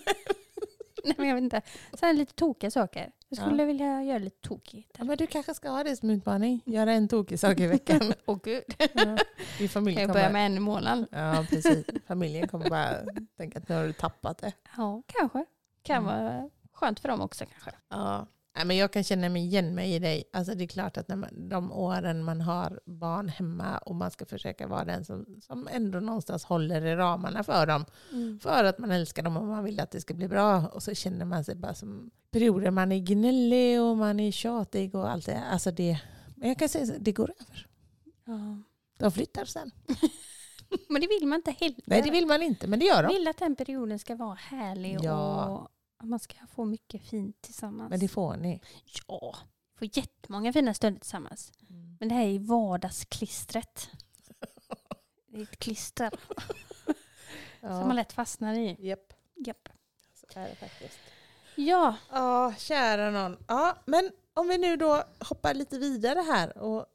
nej 1.04 1.14
men 1.18 1.28
jag 1.28 1.34
vet 1.34 1.42
inte. 1.42 1.62
Här 2.02 2.12
lite 2.14 2.34
tokiga 2.34 2.70
saker. 2.70 3.12
Jag 3.28 3.38
skulle 3.38 3.64
vilja 3.64 4.02
göra 4.02 4.18
lite 4.18 4.48
tokigt. 4.48 4.96
Ja, 4.98 5.04
men 5.04 5.16
du 5.16 5.26
kanske 5.26 5.54
ska 5.54 5.70
ha 5.70 5.84
det 5.84 5.96
som 5.96 6.10
utmaning. 6.10 6.60
Göra 6.66 6.92
en 6.92 7.08
tokig 7.08 7.38
sak 7.40 7.60
i 7.60 7.66
veckan. 7.66 8.12
Åh 8.26 8.38
gud. 8.42 8.62
ja. 8.94 9.18
Din 9.58 9.68
familj 9.68 9.96
Kan 9.96 10.02
jag 10.02 10.12
börja 10.12 10.30
med 10.30 10.46
en 10.46 10.56
i 10.56 10.60
månaden? 10.60 11.06
Ja, 11.10 11.46
precis. 11.50 11.86
Familjen 12.06 12.48
kommer 12.48 12.70
bara 12.70 12.96
tänka 13.36 13.58
att 13.58 13.68
nu 13.68 13.74
har 13.74 13.84
du 13.84 13.92
tappat 13.92 14.38
det. 14.38 14.52
Ja, 14.76 15.02
kanske. 15.06 15.44
Kan 15.82 15.96
Mm. 16.02 16.14
vara 16.26 16.50
skönt 16.72 17.00
för 17.00 17.08
dem 17.08 17.20
också 17.20 17.44
kanske. 17.46 17.70
Ja. 17.88 18.26
Nej, 18.56 18.64
men 18.64 18.76
jag 18.76 18.92
kan 18.92 19.04
känna 19.04 19.28
mig 19.28 19.42
igen 19.42 19.74
mig 19.74 19.94
i 19.94 19.98
dig. 19.98 20.24
Alltså, 20.32 20.54
det 20.54 20.64
är 20.64 20.68
klart 20.68 20.96
att 20.96 21.08
när 21.08 21.16
man, 21.16 21.48
de 21.48 21.72
åren 21.72 22.24
man 22.24 22.40
har 22.40 22.80
barn 22.84 23.28
hemma 23.28 23.78
och 23.78 23.94
man 23.94 24.10
ska 24.10 24.26
försöka 24.26 24.66
vara 24.66 24.84
den 24.84 25.04
som, 25.04 25.26
som 25.42 25.68
ändå 25.72 26.00
någonstans 26.00 26.44
håller 26.44 26.84
i 26.86 26.96
ramarna 26.96 27.44
för 27.44 27.66
dem. 27.66 27.84
För 28.40 28.64
att 28.64 28.78
man 28.78 28.90
älskar 28.90 29.22
dem 29.22 29.36
och 29.36 29.44
man 29.44 29.64
vill 29.64 29.80
att 29.80 29.90
det 29.90 30.00
ska 30.00 30.14
bli 30.14 30.28
bra. 30.28 30.66
Och 30.68 30.82
så 30.82 30.94
känner 30.94 31.24
man 31.24 31.44
sig 31.44 31.54
bara 31.54 31.74
som 31.74 32.10
perioder 32.30 32.70
man 32.70 32.92
är 32.92 32.98
gnällig 32.98 33.80
och 33.80 33.96
man 33.96 34.20
är 34.20 34.30
tjatig 34.32 34.94
och 34.94 35.10
allt 35.10 35.26
det. 35.26 35.42
Alltså 35.50 35.70
det 35.70 36.00
men 36.36 36.48
jag 36.48 36.58
kan 36.58 36.68
säga 36.68 36.86
så, 36.86 36.92
det 36.98 37.12
går 37.12 37.34
över. 37.40 37.66
Ja. 38.24 38.62
De 38.98 39.12
flyttar 39.12 39.44
sen. 39.44 39.70
Men 40.88 41.00
det 41.00 41.06
vill 41.08 41.28
man 41.28 41.36
inte 41.36 41.50
heller. 41.50 41.80
Nej 41.84 42.02
det 42.02 42.10
vill 42.10 42.26
man 42.26 42.42
inte 42.42 42.66
men 42.66 42.78
det 42.78 42.84
gör 42.84 43.02
de. 43.02 43.08
vill 43.14 43.28
att 43.28 43.38
den 43.38 43.56
perioden 43.56 43.98
ska 43.98 44.14
vara 44.16 44.34
härlig 44.34 44.98
Ja. 45.02 45.46
och 45.46 45.68
att 46.02 46.08
man 46.08 46.18
ska 46.20 46.34
få 46.54 46.64
mycket 46.64 47.02
fint 47.02 47.40
tillsammans. 47.42 47.90
Men 47.90 48.00
det 48.00 48.08
får 48.08 48.36
ni. 48.36 48.60
Ja, 49.08 49.36
får 49.78 49.88
jättemånga 49.98 50.52
fina 50.52 50.74
stunder 50.74 51.00
tillsammans. 51.00 51.52
Men 52.00 52.08
det 52.08 52.14
här 52.14 52.26
är 52.26 52.38
vardagsklistret. 52.38 53.90
Det 55.28 55.38
är 55.38 55.42
ett 55.42 55.58
klister 55.58 56.10
som 57.60 57.68
man 57.70 57.88
Ja. 57.88 57.92
lätt 57.92 58.12
fastnar 58.12 58.54
i. 58.54 58.76
Japp. 58.88 59.12
Japp. 59.46 59.68
Så 60.14 60.38
är 60.40 60.48
det 60.48 60.54
faktiskt. 60.56 60.98
Ja, 61.56 61.96
Ja, 62.10 62.54
kära 62.58 63.10
någon. 63.10 63.36
Ja, 63.48 63.76
men 63.84 64.10
om 64.34 64.48
vi 64.48 64.58
nu 64.58 64.76
då 64.76 65.04
hoppar 65.20 65.54
lite 65.54 65.78
vidare 65.78 66.18
här 66.20 66.58
och 66.58 66.86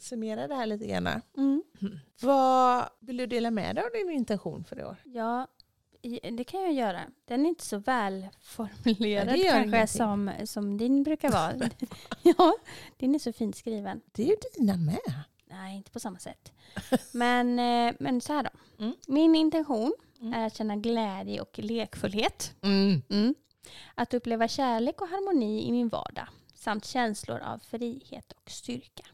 summerar 0.00 0.48
det 0.48 0.54
här 0.54 0.66
lite 0.66 0.86
grann. 0.86 1.20
mm. 1.36 1.62
Vad 2.22 2.88
vill 3.00 3.16
du 3.16 3.26
dela 3.26 3.50
med 3.50 3.74
dig 3.76 3.84
av 3.84 3.90
din 3.92 4.10
intention 4.10 4.64
för 4.64 4.78
i 4.80 4.84
år? 4.84 4.96
ja, 5.04 5.46
det 6.32 6.44
kan 6.44 6.62
jag 6.62 6.72
göra. 6.72 7.00
Den 7.24 7.44
är 7.44 7.48
inte 7.48 7.64
så 7.64 7.78
välformulerad 7.78 9.36
gör 9.36 9.50
kanske 9.52 9.86
som, 9.86 10.30
som 10.44 10.78
din 10.78 11.02
brukar 11.02 11.30
vara. 11.30 11.54
ja, 12.22 12.54
din 12.96 13.14
är 13.14 13.18
så 13.18 13.32
fint 13.32 13.56
skriven. 13.56 14.00
Det 14.12 14.22
är 14.22 14.26
ju 14.26 14.36
dina 14.58 14.76
med. 14.76 15.14
Nej, 15.46 15.76
inte 15.76 15.90
på 15.90 16.00
samma 16.00 16.18
sätt. 16.18 16.52
Men, 17.12 17.58
eh, 17.58 17.94
men 18.00 18.20
så 18.20 18.32
här 18.32 18.42
då. 18.42 18.50
Mm. 18.84 18.94
Min 19.08 19.34
intention 19.34 19.92
Mm. 20.20 20.32
är 20.34 20.46
att 20.46 20.56
känna 20.56 20.76
glädje 20.76 21.40
och 21.40 21.58
lekfullhet. 21.58 22.54
Mm. 22.62 23.02
Mm. 23.10 23.34
Att 23.94 24.14
uppleva 24.14 24.48
kärlek 24.48 25.00
och 25.00 25.08
harmoni 25.08 25.68
i 25.68 25.72
min 25.72 25.88
vardag. 25.88 26.28
Samt 26.54 26.84
känslor 26.84 27.38
av 27.38 27.58
frihet 27.58 28.32
och 28.32 28.50
styrka. 28.50 29.04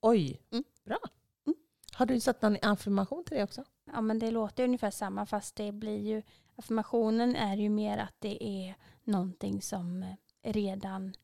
Oj, 0.00 0.40
Mm. 0.52 0.64
bra. 0.84 0.98
Har 1.96 2.06
du 2.06 2.20
satt 2.20 2.42
någon 2.42 2.56
affirmation 2.62 3.24
till 3.24 3.36
det 3.36 3.42
också? 3.44 3.64
Ja, 3.92 4.00
men 4.00 4.18
det 4.18 4.30
låter 4.30 4.64
ungefär 4.64 4.90
samma 4.90 5.26
fast 5.26 5.56
det 5.56 5.72
blir 5.72 5.98
ju 5.98 6.22
affirmationen 6.56 7.36
är 7.36 7.56
ju 7.56 7.68
mer 7.68 7.98
att 7.98 8.14
det 8.18 8.44
är 8.44 8.74
någonting 9.04 9.62
som 9.62 10.14
redan 10.42 11.14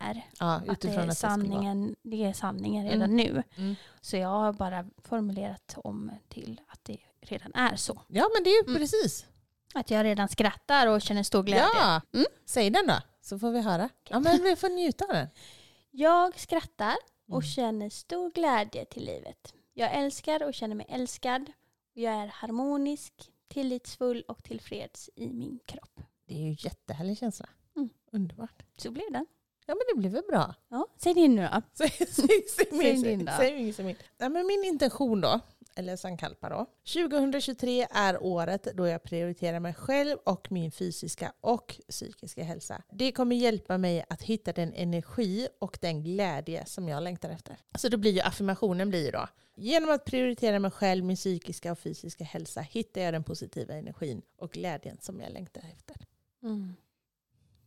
är. 0.00 0.26
Ja, 0.38 0.52
Att 0.54 0.64
det 0.66 0.72
utifrån 0.72 0.98
är, 1.04 1.08
att 1.08 1.20
det 1.20 1.26
vara. 1.26 1.34
sanningen, 1.34 1.96
det 2.02 2.24
är 2.24 2.32
sanningen 2.32 2.84
redan 2.84 3.02
Mm. 3.02 3.16
nu. 3.16 3.42
Mm. 3.56 3.74
Så 4.00 4.16
jag 4.16 4.28
har 4.28 4.52
bara 4.52 4.84
formulerat 5.04 5.74
om 5.84 6.10
till 6.28 6.60
att 6.68 6.84
det 6.84 6.98
redan 7.20 7.54
är 7.54 7.76
så. 7.76 8.00
Ja, 8.08 8.30
men 8.36 8.44
det 8.44 8.50
är 8.50 8.62
ju 8.64 8.68
Mm. 8.70 8.80
precis. 8.80 9.26
Att 9.74 9.90
jag 9.90 10.04
redan 10.04 10.28
skrattar 10.28 10.86
och 10.86 11.02
känner 11.02 11.22
stor 11.22 11.42
glädje. 11.42 11.64
Ja, 11.80 12.00
Mm. 12.14 12.26
säg 12.46 12.70
den 12.70 12.86
då. 12.86 12.94
Så 13.20 13.38
får 13.38 13.50
vi 13.50 13.60
höra. 13.60 13.88
Ja, 14.08 14.20
men 14.20 14.42
vi 14.42 14.56
får 14.56 14.68
njuta 14.68 15.04
av 15.04 15.10
den. 15.14 15.28
Jag 15.90 16.38
skrattar 16.40 16.96
och 17.28 17.32
Mm. 17.34 17.42
känner 17.42 17.90
stor 17.90 18.30
glädje 18.30 18.84
till 18.84 19.04
livet. 19.04 19.54
Jag 19.74 19.94
älskar 19.94 20.42
och 20.42 20.54
känner 20.54 20.74
mig 20.74 20.86
älskad. 20.88 21.52
Jag 21.92 22.14
är 22.14 22.26
harmonisk, 22.26 23.30
tillitsfull 23.48 24.24
och 24.28 24.42
tillfreds 24.44 25.10
i 25.16 25.28
min 25.28 25.58
kropp. 25.66 26.00
Det 26.26 26.34
är 26.34 26.38
ju 26.38 26.46
en 26.46 26.52
jättehärlig 26.58 27.18
känsla. 27.18 27.48
Mm. 27.76 27.88
Underbart. 28.12 28.62
Så 28.76 28.90
blev 28.90 29.12
den. 29.12 29.26
Ja, 29.66 29.74
men 29.74 29.82
det 29.94 30.00
blir 30.00 30.10
väl 30.10 30.22
bra. 30.28 30.54
Ja, 30.68 30.86
säg 30.96 31.14
din 31.14 31.34
nu 31.34 31.48
då. 31.52 31.62
Säg, 31.72 31.88
säg, 31.90 32.06
säg, 32.06 32.66
Säg 32.70 32.78
min, 32.78 33.02
din 33.02 33.24
då. 33.24 33.32
säg 33.38 33.54
min, 33.54 33.74
säg 33.74 33.84
min. 33.84 33.96
Ja, 34.18 34.28
men 34.28 34.46
min 34.46 34.64
intention 34.64 35.20
då, 35.20 35.40
eller 35.76 35.96
sankalpa 35.96 36.48
då. 36.48 36.66
2023 36.92 37.86
är 37.90 38.22
året 38.22 38.68
då 38.74 38.86
jag 38.86 39.02
prioriterar 39.02 39.60
mig 39.60 39.74
själv 39.74 40.18
och 40.24 40.52
min 40.52 40.72
fysiska 40.72 41.32
och 41.40 41.80
psykiska 41.88 42.44
hälsa. 42.44 42.82
Det 42.90 43.12
kommer 43.12 43.36
hjälpa 43.36 43.78
mig 43.78 44.04
att 44.08 44.22
hitta 44.22 44.52
den 44.52 44.72
energi 44.72 45.48
och 45.58 45.78
den 45.80 46.04
glädje 46.04 46.66
som 46.66 46.88
jag 46.88 47.02
längtar 47.02 47.30
efter. 47.30 47.56
Så 47.74 47.88
då 47.88 47.96
blir 47.96 48.12
ju 48.12 48.20
affirmationen 48.20 48.88
blir 48.88 49.04
ju 49.04 49.10
då. 49.10 49.28
Genom 49.56 49.90
att 49.90 50.04
prioritera 50.04 50.58
mig 50.58 50.70
själv, 50.70 51.04
min 51.04 51.16
psykiska 51.16 51.72
och 51.72 51.78
fysiska 51.78 52.24
hälsa 52.24 52.60
hittar 52.60 53.00
jag 53.00 53.14
den 53.14 53.24
positiva 53.24 53.74
energin 53.74 54.22
och 54.36 54.52
glädjen 54.52 54.98
som 55.00 55.20
jag 55.20 55.32
längtar 55.32 55.62
efter. 55.72 55.96
Mm. 56.42 56.74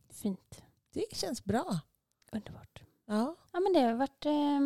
Fint. 0.10 0.64
Det 0.94 1.06
känns 1.16 1.44
bra. 1.44 1.80
Underbart. 2.32 2.84
Ja. 3.06 3.36
Ja, 3.52 3.60
men 3.60 3.74
det 3.74 3.80
har 3.80 3.94
varit 3.94 4.26
eh, 4.26 4.60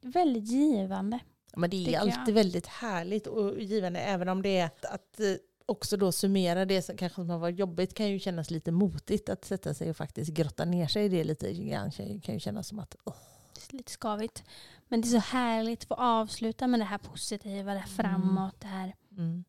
väldigt 0.00 0.48
givande. 0.48 1.20
Men 1.56 1.70
det 1.70 1.76
är 1.76 1.84
Tycker 1.84 1.98
alltid 1.98 2.28
jag. 2.28 2.34
väldigt 2.34 2.66
härligt 2.66 3.26
och 3.26 3.60
givande 3.60 4.00
även 4.00 4.28
om 4.28 4.42
det 4.42 4.58
är 4.58 4.66
att, 4.66 4.84
att 4.84 5.20
eh, 5.20 5.26
också 5.66 5.96
då 5.96 6.12
summera 6.12 6.64
det 6.64 6.82
som 6.82 6.96
kanske 6.96 7.22
har 7.22 7.38
varit 7.38 7.58
jobbigt 7.58 7.94
kan 7.94 8.08
ju 8.08 8.18
kännas 8.18 8.50
lite 8.50 8.72
motigt 8.72 9.28
att 9.28 9.44
sätta 9.44 9.74
sig 9.74 9.90
och 9.90 9.96
faktiskt 9.96 10.30
grotta 10.30 10.64
ner 10.64 10.86
sig 10.86 11.04
i 11.04 11.08
det 11.08 11.24
lite 11.24 11.52
grann. 11.52 11.90
Kan 11.90 12.20
kan 12.20 12.34
ju 12.34 12.40
kännas 12.40 12.68
som 12.68 12.78
att 12.78 12.96
åh, 13.04 13.14
Det 13.54 13.74
är 13.74 13.76
lite 13.76 13.92
skavigt. 13.92 14.44
Men 14.88 15.00
det 15.00 15.08
är 15.08 15.10
så 15.10 15.18
härligt 15.36 15.82
att 15.82 15.88
få 15.88 15.94
avsluta 15.94 16.66
med 16.66 16.80
det 16.80 16.84
här 16.84 16.98
positiva, 16.98 17.72
det 17.72 17.78
här 17.78 17.86
framåt, 17.86 18.60
det 18.60 18.66
här 18.66 18.94
mm, 19.18 19.44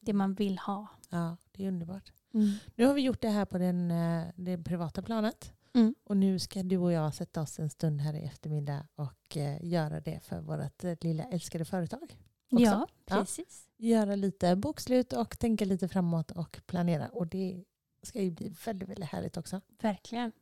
det 0.00 0.12
man 0.12 0.34
vill 0.34 0.58
ha. 0.58 0.86
ja, 1.10 1.36
det 1.52 1.64
är 1.64 1.68
underbart. 1.68 2.12
Mm. 2.34 2.52
Nu 2.74 2.86
har 2.86 2.94
vi 2.94 3.02
gjort 3.02 3.20
det 3.20 3.28
här 3.28 3.44
på 3.44 3.58
den, 3.58 3.90
eh, 3.90 4.24
det 4.36 4.58
privata 4.58 5.02
planet 5.02 5.52
Mm. 5.74 5.94
och 6.04 6.16
nu 6.16 6.38
ska 6.38 6.62
du 6.62 6.76
och 6.78 6.92
jag 6.92 7.14
sätta 7.14 7.42
oss 7.42 7.58
en 7.58 7.70
stund 7.70 8.00
här 8.00 8.14
i 8.14 8.24
eftermiddag 8.24 8.86
och 8.94 9.36
eh, 9.36 9.64
göra 9.64 10.00
det 10.00 10.20
för 10.24 10.40
vårt 10.40 10.84
eh, 10.84 10.94
lilla 11.00 11.24
älskade 11.24 11.64
företag. 11.64 12.18
också. 12.50 12.64
Ja, 12.64 12.86
Ja. 13.06 13.16
precis. 13.18 13.68
Göra 13.76 14.14
lite 14.14 14.56
bokslut 14.56 15.12
och 15.12 15.38
tänka 15.38 15.64
lite 15.64 15.88
framåt 15.88 16.30
och 16.30 16.60
planera 16.66 17.08
och 17.08 17.26
det 17.26 17.64
ska 18.02 18.22
ju 18.22 18.30
bli 18.30 18.54
väldigt, 18.64 18.88
väldigt 18.88 19.08
härligt 19.10 19.36
också. 19.36 19.60
Verkligen. 19.80 20.32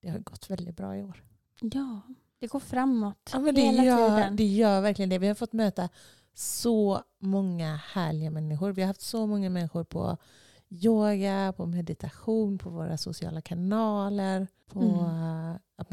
Det 0.00 0.08
har 0.08 0.18
gått 0.18 0.50
väldigt 0.50 0.76
bra 0.76 0.96
i 0.96 1.02
år. 1.02 1.24
Ja, 1.60 2.00
det 2.38 2.46
går 2.46 2.60
framåt 2.60 3.30
Ja, 3.32 3.38
men 3.38 3.54
det, 3.54 3.60
hela 3.60 3.84
gör, 3.84 4.16
tiden. 4.16 4.36
det 4.36 4.44
gör 4.44 4.80
verkligen 4.80 5.08
det. 5.08 5.18
Vi 5.18 5.26
har 5.28 5.34
fått 5.34 5.52
möta 5.52 5.88
så 6.34 7.02
många 7.18 7.76
härliga 7.76 8.30
människor. 8.30 8.72
Vi 8.72 8.82
har 8.82 8.86
haft 8.86 9.00
så 9.00 9.26
många 9.26 9.50
människor 9.50 9.84
på 9.84 10.16
yoga, 10.70 11.52
på 11.56 11.66
meditation, 11.66 12.58
på 12.58 12.70
våra 12.70 12.98
sociala 12.98 13.40
kanaler, 13.40 14.46
på 14.66 14.80
Mm. 14.80 14.94
att 15.76 15.90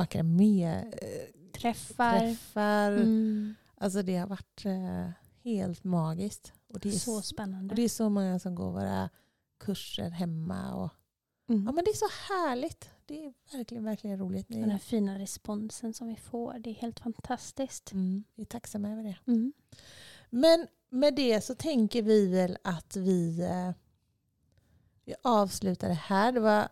eh, 0.83 1.51
Träffar. 1.59 2.91
Mm. 2.91 3.55
Alltså 3.77 4.01
det 4.01 4.17
har 4.17 4.27
varit 4.27 4.65
eh, 4.65 5.09
helt 5.43 5.83
magiskt. 5.83 6.53
Och 6.67 6.79
det, 6.79 6.89
är 6.89 6.91
Så 6.93 7.21
spännande. 7.21 7.71
och 7.71 7.75
det 7.75 7.81
är 7.83 7.89
så 7.89 8.09
många 8.09 8.39
som 8.39 8.55
går 8.55 8.71
våra 8.71 9.09
kurser 9.59 10.09
hemma. 10.09 10.75
Och, 10.75 10.89
Mm. 11.49 11.65
ja, 11.65 11.71
men 11.71 11.83
det 11.85 11.91
är 11.91 11.95
så 11.95 12.33
härligt. 12.33 12.89
Det 13.05 13.25
är 13.25 13.33
verkligen, 13.57 13.83
verkligen 13.83 14.17
roligt. 14.19 14.47
Den 14.49 14.69
här 14.69 14.77
fina 14.77 15.19
responsen 15.19 15.93
som 15.93 16.07
vi 16.07 16.15
får, 16.15 16.59
det 16.59 16.69
är 16.69 16.73
helt 16.73 16.99
fantastiskt. 16.99 17.91
Mm, 17.91 18.23
vi 18.35 18.41
är 18.41 18.45
tacksamma 18.45 18.89
över 18.91 19.03
det. 19.03 19.17
Mm. 19.27 19.53
Men 20.29 20.67
med 20.89 21.15
det 21.15 21.41
så 21.43 21.55
tänker 21.55 22.01
vi 22.01 22.27
väl 22.27 22.57
att 22.63 22.95
vi, 22.95 23.41
eh, 23.41 23.71
vi 25.05 25.15
avslutar 25.23 25.87
det 25.87 25.93
här. 25.93 26.31
Det 26.31 26.39
var 26.39 26.67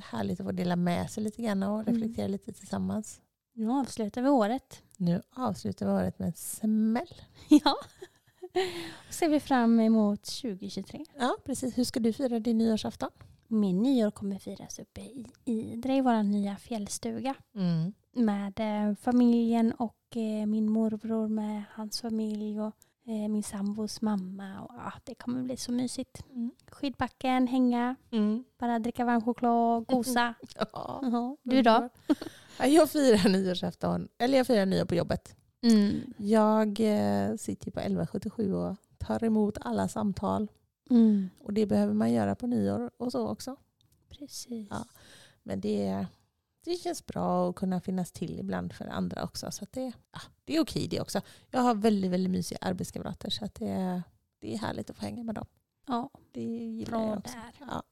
härligt 0.00 0.40
att 0.40 0.46
få 0.46 0.52
dela 0.52 0.76
med 0.76 1.10
sig 1.10 1.22
lite 1.24 1.42
grann 1.42 1.62
och 1.62 1.80
Mm. 1.80 1.94
reflektera 1.94 2.26
lite 2.28 2.52
tillsammans. 2.52 3.20
Nu 3.52 3.70
avslutar 3.70 4.22
vi 4.22 4.28
året. 4.28 4.82
Nu 4.96 5.22
avslutar 5.30 5.86
vi 5.86 5.92
året 5.92 6.18
med 6.18 6.26
en 6.26 6.32
smäll. 6.34 7.14
Ja. 7.48 7.74
Och 9.08 9.14
ser 9.14 9.28
vi 9.28 9.40
fram 9.40 9.80
emot 9.80 10.22
2023. 10.22 11.04
Ja, 11.18 11.36
precis. 11.44 11.78
Hur 11.78 11.84
ska 11.84 12.00
du 12.00 12.12
fira 12.12 12.38
din 12.40 12.58
nyårsafton? 12.58 13.10
Min 13.48 13.82
nyår 13.82 14.10
kommer 14.10 14.38
firas 14.38 14.78
uppe 14.78 15.00
i 15.00 15.26
Idre 15.44 15.96
i 15.96 16.00
vår 16.00 16.22
nya 16.22 16.56
fjällstuga. 16.56 17.34
Mm. 17.54 17.92
Med 18.12 18.60
eh, 18.60 18.94
familjen 18.96 19.72
och 19.72 20.16
eh, 20.16 20.46
min 20.46 20.70
morbror 20.72 21.28
med 21.28 21.62
hans 21.72 22.00
familj 22.00 22.60
och 22.60 22.74
min 23.06 23.42
sambos 23.42 24.02
mamma. 24.02 24.60
Och, 24.60 24.74
ja, 24.76 24.92
det 25.04 25.14
kommer 25.14 25.42
bli 25.42 25.56
så 25.56 25.72
mysigt. 25.72 26.24
Mm. 26.30 26.50
Skidbacken, 26.70 27.46
hänga, 27.46 27.96
bara 28.58 28.78
dricka 28.78 29.04
varm 29.04 29.22
choklad, 29.22 29.86
gosa. 29.86 30.34
Ja, 30.56 31.00
Jaha, 31.02 31.36
Du 31.42 31.62
då? 31.62 31.88
Ja, 32.58 32.66
Jag 32.66 32.90
firar 32.90 33.28
nyårsafton, 33.28 34.08
eller 34.18 34.38
jag 34.38 34.46
firar 34.46 34.66
nyår 34.66 34.84
på 34.84 34.94
jobbet. 34.94 35.36
Mm. 35.62 36.00
Jag 36.18 36.80
eh, 36.80 37.36
sitter 37.36 37.70
på 37.70 37.80
1177 37.80 38.54
och 38.54 38.76
tar 38.98 39.24
emot 39.24 39.58
alla 39.60 39.88
samtal. 39.88 40.48
Mm. 40.90 41.30
Och 41.40 41.52
det 41.52 41.66
behöver 41.66 41.94
man 41.94 42.12
göra 42.12 42.34
på 42.34 42.46
nyår 42.46 42.90
och 42.96 43.12
så 43.12 43.28
också. 43.28 43.56
Precis. 44.08 44.66
Ja. 44.70 44.84
Men 45.42 45.60
det, 45.60 46.06
det 46.70 46.76
känns 46.76 47.06
bra 47.06 47.50
att 47.50 47.56
kunna 47.56 47.80
finnas 47.80 48.12
till 48.12 48.38
ibland 48.40 48.72
för 48.72 48.86
andra 48.86 49.24
också. 49.24 49.50
Så 49.50 49.66
det, 49.70 49.92
ja, 50.12 50.20
det 50.44 50.56
är 50.56 50.60
okej 50.60 50.88
det 50.88 51.00
också. 51.00 51.20
Jag 51.50 51.60
har 51.60 51.74
väldigt, 51.74 52.10
väldigt 52.10 52.30
mysiga 52.30 52.58
arbetskamrater 52.60 53.30
så 53.30 53.48
det, 53.54 54.02
det 54.40 54.54
är 54.54 54.58
härligt 54.58 54.90
att 54.90 54.96
få 54.96 55.02
hänga 55.04 55.22
med 55.24 55.34
dem. 55.34 55.46
Ja, 55.86 56.10
Det 56.32 56.40
gillar 56.42 56.90
bra 56.90 57.08
jag 57.08 57.18
också. 57.18 57.34
där. 57.34 57.66
Ja. 57.70 57.82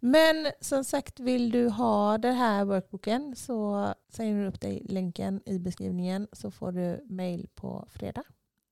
Men 0.00 0.52
som 0.60 0.84
sagt, 0.84 1.20
vill 1.20 1.50
du 1.50 1.68
ha 1.68 2.18
den 2.18 2.34
här 2.34 2.64
workbooken 2.64 3.36
så 3.36 3.88
signar 4.08 4.40
du 4.42 4.46
upp 4.46 4.60
dig 4.60 4.86
länken 4.88 5.40
i 5.46 5.58
beskrivningen 5.58 6.28
så 6.32 6.50
får 6.50 6.72
du 6.72 7.02
mail 7.04 7.48
på 7.54 7.86
fredag. 7.90 8.22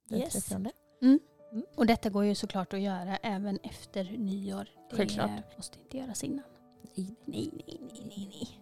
Den 0.09 0.19
Yes. 0.19 0.33
30. 0.47 0.71
Och 1.77 1.87
detta 1.87 2.11
går 2.11 2.25
ju 2.25 2.35
såklart 2.35 2.73
att 2.73 2.81
göra 2.81 3.17
även 3.17 3.59
efter 3.63 4.05
nyår. 4.05 4.69
Det 4.91 4.97
Självklart. 4.97 5.57
måste 5.57 5.79
inte 5.79 5.99
göras 5.99 6.25
innan. 6.25 6.45
Nej, 6.95 7.15
nej, 7.25 7.51
nej, 7.67 7.81
nej, 7.93 8.29
nej. 8.33 8.61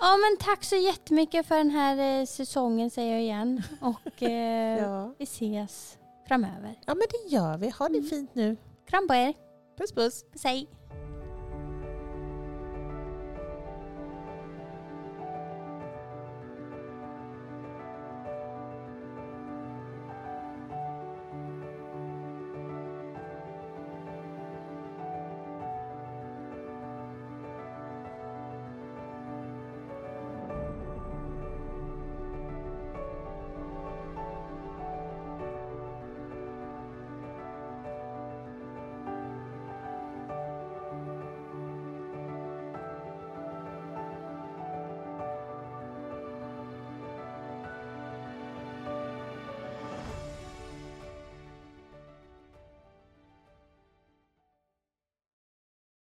Ja, 0.00 0.16
men 0.16 0.36
tack 0.36 0.64
så 0.64 0.76
jättemycket 0.76 1.46
för 1.46 1.56
den 1.56 1.70
här 1.70 2.20
eh, 2.20 2.26
säsongen 2.26 2.90
säger 2.90 3.12
jag 3.12 3.22
igen. 3.22 3.62
Och 3.80 4.22
eh, 4.22 4.78
Ja. 4.82 5.14
vi 5.18 5.24
ses 5.24 5.98
framöver. 6.28 6.78
ja, 6.86 6.94
men 6.94 7.06
det 7.10 7.34
gör 7.34 7.58
vi. 7.58 7.70
Ha 7.70 7.88
det 7.88 7.98
Mm. 7.98 8.10
fint 8.10 8.34
nu. 8.34 8.56
Kram 8.88 9.08
på 9.08 9.14
er. 9.14 9.34
Puss 9.78 9.92
puss. 9.92 10.24
Puss 10.32 10.44
hej. 10.44 10.68